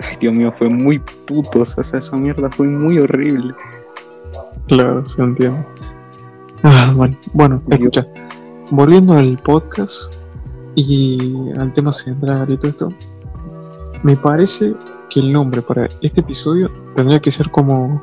Ay, 0.03 0.17
Dios 0.21 0.35
mío, 0.37 0.53
fue 0.55 0.69
muy 0.69 0.99
puto. 0.99 1.61
O 1.61 1.65
sea, 1.65 1.99
esa 1.99 2.17
mierda 2.17 2.51
fue 2.51 2.67
muy 2.67 2.99
horrible. 2.99 3.55
Claro, 4.67 5.05
se 5.07 5.23
entiende. 5.23 5.65
Ah. 6.63 6.93
Bueno, 7.33 7.61
Yo- 7.67 7.77
escucha. 7.77 8.07
Volviendo 8.73 9.13
al 9.15 9.37
podcast, 9.39 10.15
Y 10.75 11.51
al 11.59 11.71
tema 11.75 11.93
central 11.93 12.51
y 12.51 12.57
todo 12.57 12.71
esto, 12.71 12.89
me 14.03 14.17
parece 14.17 14.75
que 15.11 15.21
el 15.21 15.31
nombre 15.31 15.61
para 15.61 15.87
este 16.01 16.21
episodio 16.21 16.67
tendría 16.95 17.21
que 17.21 17.31
ser 17.31 17.51
como 17.51 18.03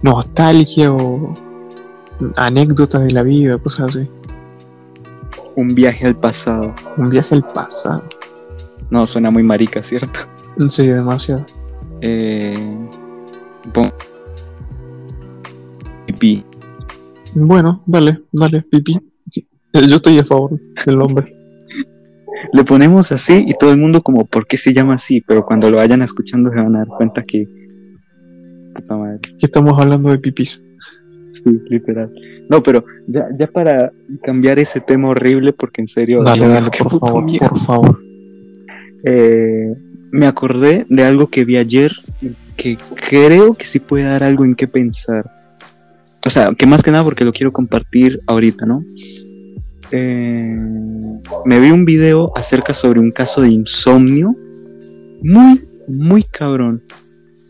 nostalgia 0.00 0.90
o 0.90 1.34
anécdotas 2.36 3.02
de 3.04 3.10
la 3.12 3.22
vida, 3.22 3.58
cosas 3.58 3.94
así. 3.94 4.10
Un 5.56 5.74
viaje 5.74 6.06
al 6.06 6.16
pasado. 6.16 6.74
Un 6.96 7.10
viaje 7.10 7.34
al 7.34 7.42
pasado. 7.46 8.02
No, 8.88 9.06
suena 9.06 9.30
muy 9.30 9.42
marica, 9.42 9.82
¿cierto? 9.82 10.20
Sí, 10.68 10.86
demasiado. 10.86 11.44
Eh, 12.00 12.88
pon- 13.74 13.92
Pipí. 16.06 16.42
Bueno, 17.34 17.82
dale, 17.84 18.22
dale, 18.32 18.62
pipí. 18.62 18.98
Yo 19.88 19.96
estoy 19.96 20.18
a 20.18 20.24
favor 20.24 20.58
del 20.86 20.98
nombre. 20.98 21.24
Le 22.52 22.64
ponemos 22.64 23.10
así 23.10 23.44
y 23.46 23.54
todo 23.54 23.72
el 23.72 23.78
mundo 23.78 24.00
como, 24.00 24.24
¿por 24.24 24.46
qué 24.46 24.56
se 24.56 24.72
llama 24.72 24.94
así? 24.94 25.20
Pero 25.20 25.44
cuando 25.44 25.70
lo 25.70 25.78
vayan 25.78 26.02
escuchando 26.02 26.50
se 26.50 26.56
van 26.56 26.76
a 26.76 26.78
dar 26.80 26.88
cuenta 26.88 27.22
que... 27.22 27.46
Puta 28.74 28.96
madre. 28.96 29.20
Que 29.38 29.46
estamos 29.46 29.80
hablando 29.80 30.10
de 30.10 30.18
pipís. 30.18 30.62
Sí, 31.32 31.58
literal. 31.68 32.12
No, 32.48 32.62
pero 32.62 32.84
ya, 33.08 33.26
ya 33.38 33.46
para 33.48 33.92
cambiar 34.22 34.58
ese 34.58 34.80
tema 34.80 35.08
horrible, 35.08 35.52
porque 35.52 35.80
en 35.80 35.88
serio... 35.88 36.22
Dale, 36.22 36.46
dale, 36.46 36.70
por 36.70 36.98
favor, 36.98 37.24
miedo. 37.24 37.48
por 37.48 37.60
favor. 37.60 38.00
Eh, 39.04 39.74
me 40.12 40.26
acordé 40.26 40.86
de 40.88 41.04
algo 41.04 41.28
que 41.28 41.44
vi 41.44 41.56
ayer 41.56 41.92
que 42.56 42.78
creo 43.08 43.54
que 43.54 43.64
sí 43.64 43.80
puede 43.80 44.04
dar 44.04 44.22
algo 44.22 44.44
en 44.44 44.54
qué 44.54 44.68
pensar. 44.68 45.30
O 46.24 46.30
sea, 46.30 46.52
que 46.54 46.66
más 46.66 46.82
que 46.82 46.90
nada 46.90 47.02
porque 47.02 47.24
lo 47.24 47.32
quiero 47.32 47.52
compartir 47.52 48.20
ahorita, 48.26 48.64
¿no? 48.64 48.84
Eh, 49.96 50.56
me 51.44 51.60
vi 51.60 51.70
un 51.70 51.84
video 51.84 52.32
acerca 52.34 52.74
sobre 52.74 52.98
un 52.98 53.12
caso 53.12 53.42
de 53.42 53.50
insomnio 53.50 54.34
muy, 55.22 55.64
muy 55.86 56.24
cabrón. 56.24 56.82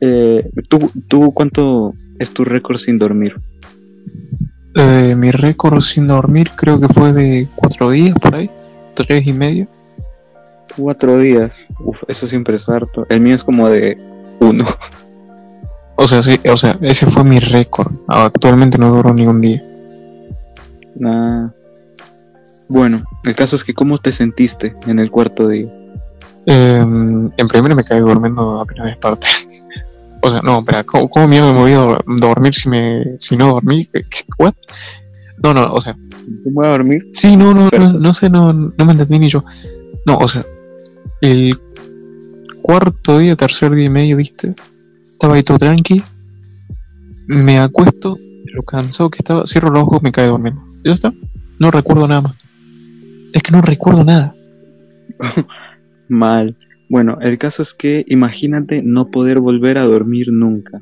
Eh, 0.02 0.46
¿tú, 0.68 0.90
¿Tú 1.08 1.32
cuánto 1.32 1.94
es 2.18 2.30
tu 2.34 2.44
récord 2.44 2.76
sin 2.76 2.98
dormir? 2.98 3.40
Eh, 4.74 5.14
mi 5.16 5.30
récord 5.30 5.80
sin 5.80 6.06
dormir 6.06 6.50
creo 6.54 6.78
que 6.78 6.88
fue 6.88 7.14
de 7.14 7.48
cuatro 7.54 7.90
días 7.90 8.14
por 8.20 8.34
ahí. 8.34 8.50
Tres 8.94 9.26
y 9.26 9.32
medio. 9.32 9.66
Cuatro 10.76 11.18
días. 11.18 11.66
Uf, 11.80 12.02
eso 12.08 12.26
siempre 12.26 12.58
es 12.58 12.68
harto. 12.68 13.06
El 13.08 13.22
mío 13.22 13.36
es 13.36 13.44
como 13.44 13.70
de 13.70 13.96
uno. 14.40 14.64
O 15.96 16.08
sea, 16.08 16.24
sí, 16.24 16.40
o 16.50 16.56
sea, 16.56 16.76
ese 16.82 17.06
fue 17.06 17.22
mi 17.22 17.38
récord. 17.38 17.92
Actualmente 18.08 18.78
no 18.78 18.96
duró 18.96 19.14
ni 19.14 19.28
un 19.28 19.40
día. 19.40 19.62
Nah. 20.96 21.50
Bueno, 22.68 23.04
el 23.24 23.34
caso 23.34 23.56
es 23.56 23.64
que 23.64 23.74
¿cómo 23.74 23.98
te 23.98 24.10
sentiste 24.12 24.74
en 24.86 24.98
el 24.98 25.10
cuarto 25.10 25.48
día? 25.48 25.66
Eh, 26.46 26.78
en 26.80 27.48
primero 27.48 27.74
me 27.74 27.84
caí 27.84 28.00
durmiendo 28.00 28.60
apenas 28.60 28.86
desperté. 28.86 29.26
O 30.26 30.30
sea, 30.30 30.40
no, 30.40 30.60
espera, 30.60 30.82
¿cómo, 30.84 31.06
cómo 31.10 31.28
mierda 31.28 31.52
me 31.52 31.58
voy 31.58 31.72
a 31.72 31.80
dor- 31.84 32.04
dormir 32.18 32.54
si 32.54 32.66
me 32.70 33.04
si 33.18 33.36
no 33.36 33.48
dormí? 33.48 33.84
¿Qué- 33.84 34.00
qué- 34.00 34.24
¿What? 34.38 34.54
No, 35.42 35.52
no, 35.52 35.70
o 35.70 35.78
sea, 35.82 35.92
¿Te 35.92 36.50
voy 36.50 36.64
a 36.64 36.70
dormir? 36.70 37.06
sí, 37.12 37.36
no, 37.36 37.52
no, 37.52 37.68
no, 37.68 37.90
no 37.90 38.12
sé, 38.14 38.30
no, 38.30 38.50
no 38.54 38.84
me 38.86 38.92
entendí 38.92 39.18
ni 39.18 39.28
yo. 39.28 39.44
No, 40.06 40.16
o 40.16 40.26
sea, 40.26 40.42
el 41.20 41.60
cuarto 42.62 43.18
día, 43.18 43.36
tercer 43.36 43.74
día 43.74 43.84
y 43.84 43.90
medio, 43.90 44.16
¿viste? 44.16 44.54
Estaba 45.12 45.34
ahí 45.34 45.42
todo 45.42 45.58
tranqui. 45.58 46.02
Me 47.26 47.58
acuesto, 47.58 48.16
lo 48.54 48.62
cansado 48.62 49.10
que 49.10 49.18
estaba, 49.18 49.46
cierro 49.46 49.68
los 49.68 49.82
ojos, 49.82 50.02
me 50.02 50.10
cae 50.10 50.28
durmiendo. 50.28 50.62
¿Ya 50.86 50.94
está? 50.94 51.12
No 51.58 51.70
recuerdo 51.70 52.08
nada 52.08 52.22
más. 52.22 52.36
Es 53.34 53.42
que 53.42 53.50
no 53.50 53.60
recuerdo 53.60 54.04
nada. 54.04 54.34
Mal. 56.08 56.56
Bueno, 56.88 57.18
el 57.20 57.36
caso 57.36 57.62
es 57.62 57.74
que 57.74 58.04
imagínate 58.06 58.80
no 58.82 59.10
poder 59.10 59.40
volver 59.40 59.76
a 59.76 59.82
dormir 59.82 60.28
nunca. 60.30 60.80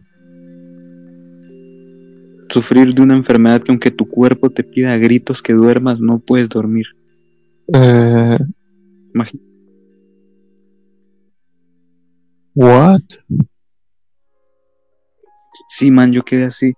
Sufrir 2.51 2.95
de 2.95 3.01
una 3.01 3.17
enfermedad 3.17 3.63
que 3.63 3.73
aunque 3.73 3.91
tu 3.91 4.07
cuerpo 4.07 4.51
te 4.51 4.63
pida 4.65 4.93
a 4.93 4.99
gritos 4.99 5.41
que 5.43 5.55
duermas, 5.55 5.99
no 5.99 6.19
puedes 6.19 6.51
dormir. 6.51 6.85
Eh, 7.73 8.39
Imagi- 9.15 9.41
¿What? 12.55 13.01
Sí, 15.69 15.91
man, 15.91 16.13
yo 16.13 16.23
quedé 16.23 16.45
así. 16.45 16.75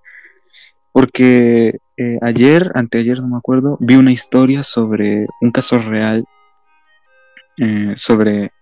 Porque 0.92 1.78
eh, 1.96 2.18
ayer, 2.22 2.72
anteayer, 2.74 3.20
no 3.20 3.28
me 3.28 3.36
acuerdo, 3.36 3.76
vi 3.80 3.96
una 3.96 4.12
historia 4.12 4.62
sobre 4.62 5.26
un 5.40 5.50
caso 5.50 5.78
real. 5.78 6.24
eh, 7.58 7.94
sobre, 7.96 8.52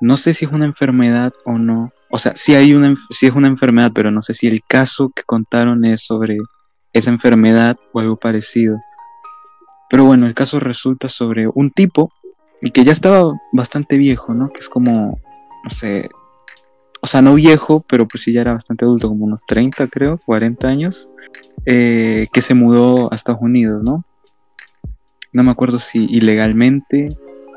no 0.00 0.16
sé 0.16 0.32
si 0.32 0.44
es 0.44 0.52
una 0.52 0.66
enfermedad 0.66 1.32
o 1.44 1.58
no. 1.58 1.92
O 2.10 2.18
sea, 2.18 2.32
sí, 2.36 2.54
hay 2.54 2.74
una, 2.74 2.94
sí 3.10 3.26
es 3.26 3.32
una 3.34 3.48
enfermedad, 3.48 3.92
pero 3.94 4.10
no 4.10 4.22
sé 4.22 4.34
si 4.34 4.46
el 4.46 4.62
caso 4.68 5.10
que 5.14 5.22
contaron 5.24 5.84
es 5.84 6.04
sobre 6.04 6.38
esa 6.92 7.10
enfermedad 7.10 7.76
o 7.92 8.00
algo 8.00 8.16
parecido. 8.16 8.78
Pero 9.90 10.04
bueno, 10.04 10.26
el 10.26 10.34
caso 10.34 10.60
resulta 10.60 11.08
sobre 11.08 11.48
un 11.48 11.70
tipo 11.70 12.10
y 12.60 12.70
que 12.70 12.84
ya 12.84 12.92
estaba 12.92 13.32
bastante 13.52 13.98
viejo, 13.98 14.34
¿no? 14.34 14.50
Que 14.50 14.60
es 14.60 14.68
como, 14.68 15.18
no 15.64 15.70
sé, 15.70 16.10
o 17.06 17.08
sea, 17.08 17.22
no 17.22 17.36
viejo, 17.36 17.84
pero 17.88 18.08
pues 18.08 18.24
sí 18.24 18.32
ya 18.32 18.40
era 18.40 18.52
bastante 18.52 18.84
adulto, 18.84 19.06
como 19.06 19.26
unos 19.26 19.42
30 19.46 19.86
creo, 19.86 20.18
40 20.26 20.66
años, 20.66 21.08
eh, 21.64 22.26
que 22.32 22.40
se 22.40 22.54
mudó 22.54 23.12
a 23.12 23.14
Estados 23.14 23.40
Unidos, 23.40 23.80
¿no? 23.84 24.04
No 25.32 25.44
me 25.44 25.52
acuerdo 25.52 25.78
si 25.78 26.04
ilegalmente 26.06 27.10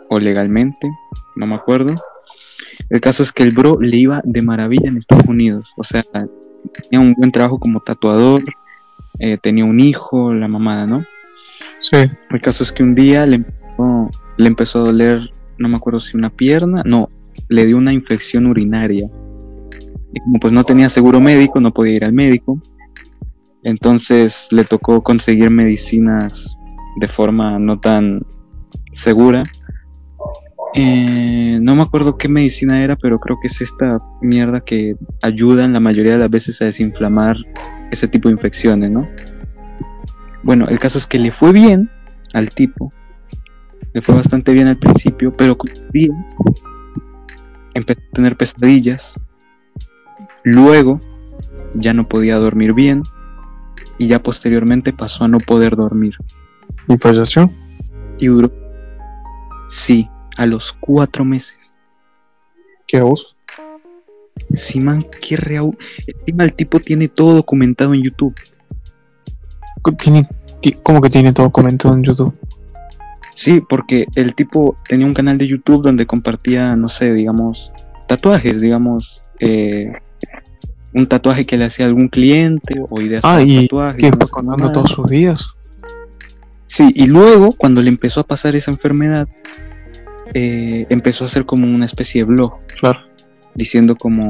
o 0.08 0.20
legalmente, 0.20 0.88
no 1.36 1.48
me 1.48 1.56
acuerdo. 1.56 1.96
El 2.92 3.02
caso 3.02 3.24
es 3.24 3.32
que 3.32 3.42
el 3.42 3.50
bro 3.50 3.80
le 3.82 3.98
iba 3.98 4.22
de 4.24 4.44
maravilla 4.44 4.88
en 4.88 4.98
Estados 4.98 5.26
Unidos, 5.26 5.74
o 5.78 5.84
sea, 5.84 6.04
tenía 6.04 7.00
un 7.00 7.16
buen 7.16 7.32
trabajo 7.32 7.58
como 7.58 7.80
tatuador, 7.80 8.44
eh, 9.18 9.40
tenía 9.42 9.66
un 9.66 9.80
hijo, 9.80 10.32
la 10.32 10.48
mamada, 10.48 10.86
¿no? 10.86 11.04
Sí. 11.80 11.98
El 12.30 12.40
caso 12.40 12.64
es 12.64 12.72
que 12.72 12.84
un 12.84 12.94
día 12.94 13.26
le 13.26 13.38
empezó, 13.38 14.12
le 14.38 14.48
empezó 14.48 14.80
a 14.82 14.84
doler, 14.84 15.22
no 15.58 15.70
me 15.70 15.78
acuerdo 15.78 16.02
si 16.02 16.18
una 16.18 16.30
pierna, 16.30 16.84
no, 16.86 17.10
le 17.48 17.66
dio 17.66 17.78
una 17.78 17.94
infección 17.94 18.46
urinaria. 18.46 19.10
Y 20.14 20.20
como 20.22 20.40
pues 20.40 20.54
no 20.54 20.64
tenía 20.64 20.90
seguro 20.90 21.20
médico, 21.20 21.60
no 21.60 21.74
podía 21.74 21.94
ir 21.94 22.06
al 22.06 22.14
médico. 22.14 22.62
Entonces 23.64 24.48
le 24.52 24.64
tocó 24.64 25.04
conseguir 25.04 25.50
medicinas 25.50 26.56
de 27.00 27.08
forma 27.08 27.60
no 27.60 27.80
tan 27.80 28.22
segura. 28.92 29.44
Eh, 30.76 31.58
no 31.62 31.76
me 31.76 31.82
acuerdo 31.82 32.18
qué 32.18 32.30
medicina 32.30 32.84
era, 32.84 32.96
pero 32.96 33.20
creo 33.20 33.40
que 33.42 33.48
es 33.48 33.62
esta 33.62 34.02
mierda 34.22 34.62
que 34.62 34.96
ayuda 35.22 35.66
en 35.66 35.74
la 35.74 35.80
mayoría 35.80 36.14
de 36.14 36.20
las 36.20 36.30
veces 36.30 36.62
a 36.62 36.66
desinflamar 36.66 37.38
ese 37.92 38.08
tipo 38.08 38.30
de 38.30 38.34
infecciones, 38.34 38.92
¿no? 38.92 39.08
Bueno, 40.44 40.68
el 40.70 40.80
caso 40.80 40.98
es 40.98 41.08
que 41.08 41.20
le 41.20 41.32
fue 41.32 41.52
bien 41.52 41.90
al 42.34 42.50
tipo. 42.52 42.94
Le 43.94 44.02
fue 44.02 44.16
bastante 44.16 44.54
bien 44.54 44.68
al 44.68 44.78
principio, 44.78 45.36
pero 45.36 45.58
con 45.58 45.72
días 45.92 46.36
empezó 47.74 48.00
a 48.00 48.16
tener 48.16 48.38
pesadillas. 48.38 49.16
Luego 50.44 51.02
ya 51.76 51.94
no 51.94 52.08
podía 52.08 52.38
dormir 52.38 52.74
bien 52.74 53.04
y 53.98 54.08
ya 54.08 54.22
posteriormente 54.22 54.94
pasó 54.94 55.24
a 55.26 55.28
no 55.28 55.40
poder 55.40 55.76
dormir. 55.76 56.16
¿Y 56.88 56.98
falleció? 56.98 57.52
Y 58.20 58.28
duró, 58.28 58.52
sí, 59.68 60.10
a 60.38 60.46
los 60.46 60.74
cuatro 60.74 61.24
meses. 61.26 61.78
¿Qué 62.88 62.98
abuso? 62.98 63.28
Sí, 64.54 64.80
man, 64.82 65.06
qué 65.22 65.38
real. 65.38 65.78
Encima 66.08 66.44
el 66.46 66.54
tipo 66.54 66.80
tiene 66.80 67.08
todo 67.08 67.36
documentado 67.36 67.94
en 67.94 68.04
YouTube. 68.04 68.34
Tiene, 69.98 70.28
ti- 70.62 70.76
¿Cómo 70.84 71.02
que 71.02 71.10
tiene 71.10 71.34
todo 71.34 71.52
comentado 71.52 71.94
en 71.94 72.04
YouTube? 72.04 72.34
Sí, 73.34 73.62
porque 73.70 74.06
el 74.16 74.36
tipo 74.36 74.78
tenía 74.88 75.06
un 75.06 75.14
canal 75.14 75.38
de 75.38 75.48
YouTube 75.48 75.84
donde 75.84 76.06
compartía, 76.06 76.76
no 76.76 76.90
sé, 76.90 77.14
digamos, 77.14 77.72
tatuajes, 78.08 78.60
digamos, 78.60 79.24
eh, 79.40 79.94
un 80.94 81.08
tatuaje 81.08 81.46
que 81.46 81.58
le 81.58 81.66
hacía 81.66 81.86
algún 81.86 82.08
cliente 82.08 82.82
o 82.90 83.02
ideas 83.02 83.24
Ah, 83.26 83.42
y 83.42 83.64
tatuajes. 83.68 84.02
¿Qué 84.02 84.12
no 84.12 84.18
fue 84.18 84.28
contando 84.28 84.72
todos 84.72 84.92
sus 84.92 85.10
días? 85.10 85.46
Sí, 86.66 86.92
y 86.96 87.08
luego, 87.08 87.52
cuando 87.54 87.82
le 87.82 87.90
empezó 87.90 88.22
a 88.22 88.24
pasar 88.28 88.56
esa 88.56 88.72
enfermedad, 88.72 89.28
eh, 90.34 90.86
empezó 90.90 91.24
a 91.24 91.28
hacer 91.28 91.46
como 91.46 91.66
una 91.74 91.86
especie 91.86 92.22
de 92.22 92.26
blog, 92.26 92.54
Claro. 92.80 93.00
diciendo 93.56 93.96
como, 93.96 94.30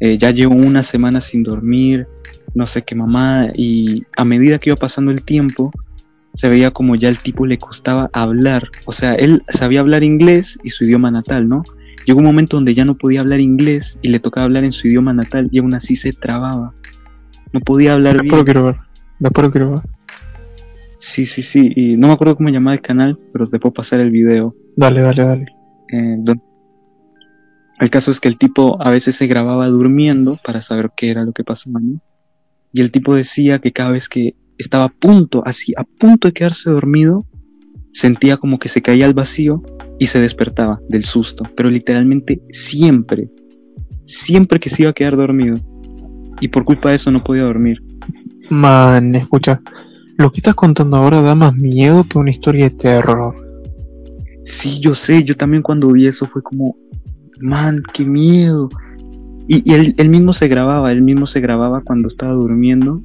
eh, 0.00 0.18
ya 0.18 0.30
llevo 0.32 0.54
una 0.54 0.82
semana 0.82 1.20
sin 1.20 1.42
dormir, 1.44 2.06
no 2.54 2.66
sé 2.66 2.82
qué 2.82 2.94
mamada, 2.94 3.52
y 3.54 4.04
a 4.16 4.24
medida 4.24 4.58
que 4.58 4.70
iba 4.70 4.76
pasando 4.76 5.10
el 5.12 5.22
tiempo, 5.22 5.70
se 6.34 6.48
veía 6.48 6.70
como 6.72 6.94
ya 6.96 7.08
el 7.08 7.18
tipo 7.18 7.46
le 7.46 7.58
costaba 7.58 8.10
hablar, 8.12 8.68
o 8.84 8.92
sea, 8.92 9.14
él 9.14 9.42
sabía 9.48 9.80
hablar 9.80 10.02
inglés 10.04 10.58
y 10.64 10.70
su 10.70 10.84
idioma 10.84 11.10
natal, 11.10 11.48
¿no? 11.48 11.62
Llegó 12.08 12.20
un 12.20 12.24
momento 12.24 12.56
donde 12.56 12.72
ya 12.72 12.86
no 12.86 12.96
podía 12.96 13.20
hablar 13.20 13.38
inglés 13.38 13.98
y 14.00 14.08
le 14.08 14.18
tocaba 14.18 14.46
hablar 14.46 14.64
en 14.64 14.72
su 14.72 14.88
idioma 14.88 15.12
natal 15.12 15.50
y 15.52 15.58
aún 15.58 15.74
así 15.74 15.94
se 15.94 16.14
trababa. 16.14 16.72
No 17.52 17.60
podía 17.60 17.92
hablar 17.92 18.16
lo 18.16 18.22
bien. 18.22 18.44
quiero 18.46 18.64
ver. 18.64 18.76
Lo 19.20 19.30
quiero 19.50 19.70
ver. 19.72 19.80
Sí, 20.98 21.26
sí, 21.26 21.42
sí. 21.42 21.70
Y 21.76 21.98
no 21.98 22.06
me 22.06 22.14
acuerdo 22.14 22.34
cómo 22.36 22.48
llamaba 22.48 22.74
el 22.74 22.80
canal, 22.80 23.18
pero 23.30 23.46
te 23.46 23.58
puedo 23.60 23.74
pasar 23.74 24.00
el 24.00 24.10
video. 24.10 24.56
Dale, 24.74 25.02
dale, 25.02 25.22
dale. 25.22 25.46
Eh, 25.92 26.16
don- 26.20 26.42
El 27.78 27.90
caso 27.90 28.10
es 28.10 28.20
que 28.20 28.28
el 28.28 28.38
tipo 28.38 28.82
a 28.82 28.90
veces 28.90 29.14
se 29.14 29.26
grababa 29.26 29.66
durmiendo 29.66 30.38
para 30.42 30.62
saber 30.62 30.92
qué 30.96 31.10
era 31.10 31.24
lo 31.24 31.34
que 31.34 31.44
pasaba, 31.44 31.78
¿no? 31.78 32.00
Y 32.72 32.80
el 32.80 32.90
tipo 32.90 33.14
decía 33.16 33.58
que 33.58 33.72
cada 33.72 33.90
vez 33.90 34.08
que 34.08 34.34
estaba 34.56 34.84
a 34.84 34.88
punto, 34.88 35.42
así, 35.44 35.74
a 35.76 35.84
punto 35.84 36.28
de 36.28 36.32
quedarse 36.32 36.70
dormido, 36.70 37.26
sentía 37.98 38.36
como 38.36 38.60
que 38.60 38.68
se 38.68 38.80
caía 38.80 39.06
al 39.06 39.14
vacío 39.14 39.60
y 39.98 40.06
se 40.06 40.20
despertaba 40.20 40.80
del 40.88 41.04
susto. 41.04 41.42
Pero 41.56 41.68
literalmente 41.68 42.40
siempre, 42.48 43.28
siempre 44.04 44.60
que 44.60 44.70
se 44.70 44.82
iba 44.82 44.90
a 44.90 44.94
quedar 44.94 45.16
dormido. 45.16 45.56
Y 46.40 46.46
por 46.46 46.64
culpa 46.64 46.90
de 46.90 46.94
eso 46.94 47.10
no 47.10 47.24
podía 47.24 47.42
dormir. 47.42 47.82
Man, 48.50 49.16
escucha, 49.16 49.60
lo 50.16 50.30
que 50.30 50.38
estás 50.38 50.54
contando 50.54 50.96
ahora 50.96 51.20
da 51.20 51.34
más 51.34 51.56
miedo 51.56 52.04
que 52.08 52.18
una 52.18 52.30
historia 52.30 52.66
de 52.66 52.76
terror. 52.76 53.34
Sí, 54.44 54.78
yo 54.78 54.94
sé, 54.94 55.24
yo 55.24 55.36
también 55.36 55.64
cuando 55.64 55.90
vi 55.90 56.06
eso 56.06 56.24
fue 56.24 56.40
como, 56.40 56.76
man, 57.40 57.82
qué 57.92 58.04
miedo. 58.04 58.68
Y, 59.48 59.68
y 59.68 59.74
él, 59.74 59.94
él 59.98 60.08
mismo 60.08 60.32
se 60.32 60.46
grababa, 60.46 60.92
él 60.92 61.02
mismo 61.02 61.26
se 61.26 61.40
grababa 61.40 61.80
cuando 61.80 62.06
estaba 62.06 62.32
durmiendo. 62.32 63.02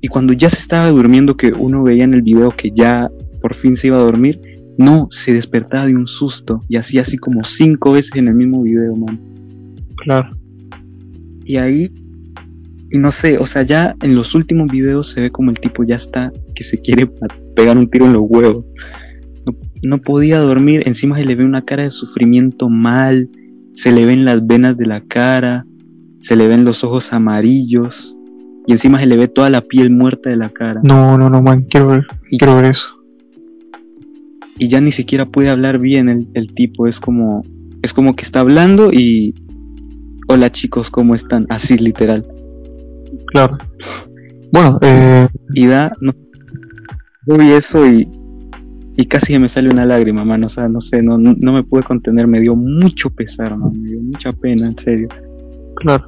Y 0.00 0.06
cuando 0.06 0.32
ya 0.32 0.48
se 0.48 0.60
estaba 0.60 0.88
durmiendo, 0.90 1.36
que 1.36 1.50
uno 1.52 1.82
veía 1.82 2.04
en 2.04 2.14
el 2.14 2.22
video 2.22 2.50
que 2.52 2.70
ya 2.70 3.10
por 3.48 3.56
fin 3.56 3.76
se 3.76 3.86
iba 3.86 3.96
a 3.96 4.02
dormir, 4.02 4.38
no, 4.76 5.08
se 5.10 5.32
despertaba 5.32 5.86
de 5.86 5.96
un 5.96 6.06
susto. 6.06 6.60
Y 6.68 6.76
hacía 6.76 7.00
así 7.00 7.16
como 7.16 7.42
cinco 7.44 7.92
veces 7.92 8.14
en 8.16 8.28
el 8.28 8.34
mismo 8.34 8.62
video, 8.62 8.94
man. 8.94 9.18
Claro. 9.96 10.28
Y 11.46 11.56
ahí, 11.56 11.90
y 12.90 12.98
no 12.98 13.10
sé, 13.10 13.38
o 13.38 13.46
sea, 13.46 13.62
ya 13.62 13.96
en 14.02 14.14
los 14.14 14.34
últimos 14.34 14.70
videos 14.70 15.10
se 15.10 15.22
ve 15.22 15.30
como 15.30 15.50
el 15.50 15.58
tipo 15.58 15.82
ya 15.82 15.96
está, 15.96 16.30
que 16.54 16.62
se 16.62 16.76
quiere 16.76 17.10
pegar 17.56 17.78
un 17.78 17.88
tiro 17.88 18.04
en 18.04 18.12
los 18.12 18.22
huevos. 18.28 18.66
No, 19.46 19.56
no 19.82 19.98
podía 19.98 20.40
dormir, 20.40 20.82
encima 20.84 21.16
se 21.16 21.24
le 21.24 21.34
ve 21.34 21.46
una 21.46 21.64
cara 21.64 21.84
de 21.84 21.90
sufrimiento 21.90 22.68
mal, 22.68 23.30
se 23.72 23.92
le 23.92 24.04
ven 24.04 24.26
las 24.26 24.46
venas 24.46 24.76
de 24.76 24.84
la 24.86 25.00
cara, 25.00 25.64
se 26.20 26.36
le 26.36 26.48
ven 26.48 26.66
los 26.66 26.84
ojos 26.84 27.14
amarillos, 27.14 28.14
y 28.66 28.72
encima 28.72 29.00
se 29.00 29.06
le 29.06 29.16
ve 29.16 29.26
toda 29.28 29.48
la 29.48 29.62
piel 29.62 29.90
muerta 29.90 30.28
de 30.28 30.36
la 30.36 30.50
cara. 30.50 30.82
No, 30.84 31.16
no, 31.16 31.30
no, 31.30 31.40
man, 31.40 31.62
quiero 31.62 31.86
ver, 31.86 32.06
Y- 32.30 32.36
quiero 32.36 32.54
ver 32.56 32.66
eso. 32.66 32.97
Y 34.58 34.68
ya 34.68 34.80
ni 34.80 34.92
siquiera 34.92 35.26
puede 35.26 35.50
hablar 35.50 35.78
bien 35.78 36.08
el, 36.08 36.28
el 36.34 36.52
tipo, 36.54 36.86
es 36.86 37.00
como, 37.00 37.42
es 37.82 37.92
como 37.92 38.14
que 38.14 38.24
está 38.24 38.40
hablando 38.40 38.90
y... 38.92 39.34
Hola 40.30 40.50
chicos, 40.50 40.90
¿cómo 40.90 41.14
están? 41.14 41.46
Así 41.48 41.78
literal. 41.78 42.26
Claro. 43.28 43.56
Bueno, 44.52 44.78
eh, 44.82 45.26
y 45.54 45.66
da, 45.66 45.92
no, 46.00 46.12
yo 47.26 47.36
vi 47.36 47.50
eso 47.50 47.86
y, 47.86 48.08
y 48.96 49.04
casi 49.06 49.34
se 49.34 49.38
me 49.38 49.48
sale 49.48 49.70
una 49.70 49.86
lágrima, 49.86 50.24
mano, 50.24 50.46
o 50.46 50.48
sea, 50.48 50.68
no 50.68 50.80
sé, 50.80 51.02
no, 51.02 51.18
no 51.18 51.34
no 51.38 51.52
me 51.52 51.62
pude 51.62 51.82
contener, 51.82 52.26
me 52.26 52.40
dio 52.40 52.54
mucho 52.56 53.10
pesar, 53.10 53.56
man, 53.56 53.72
me 53.80 53.90
dio 53.90 54.02
mucha 54.02 54.32
pena, 54.32 54.66
en 54.66 54.78
serio. 54.78 55.08
claro. 55.76 56.06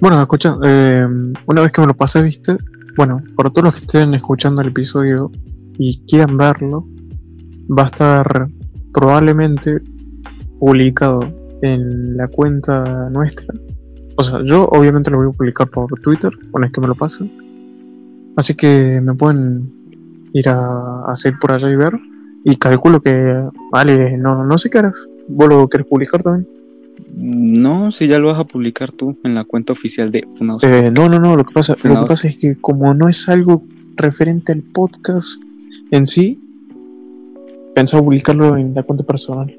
Bueno, 0.00 0.20
escucha, 0.20 0.56
eh, 0.64 1.06
una 1.46 1.60
vez 1.62 1.72
que 1.72 1.80
me 1.80 1.86
lo 1.86 1.94
pasé, 1.94 2.20
viste, 2.20 2.56
bueno, 2.96 3.22
para 3.36 3.50
todos 3.50 3.64
los 3.66 3.74
que 3.74 3.80
estén 3.80 4.14
escuchando 4.14 4.60
el 4.60 4.68
episodio 4.68 5.30
y 5.78 6.00
quieran 6.06 6.36
verlo, 6.36 6.86
va 7.70 7.84
a 7.84 7.86
estar 7.86 8.48
probablemente 8.92 9.80
publicado 10.58 11.20
en 11.62 12.16
la 12.16 12.28
cuenta 12.28 13.08
nuestra. 13.10 13.54
O 14.16 14.22
sea, 14.22 14.40
yo 14.44 14.66
obviamente 14.66 15.10
lo 15.10 15.18
voy 15.18 15.28
a 15.28 15.36
publicar 15.36 15.68
por 15.68 15.88
Twitter, 16.00 16.30
una 16.52 16.66
vez 16.66 16.72
que 16.72 16.80
me 16.80 16.86
lo 16.86 16.94
pasen. 16.94 17.30
Así 18.36 18.54
que 18.54 19.00
me 19.00 19.14
pueden 19.14 19.72
ir 20.32 20.48
a, 20.48 21.04
a 21.06 21.14
seguir 21.14 21.38
por 21.38 21.52
allá 21.52 21.70
y 21.70 21.76
ver. 21.76 21.92
Y 22.44 22.56
calculo 22.56 23.00
que, 23.00 23.48
vale, 23.72 24.16
no, 24.18 24.44
no 24.44 24.58
sé 24.58 24.70
qué 24.70 24.78
harás. 24.78 25.08
¿Vos 25.28 25.48
lo 25.48 25.68
querés 25.68 25.86
publicar 25.86 26.22
también? 26.22 26.46
No, 27.16 27.90
si 27.90 28.06
ya 28.06 28.18
lo 28.18 28.28
vas 28.28 28.38
a 28.38 28.44
publicar 28.44 28.92
tú 28.92 29.18
en 29.24 29.34
la 29.34 29.44
cuenta 29.44 29.72
oficial 29.72 30.10
de 30.10 30.26
Funados. 30.36 30.62
Eh, 30.64 30.90
no, 30.94 31.08
no, 31.08 31.20
no, 31.20 31.36
lo 31.36 31.44
que 31.44 31.54
pasa, 31.54 31.74
lo 31.84 32.00
que 32.00 32.06
pasa 32.06 32.28
es 32.28 32.36
que 32.36 32.56
como 32.56 32.92
no 32.94 33.08
es 33.08 33.28
algo 33.28 33.64
referente 33.96 34.52
al 34.52 34.62
podcast 34.62 35.42
en 35.90 36.06
sí, 36.06 36.43
pensaba 37.74 38.02
publicarlo 38.02 38.56
en 38.56 38.74
la 38.74 38.82
cuenta 38.82 39.04
personal. 39.04 39.56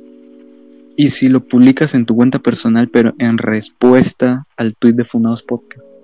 Y 0.97 1.09
si 1.09 1.27
lo 1.27 1.41
publicas 1.45 1.93
en 1.93 2.05
tu 2.05 2.15
cuenta 2.15 2.39
personal, 2.39 2.89
pero 2.89 3.13
en 3.19 3.37
respuesta 3.37 4.47
al 4.57 4.75
tweet 4.77 4.93
de 4.93 5.03
Funados 5.03 5.43
Podcast. 5.43 5.95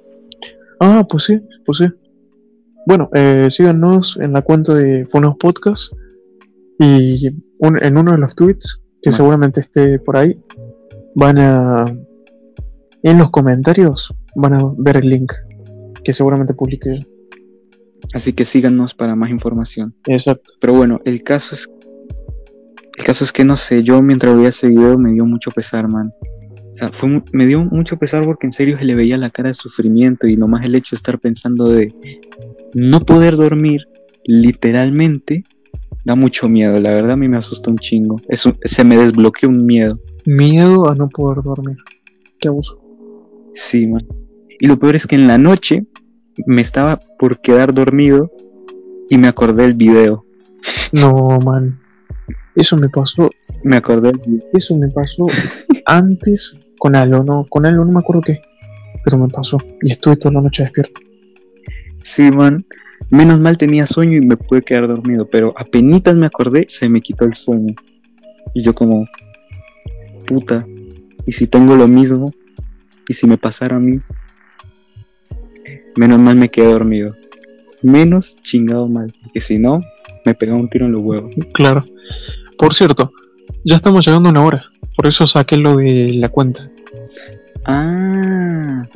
Ah, 0.80 1.06
pues 1.10 1.24
sí, 1.24 1.40
pues 1.66 1.78
sí. 1.78 1.86
Bueno, 2.86 3.10
eh, 3.14 3.48
síganos 3.52 4.18
en 4.20 4.34
la 4.34 4.42
cuenta 4.42 4.74
de 4.74 5.06
Funos 5.06 5.36
Podcast 5.40 5.94
y 6.80 7.30
un- 7.60 7.82
en 7.84 7.98
uno 7.98 8.12
de 8.12 8.18
los 8.18 8.36
tweets, 8.36 8.82
que 9.02 9.10
Bueno. 9.12 9.18
seguramente 9.18 9.60
esté 9.62 10.00
por 10.00 10.18
ahí, 10.18 10.38
van 11.16 11.38
a... 11.38 11.86
En 13.04 13.18
los 13.18 13.32
comentarios 13.32 14.14
van 14.36 14.54
a 14.56 14.62
ver 14.78 14.98
el 14.98 15.10
link, 15.10 15.32
que 16.04 16.12
seguramente 16.14 16.54
publique 16.54 17.00
yo. 17.00 17.06
Así 18.14 18.34
que 18.34 18.46
síganos 18.46 18.94
para 18.94 19.16
más 19.16 19.30
información. 19.30 19.94
Exacto. 20.08 20.54
Pero 20.60 20.74
bueno, 20.74 21.00
el 21.06 21.24
caso 21.24 21.56
es. 21.56 21.70
El 23.02 23.08
caso 23.08 23.24
es 23.24 23.32
que 23.32 23.44
no 23.44 23.58
sé, 23.58 23.82
yo 23.82 24.00
mientras 24.04 24.36
veía 24.36 24.50
ese 24.50 24.68
video 24.68 24.96
me 25.00 25.12
dio 25.12 25.26
mucho 25.26 25.50
pesar, 25.50 25.88
man. 25.88 26.14
O 26.72 26.76
sea, 26.76 26.92
fue, 26.92 27.24
me 27.34 27.48
dio 27.48 27.66
mucho 27.66 27.98
pesar 27.98 28.24
porque 28.26 28.46
en 28.46 28.54
serio 28.54 28.78
se 28.78 28.86
le 28.86 28.94
veía 28.94 29.18
la 29.18 29.32
cara 29.32 29.48
de 29.50 29.56
sufrimiento 29.56 30.28
y 30.28 30.38
nomás 30.38 30.64
el 30.64 30.76
hecho 30.76 30.96
de 30.96 30.98
estar 30.98 31.18
pensando 31.18 31.68
de 31.68 31.96
no 32.76 33.00
poder 33.00 33.38
dormir, 33.38 33.82
literalmente, 34.26 35.44
da 36.06 36.14
mucho 36.14 36.48
miedo. 36.48 36.80
La 36.80 36.92
verdad 36.92 37.14
a 37.14 37.18
mí 37.18 37.28
me 37.28 37.38
asustó 37.38 37.72
un 37.72 37.80
chingo. 37.80 38.18
Es 38.30 38.46
un- 38.46 38.56
se 38.66 38.84
me 38.84 38.96
desbloqueó 38.98 39.50
un 39.50 39.66
miedo. 39.66 40.00
Miedo 40.28 40.88
a 40.88 40.94
no 40.94 41.10
poder 41.10 41.42
dormir. 41.44 41.78
Qué 42.40 42.50
abuso. 42.50 42.80
Sí, 43.56 43.88
man. 43.88 44.06
Y 44.60 44.68
lo 44.68 44.78
peor 44.78 44.96
es 44.96 45.08
que 45.08 45.16
en 45.16 45.26
la 45.26 45.40
noche 45.40 45.88
me 46.46 46.62
estaba 46.62 47.00
por 47.18 47.42
quedar 47.42 47.74
dormido 47.74 48.32
y 49.10 49.18
me 49.18 49.28
acordé 49.28 49.64
del 49.64 49.74
video. 49.74 50.24
No, 50.94 51.40
man. 51.40 51.80
Eso 52.56 52.78
me 52.78 52.90
pasó 52.90 53.30
Me 53.64 53.78
acordé. 53.78 54.12
Eso 54.54 54.76
me 54.76 54.88
pasó 54.90 55.28
antes 55.86 56.66
con 56.78 56.96
algo, 56.96 57.24
no, 57.24 57.46
con 57.48 57.66
algo 57.66 57.86
no 57.86 57.92
me 57.92 58.00
acuerdo 58.00 58.24
qué, 58.24 58.42
pero 59.04 59.18
me 59.18 59.28
pasó 59.28 59.58
y 59.82 59.92
estuve 59.92 60.16
toda 60.16 60.34
la 60.34 60.42
noche 60.42 60.64
despierto. 60.64 61.00
Sí, 62.02 62.32
man. 62.32 62.66
Menos 63.10 63.40
mal 63.40 63.58
tenía 63.58 63.88
sueño 63.88 64.18
y 64.18 64.22
me 64.22 64.38
pude 64.38 64.62
quedar 64.62 64.88
dormido, 64.88 65.28
pero 65.30 65.54
apenas 65.58 66.16
me 66.16 66.28
acordé, 66.28 66.66
se 66.70 66.88
me 66.88 67.02
quitó 67.02 67.26
el 67.26 67.36
sueño. 67.36 67.76
Y 68.54 68.64
yo 68.64 68.74
como, 68.74 69.06
puta, 70.28 70.66
¿y 71.26 71.32
si 71.32 71.48
tengo 71.48 71.76
lo 71.76 71.88
mismo? 71.88 72.34
¿Y 73.08 73.14
si 73.14 73.28
me 73.28 73.38
pasara 73.38 73.76
a 73.76 73.80
mí? 73.80 74.00
Menos 75.98 76.20
mal 76.20 76.38
me 76.38 76.50
quedé 76.50 76.72
dormido. 76.72 77.16
Menos 77.82 78.38
chingado 78.42 78.88
mal, 78.88 79.14
porque 79.22 79.42
si 79.42 79.60
no, 79.60 79.82
me 80.26 80.34
pegaba 80.34 80.60
un 80.60 80.70
tiro 80.70 80.86
en 80.86 80.94
los 80.94 81.02
huevos. 81.04 81.36
Claro. 81.54 81.84
Por 82.62 82.76
cierto, 82.76 83.12
ya 83.66 83.78
estamos 83.78 84.06
llegando 84.06 84.30
a 84.30 84.32
una 84.34 84.46
hora, 84.46 84.66
por 84.96 85.08
eso 85.08 85.26
saqué 85.26 85.58
lo 85.58 85.78
de 85.78 86.12
la 86.14 86.30
cuenta. 86.30 86.70
Ah, 87.66 88.88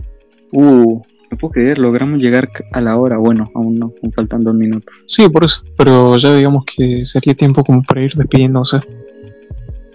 uh, 0.51 1.01
no 1.32 1.38
puedo 1.39 1.51
creer, 1.51 1.80
logramos 1.80 2.20
llegar 2.20 2.47
a 2.74 2.80
la 2.80 2.95
hora. 2.95 3.18
Bueno, 3.18 3.49
aún 3.55 3.80
no, 3.80 3.91
aún 4.03 4.13
faltan 4.13 4.43
dos 4.43 4.53
minutos. 4.53 4.95
Sí, 5.07 5.28
por 5.30 5.45
eso, 5.45 5.63
pero 5.76 6.16
ya 6.20 6.36
digamos 6.36 6.63
que 6.63 7.05
sería 7.05 7.34
tiempo 7.34 7.63
como 7.63 7.82
para 7.82 8.01
ir 8.01 8.11
despidiéndose. 8.13 8.82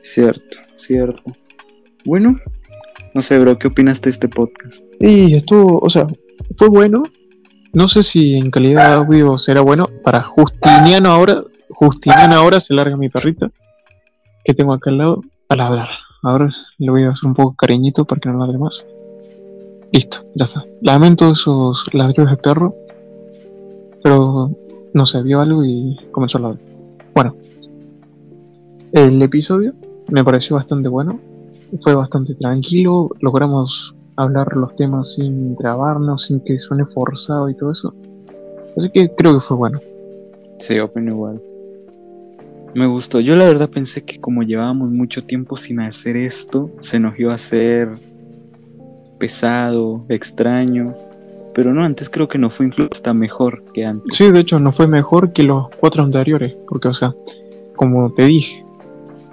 Cierto, 0.01 0.59
cierto. 0.75 1.23
Bueno, 2.05 2.41
no 3.15 3.23
sé, 3.23 3.39
bro, 3.39 3.57
¿qué 3.57 3.69
opinaste 3.69 4.09
de 4.09 4.15
este 4.15 4.29
podcast? 4.29 4.83
Y 4.99 5.37
estuvo, 5.37 5.79
o 5.79 5.89
sea, 5.89 6.09
fue 6.57 6.69
bueno. 6.69 7.05
No 7.73 7.87
sé 7.87 8.03
si 8.03 8.35
en 8.35 8.51
calidad 8.51 8.89
de 8.89 8.95
audio 8.95 9.39
será 9.39 9.61
bueno. 9.61 9.89
Para 10.03 10.25
Justiniano 10.25 11.09
ahora, 11.09 11.45
Justiniano 11.71 12.35
ahora 12.35 12.61
se 12.61 12.75
larga 12.75 12.97
mi 12.97 13.09
perrita, 13.09 13.51
que 14.45 14.55
tengo 14.55 14.73
acá 14.73 14.91
al 14.91 14.99
lado, 14.99 15.23
a 15.49 15.57
ladrar. 15.57 15.89
Ahora 16.23 16.51
le 16.79 16.91
voy 16.91 17.05
a 17.05 17.11
hacer 17.11 17.27
un 17.27 17.35
poco 17.35 17.55
cariñito 17.55 18.05
para 18.05 18.21
que 18.21 18.29
no 18.29 18.39
ladre 18.39 18.59
más. 18.59 18.85
Listo, 19.93 20.19
ya 20.35 20.45
está. 20.45 20.65
Lamento 20.83 21.33
esos 21.33 21.85
ladridos 21.93 22.31
de 22.31 22.37
perro, 22.37 22.75
pero 24.03 24.51
no 24.93 25.07
sé, 25.07 25.23
vio 25.23 25.41
algo 25.41 25.65
y 25.65 25.97
comenzó 26.11 26.39
a 26.39 26.43
ladrar. 26.43 26.61
Bueno, 27.15 27.37
el 28.93 29.21
episodio 29.23 29.75
me 30.09 30.25
pareció 30.25 30.57
bastante 30.57 30.89
bueno, 30.89 31.21
fue 31.83 31.95
bastante 31.95 32.35
tranquilo, 32.35 33.11
logramos 33.21 33.95
hablar 34.17 34.57
los 34.57 34.75
temas 34.77 35.15
sin 35.15 35.57
trabarnos, 35.57 36.25
sin 36.25 36.41
que 36.41 36.59
suene 36.59 36.85
forzado 36.85 37.49
y 37.49 37.57
todo 37.57 37.73
eso. 37.73 37.95
Así 38.77 38.91
que 38.91 39.15
creo 39.15 39.35
que 39.35 39.41
fue 39.41 39.57
bueno. 39.57 39.81
Sí, 40.59 40.79
opino 40.79 41.13
igual. 41.13 41.41
Me 42.75 42.87
gustó. 42.87 43.21
Yo 43.21 43.35
la 43.35 43.47
verdad 43.47 43.69
pensé 43.69 44.05
que 44.05 44.21
como 44.21 44.43
llevábamos 44.43 44.91
mucho 44.91 45.25
tiempo 45.25 45.57
sin 45.57 45.81
hacer 45.81 46.17
esto, 46.17 46.71
se 46.81 47.01
nos 47.01 47.19
iba 47.19 47.33
a 47.33 47.37
hacer 47.37 47.99
pesado, 49.19 50.05
extraño. 50.09 50.95
Pero 51.53 51.75
no, 51.75 51.85
antes 51.85 52.09
creo 52.09 52.29
que 52.29 52.39
no 52.39 52.49
fue 52.49 52.67
incluso 52.67 52.91
hasta 52.93 53.13
mejor 53.13 53.65
que 53.75 53.85
antes. 53.85 54.15
Sí, 54.15 54.31
de 54.31 54.41
hecho, 54.41 54.61
no 54.61 54.73
fue 54.73 54.87
mejor 54.87 55.33
que 55.33 55.43
los 55.43 55.69
cuatro 55.81 56.05
anteriores. 56.05 56.55
Porque, 56.69 56.89
o 56.89 56.95
sea, 56.95 57.15
como 57.75 58.13
te 58.13 58.25
dije, 58.25 58.65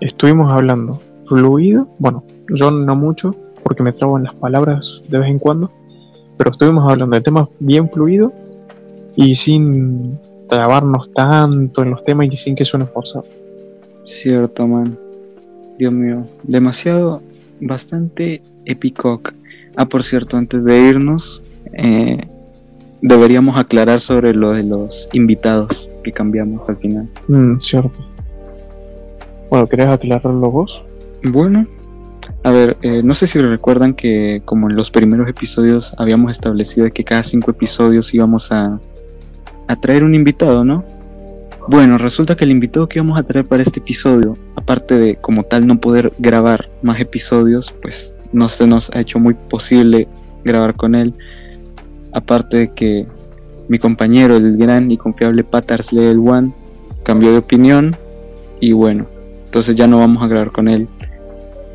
estuvimos 0.02 0.52
hablando 0.52 1.00
fluido. 1.28 1.88
Bueno, 2.00 2.24
yo 2.50 2.72
no 2.72 2.96
mucho, 2.96 3.36
porque 3.64 3.84
me 3.84 3.94
trabo 3.94 4.18
en 4.18 4.24
las 4.24 4.34
palabras 4.34 5.04
de 5.08 5.20
vez 5.20 5.30
en 5.30 5.38
cuando. 5.38 5.72
Pero 6.38 6.52
estuvimos 6.52 6.92
hablando 6.92 7.16
de 7.16 7.22
temas 7.22 7.50
bien 7.60 7.90
fluidos 7.90 8.32
y 9.16 9.36
sin 9.36 10.20
trabarnos 10.50 11.12
tanto 11.14 11.84
en 11.84 11.92
los 11.92 12.04
temas 12.04 12.28
y 12.32 12.36
sin 12.38 12.56
que 12.56 12.66
suene 12.66 12.86
forzado. 12.86 13.26
Cierto, 14.04 14.68
man. 14.68 14.98
Dios 15.78 15.94
mío, 15.94 16.26
demasiado, 16.44 17.22
bastante 17.62 18.42
épico. 18.66 19.22
Ah, 19.76 19.86
por 19.86 20.04
cierto, 20.04 20.38
antes 20.38 20.64
de 20.64 20.80
irnos, 20.80 21.44
eh, 21.74 22.26
deberíamos 23.02 23.60
aclarar 23.60 24.00
sobre 24.00 24.34
lo 24.34 24.54
de 24.54 24.64
los 24.64 25.08
invitados 25.14 25.90
que 26.04 26.12
cambiamos 26.12 26.68
al 26.68 26.78
final. 26.78 27.08
Mm, 27.28 27.60
cierto. 27.60 28.06
Bueno, 29.50 29.68
¿querés 29.68 29.88
aclararlo 29.88 30.52
vos? 30.52 30.84
Bueno, 31.24 31.68
a 32.44 32.52
ver, 32.52 32.78
eh, 32.82 33.02
no 33.04 33.14
sé 33.14 33.28
si 33.28 33.40
recuerdan 33.40 33.94
que 33.94 34.42
como 34.46 34.70
en 34.70 34.76
los 34.76 34.92
primeros 34.92 35.28
episodios 35.28 35.94
habíamos 35.98 36.32
establecido 36.32 36.90
que 36.92 37.04
cada 37.04 37.24
cinco 37.24 37.52
episodios 37.52 38.14
íbamos 38.14 38.52
a, 38.52 38.80
a 39.68 39.76
traer 39.76 40.04
un 40.04 40.16
invitado, 40.16 40.64
¿no? 40.64 40.84
Bueno, 41.68 41.98
resulta 41.98 42.36
que 42.36 42.46
el 42.46 42.52
invitado 42.52 42.88
que 42.88 43.00
íbamos 43.00 43.20
a 43.20 43.24
traer 43.24 43.46
para 43.46 43.62
este 43.62 43.82
episodio, 43.82 44.38
aparte 44.56 44.98
de 44.98 45.18
como 45.18 45.44
tal 45.44 45.68
no 45.68 45.80
poder 45.80 46.14
grabar 46.18 46.70
más 46.82 47.00
episodios, 47.02 47.74
pues 47.82 48.16
no 48.32 48.48
se 48.48 48.68
nos 48.68 48.90
ha 48.92 49.02
hecho 49.02 49.20
muy 49.20 49.34
posible 49.34 50.08
grabar 50.46 50.76
con 50.76 50.96
él. 50.96 51.14
Aparte 52.14 52.58
de 52.58 52.74
que 52.74 53.06
mi 53.68 53.80
compañero, 53.80 54.38
el 54.38 54.56
gran 54.56 54.90
y 54.92 54.98
confiable 54.98 55.44
Patars 55.44 55.92
Level 55.92 56.20
One, 56.20 56.54
cambió 57.04 57.32
de 57.32 57.40
opinión 57.40 57.98
y 58.62 58.72
bueno, 58.72 59.06
entonces 59.46 59.76
ya 59.76 59.88
no 59.88 60.00
vamos 60.00 60.24
a 60.24 60.28
grabar 60.28 60.54
con 60.54 60.70
él. 60.70 60.88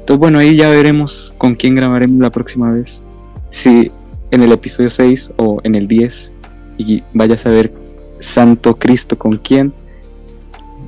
Entonces 0.01 0.19
bueno, 0.19 0.39
ahí 0.39 0.57
ya 0.57 0.71
veremos 0.71 1.35
con 1.37 1.55
quién 1.55 1.75
grabaremos 1.75 2.19
la 2.19 2.31
próxima 2.31 2.73
vez. 2.73 3.05
Si 3.51 3.91
en 4.31 4.43
el 4.43 4.53
episodio 4.53 4.89
6 4.89 5.33
o 5.37 5.61
en 5.65 5.75
el 5.75 5.87
10 5.87 6.33
y 6.79 7.03
vaya 7.13 7.35
a 7.35 7.39
saber 7.39 7.82
Santo 8.23 8.77
Cristo 8.77 9.19
con 9.19 9.39
quién. 9.39 9.73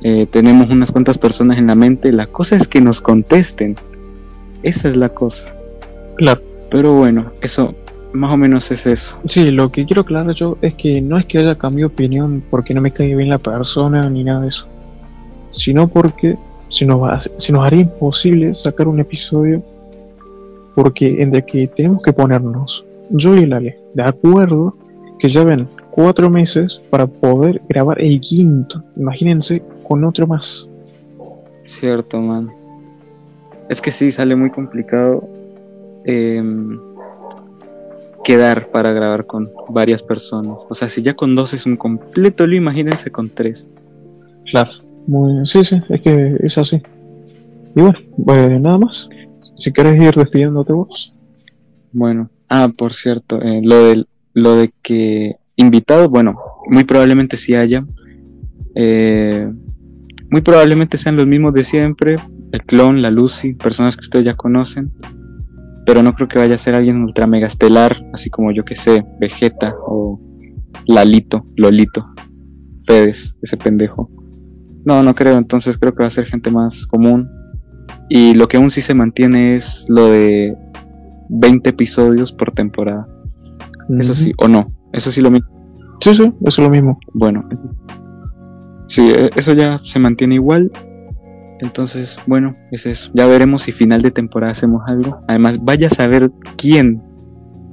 Eh, 0.03 0.27
tenemos 0.29 0.69
unas 0.69 0.91
cuantas 0.91 1.17
personas 1.17 1.57
en 1.57 1.67
la 1.67 1.75
mente. 1.75 2.11
La 2.11 2.27
cosa 2.27 2.55
es 2.55 2.67
que 2.67 2.81
nos 2.81 3.01
contesten. 3.01 3.75
Esa 4.63 4.87
es 4.87 4.95
la 4.95 5.09
cosa. 5.09 5.53
Claro. 6.15 6.41
Pero 6.69 6.93
bueno, 6.93 7.31
eso 7.41 7.75
más 8.13 8.33
o 8.33 8.37
menos 8.37 8.71
es 8.71 8.87
eso. 8.87 9.17
Sí, 9.25 9.51
lo 9.51 9.71
que 9.71 9.85
quiero 9.85 10.01
aclarar 10.01 10.33
yo 10.33 10.57
es 10.61 10.73
que 10.75 11.01
no 11.01 11.17
es 11.17 11.25
que 11.25 11.37
haya 11.37 11.55
cambiado 11.55 11.91
opinión 11.91 12.43
porque 12.49 12.73
no 12.73 12.81
me 12.81 12.91
cae 12.91 13.15
bien 13.15 13.29
la 13.29 13.37
persona 13.37 14.09
ni 14.09 14.23
nada 14.23 14.41
de 14.41 14.47
eso. 14.47 14.67
Sino 15.49 15.87
porque 15.87 16.37
se 16.69 16.85
nos, 16.85 17.01
va, 17.01 17.19
se 17.19 17.51
nos 17.51 17.65
haría 17.65 17.81
imposible 17.81 18.53
sacar 18.53 18.87
un 18.87 18.99
episodio 18.99 19.61
porque 20.75 21.21
entre 21.21 21.45
que 21.45 21.67
tenemos 21.67 22.01
que 22.01 22.11
ponernos 22.11 22.85
yo 23.11 23.35
y 23.35 23.43
el 23.43 23.53
Ale 23.53 23.79
de 23.93 24.03
acuerdo 24.03 24.75
que 25.19 25.29
ya 25.29 25.43
ven 25.43 25.67
cuatro 25.95 26.29
meses 26.29 26.81
para 26.89 27.07
poder 27.07 27.61
grabar 27.69 28.01
el 28.01 28.19
quinto. 28.19 28.83
Imagínense 28.97 29.63
con 29.87 30.03
otro 30.03 30.27
más. 30.27 30.69
Cierto, 31.63 32.19
man. 32.19 32.51
Es 33.69 33.81
que 33.81 33.91
sí, 33.91 34.11
sale 34.11 34.35
muy 34.35 34.51
complicado 34.51 35.27
em, 36.03 36.77
quedar 38.25 38.69
para 38.71 38.91
grabar 38.91 39.25
con 39.25 39.49
varias 39.69 40.03
personas. 40.03 40.67
O 40.69 40.75
sea, 40.75 40.89
si 40.89 41.01
ya 41.01 41.15
con 41.15 41.33
dos 41.33 41.53
es 41.53 41.65
un 41.65 41.77
completo 41.77 42.45
lo 42.45 42.55
imagínense 42.55 43.09
con 43.09 43.29
tres. 43.29 43.71
Claro, 44.51 44.71
muy, 45.07 45.45
sí, 45.45 45.63
sí, 45.63 45.81
es 45.89 46.01
que 46.01 46.35
es 46.43 46.57
así. 46.57 46.81
Y 47.73 47.81
bueno, 47.81 47.97
pues 48.23 48.61
nada 48.61 48.77
más. 48.77 49.09
Si 49.55 49.71
quieres 49.71 49.99
ir 50.01 50.13
despidiéndote 50.13 50.73
vos. 50.73 51.15
Bueno, 51.93 52.29
ah, 52.49 52.69
por 52.77 52.91
cierto, 52.91 53.41
eh, 53.41 53.61
lo, 53.63 53.85
del, 53.85 54.07
lo 54.33 54.55
de 54.57 54.73
que 54.81 55.37
invitados, 55.55 56.09
bueno, 56.09 56.35
muy 56.69 56.83
probablemente 56.83 57.37
sí 57.37 57.55
haya. 57.55 57.85
Eh, 58.75 59.49
muy 60.29 60.41
probablemente 60.41 60.97
sean 60.97 61.15
los 61.15 61.27
mismos 61.27 61.53
de 61.53 61.63
siempre, 61.63 62.17
el 62.51 62.63
clon, 62.63 63.01
la 63.01 63.11
Lucy, 63.11 63.53
personas 63.53 63.95
que 63.95 64.01
ustedes 64.01 64.25
ya 64.25 64.35
conocen. 64.35 64.91
Pero 65.85 66.01
no 66.01 66.13
creo 66.13 66.27
que 66.27 66.39
vaya 66.39 66.55
a 66.55 66.59
ser 66.59 66.75
alguien 66.75 67.03
ultra 67.03 67.27
mega 67.27 67.47
estelar, 67.47 68.03
así 68.13 68.29
como 68.29 68.51
yo 68.51 68.65
que 68.65 68.75
sé, 68.75 69.05
Vegeta 69.19 69.75
o 69.85 70.19
Lalito, 70.87 71.45
Lolito, 71.55 72.05
Fedes, 72.85 73.35
ese 73.41 73.57
pendejo. 73.57 74.09
No, 74.83 75.03
no 75.03 75.15
creo, 75.15 75.37
entonces 75.37 75.77
creo 75.77 75.93
que 75.93 76.03
va 76.03 76.07
a 76.07 76.11
ser 76.11 76.25
gente 76.25 76.49
más 76.49 76.85
común. 76.87 77.29
Y 78.09 78.33
lo 78.33 78.47
que 78.47 78.57
aún 78.57 78.71
sí 78.71 78.81
se 78.81 78.93
mantiene 78.93 79.55
es 79.55 79.85
lo 79.89 80.07
de 80.07 80.55
20 81.29 81.69
episodios 81.69 82.33
por 82.33 82.51
temporada. 82.51 83.07
Eso 83.99 84.13
sí, 84.15 84.31
o 84.37 84.47
no, 84.47 84.71
eso 84.95 85.11
sí 85.11 85.21
lo 85.21 85.29
mismo. 85.29 85.47
Sí, 85.99 86.13
sí, 86.13 86.23
eso 86.23 86.33
es 86.47 86.57
lo 86.57 86.69
mismo. 86.69 86.99
Bueno, 87.13 87.47
sí, 88.87 89.07
e, 89.07 89.29
eso 89.35 89.53
ya 89.53 89.81
se 89.83 89.99
mantiene 89.99 90.35
igual. 90.35 90.71
Entonces, 91.59 92.17
bueno, 92.27 92.55
es 92.71 92.85
eso. 92.85 93.11
Ya 93.13 93.27
veremos 93.27 93.63
si 93.63 93.71
final 93.71 94.01
de 94.01 94.11
temporada 94.11 94.51
hacemos 94.51 94.81
algo. 94.87 95.21
Además, 95.27 95.63
vaya 95.63 95.87
a 95.87 95.89
saber 95.89 96.31
quién, 96.57 97.01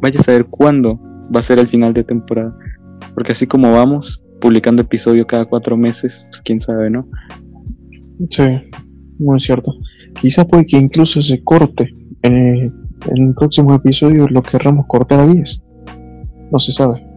vaya 0.01 0.21
a 0.21 0.23
saber 0.23 0.47
cuándo 0.47 1.01
va 1.35 1.41
a 1.41 1.43
ser 1.43 1.59
el 1.59 1.69
final 1.69 1.93
de 1.95 2.05
temporada. 2.05 2.57
Porque 3.15 3.33
así 3.33 3.47
como 3.47 3.73
vamos, 3.73 4.23
publicando 4.41 4.83
episodio 4.83 5.27
cada 5.27 5.45
cuatro 5.45 5.77
meses, 5.77 6.27
pues 6.31 6.43
quién 6.43 6.61
sabe, 6.61 6.91
¿no? 6.91 7.09
Sí, 8.31 8.45
muy 9.19 9.41
cierto. 9.41 9.73
Quizás 10.21 10.47
puede 10.47 10.67
que 10.67 10.77
incluso 10.77 11.23
se 11.23 11.43
corte 11.43 11.95
en 12.23 12.37
el, 12.37 12.73
en 13.09 13.29
el 13.29 13.35
próximo 13.35 13.75
episodio 13.75 14.29
lo 14.29 14.43
querramos 14.43 14.87
cortar 14.89 15.21
a 15.21 15.27
10. 15.27 15.63
No 16.53 16.59
se 16.59 16.73
sabe. 16.73 17.12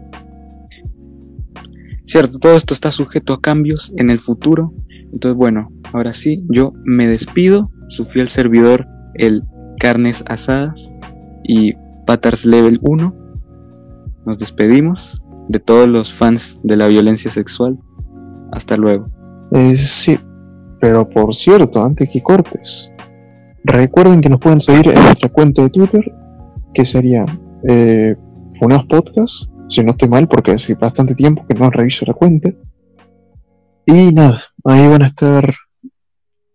Cierto, 2.05 2.37
todo 2.39 2.55
esto 2.55 2.73
está 2.73 2.91
sujeto 2.91 3.33
a 3.33 3.41
cambios 3.41 3.91
en 3.97 4.09
el 4.09 4.19
futuro. 4.19 4.73
Entonces, 5.11 5.35
bueno, 5.35 5.71
ahora 5.91 6.13
sí, 6.13 6.43
yo 6.49 6.73
me 6.85 7.07
despido. 7.07 7.71
Su 7.89 8.05
fiel 8.05 8.27
servidor, 8.27 8.87
el 9.15 9.43
Carnes 9.79 10.23
Asadas 10.27 10.93
y 11.43 11.73
Patars 12.05 12.45
Level 12.45 12.79
1. 12.81 13.15
Nos 14.25 14.37
despedimos 14.37 15.21
de 15.49 15.59
todos 15.59 15.87
los 15.87 16.13
fans 16.13 16.59
de 16.63 16.77
la 16.77 16.87
violencia 16.87 17.31
sexual. 17.31 17.79
Hasta 18.51 18.77
luego. 18.77 19.09
Eh, 19.51 19.75
sí, 19.75 20.17
pero 20.79 21.09
por 21.09 21.33
cierto, 21.33 21.83
antes 21.83 22.09
que 22.11 22.21
cortes, 22.21 22.91
recuerden 23.63 24.21
que 24.21 24.29
nos 24.29 24.39
pueden 24.39 24.59
seguir 24.59 24.89
en 24.89 25.03
nuestra 25.03 25.29
cuenta 25.29 25.63
de 25.63 25.69
Twitter, 25.69 26.13
que 26.73 26.85
sería 26.85 27.25
eh, 27.67 28.15
Funas 28.59 28.85
Podcast 28.85 29.49
si 29.67 29.83
no 29.83 29.91
estoy 29.91 30.09
mal, 30.09 30.27
porque 30.27 30.51
hace 30.51 30.75
bastante 30.75 31.15
tiempo 31.15 31.45
que 31.47 31.55
no 31.55 31.69
reviso 31.69 32.05
la 32.05 32.13
cuenta. 32.13 32.49
Y 33.85 34.11
nada, 34.11 34.43
ahí 34.63 34.87
van 34.87 35.03
a 35.03 35.07
estar 35.07 35.53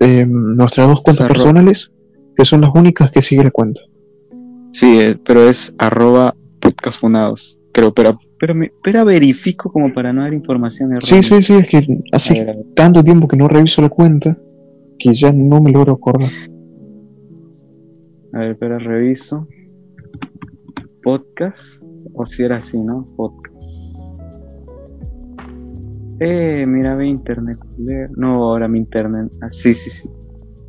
eh, 0.00 0.26
nuestras 0.26 0.88
dos 0.88 1.02
cuentas 1.02 1.28
personales, 1.28 1.92
que 2.36 2.44
son 2.44 2.60
las 2.62 2.74
únicas 2.74 3.10
que 3.10 3.22
sigue 3.22 3.44
la 3.44 3.50
cuenta. 3.50 3.80
Sí, 4.72 5.00
eh, 5.00 5.18
pero 5.24 5.48
es 5.48 5.74
arroba 5.78 6.34
podcastfunados. 6.60 7.58
Creo, 7.72 7.94
pero, 7.94 8.18
pero, 8.38 8.54
me, 8.54 8.72
pero 8.82 9.04
verifico 9.04 9.70
como 9.70 9.92
para 9.92 10.12
no 10.12 10.22
dar 10.22 10.34
información 10.34 10.92
errónea. 10.92 11.22
Sí, 11.22 11.22
sí, 11.22 11.42
sí, 11.42 11.54
es 11.54 11.68
que 11.68 12.02
hace 12.12 12.64
tanto 12.74 13.02
tiempo 13.04 13.28
que 13.28 13.36
no 13.36 13.46
reviso 13.46 13.80
la 13.82 13.88
cuenta 13.88 14.36
que 14.98 15.14
ya 15.14 15.32
no 15.32 15.60
me 15.60 15.70
logro 15.70 15.94
acordar. 15.94 16.28
A 18.32 18.38
ver, 18.38 18.56
pero 18.58 18.78
reviso. 18.78 19.48
Podcast. 21.02 21.82
O 22.14 22.26
si 22.26 22.42
era 22.42 22.56
así, 22.58 22.78
¿no? 22.78 23.06
Podcast. 23.16 24.10
Eh, 26.20 26.66
mira, 26.68 26.94
ve 26.96 27.06
internet. 27.06 27.58
No, 28.16 28.44
ahora 28.44 28.68
mi 28.68 28.78
internet. 28.78 29.32
Ah, 29.40 29.48
sí, 29.48 29.72
sí, 29.72 29.90
sí. 29.90 30.08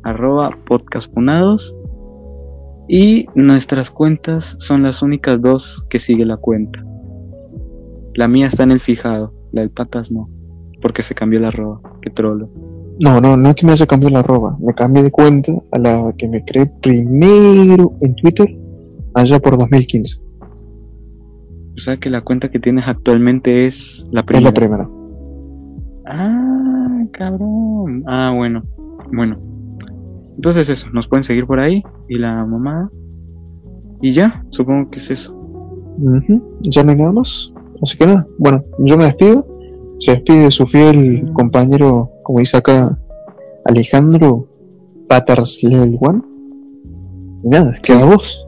Arroba 0.02 0.50
podcastpunados. 0.66 1.76
Y 2.88 3.26
nuestras 3.34 3.90
cuentas 3.90 4.56
son 4.58 4.82
las 4.82 5.02
únicas 5.02 5.40
dos 5.40 5.84
que 5.88 5.98
sigue 5.98 6.24
la 6.24 6.36
cuenta. 6.36 6.84
La 8.14 8.28
mía 8.28 8.46
está 8.46 8.64
en 8.64 8.72
el 8.72 8.80
fijado, 8.80 9.32
la 9.52 9.60
del 9.60 9.70
patas 9.70 10.10
no. 10.10 10.28
Porque 10.80 11.02
se 11.02 11.14
cambió 11.14 11.38
la 11.38 11.48
arroba. 11.48 11.80
Qué 12.00 12.10
trolo. 12.10 12.50
No, 13.00 13.20
no, 13.20 13.36
no 13.36 13.48
es 13.50 13.54
que 13.54 13.66
me 13.66 13.72
haya 13.72 13.86
cambiado 13.86 14.12
la 14.12 14.20
arroba. 14.20 14.56
Me 14.60 14.74
cambié 14.74 15.02
de 15.02 15.10
cuenta 15.10 15.52
a 15.70 15.78
la 15.78 16.12
que 16.16 16.28
me 16.28 16.44
creé 16.44 16.66
primero 16.82 17.94
en 18.00 18.14
Twitter 18.16 18.48
allá 19.14 19.38
por 19.38 19.58
2015. 19.58 20.18
O 21.74 21.78
sea 21.78 21.96
que 21.96 22.10
la 22.10 22.20
cuenta 22.20 22.50
que 22.50 22.58
tienes 22.58 22.86
actualmente 22.86 23.66
es 23.66 24.06
la 24.10 24.22
primera. 24.22 24.48
Es 24.48 24.54
la 24.54 24.60
primera. 24.60 24.88
Ah, 26.06 27.04
cabrón. 27.12 28.04
Ah, 28.06 28.32
bueno. 28.34 28.62
Bueno. 29.12 29.38
Entonces 30.36 30.68
eso, 30.68 30.88
nos 30.92 31.06
pueden 31.06 31.22
seguir 31.22 31.46
por 31.46 31.60
ahí 31.60 31.82
y 32.08 32.18
la 32.18 32.44
mamá. 32.44 32.90
Y 34.00 34.12
ya, 34.12 34.44
supongo 34.50 34.90
que 34.90 34.98
es 34.98 35.10
eso. 35.10 35.38
Ya 36.62 36.82
no 36.82 36.90
hay 36.90 36.98
nada 36.98 37.12
más. 37.12 37.52
Así 37.82 37.96
que 37.96 38.06
nada, 38.06 38.26
bueno, 38.38 38.64
yo 38.78 38.96
me 38.96 39.04
despido. 39.04 39.46
Se 39.98 40.12
despide 40.12 40.50
su 40.50 40.66
fiel 40.66 41.30
compañero, 41.34 42.08
como 42.24 42.40
dice 42.40 42.56
acá 42.56 42.98
Alejandro 43.66 44.48
Paters 45.08 45.62
Level 45.62 45.98
One. 46.00 46.22
Y 47.44 47.48
nada, 47.48 47.74
queda 47.82 48.04
vos. 48.06 48.46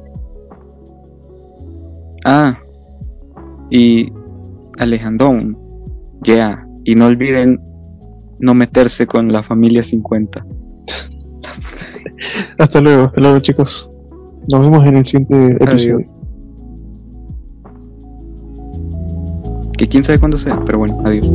Ah, 2.25 2.59
y 3.75 4.13
Alejandrón, 4.79 5.59
ya, 6.23 6.65
y 6.85 6.95
no 6.95 7.07
olviden 7.07 7.61
no 8.39 8.55
meterse 8.55 9.05
con 9.05 9.33
la 9.33 9.43
familia 9.43 9.83
50. 9.83 10.47
Hasta 12.59 12.81
luego, 12.81 13.07
hasta 13.07 13.21
luego 13.21 13.41
chicos. 13.41 13.91
Nos 14.49 14.61
vemos 14.61 14.87
en 14.87 14.97
el 14.99 15.05
siguiente 15.05 15.65
episodio. 15.65 16.07
Que 19.77 19.89
quién 19.89 20.05
sabe 20.05 20.21
cuándo 20.21 20.37
sea, 20.37 20.63
pero 20.65 20.79
bueno, 20.79 21.03
adiós. 21.05 21.29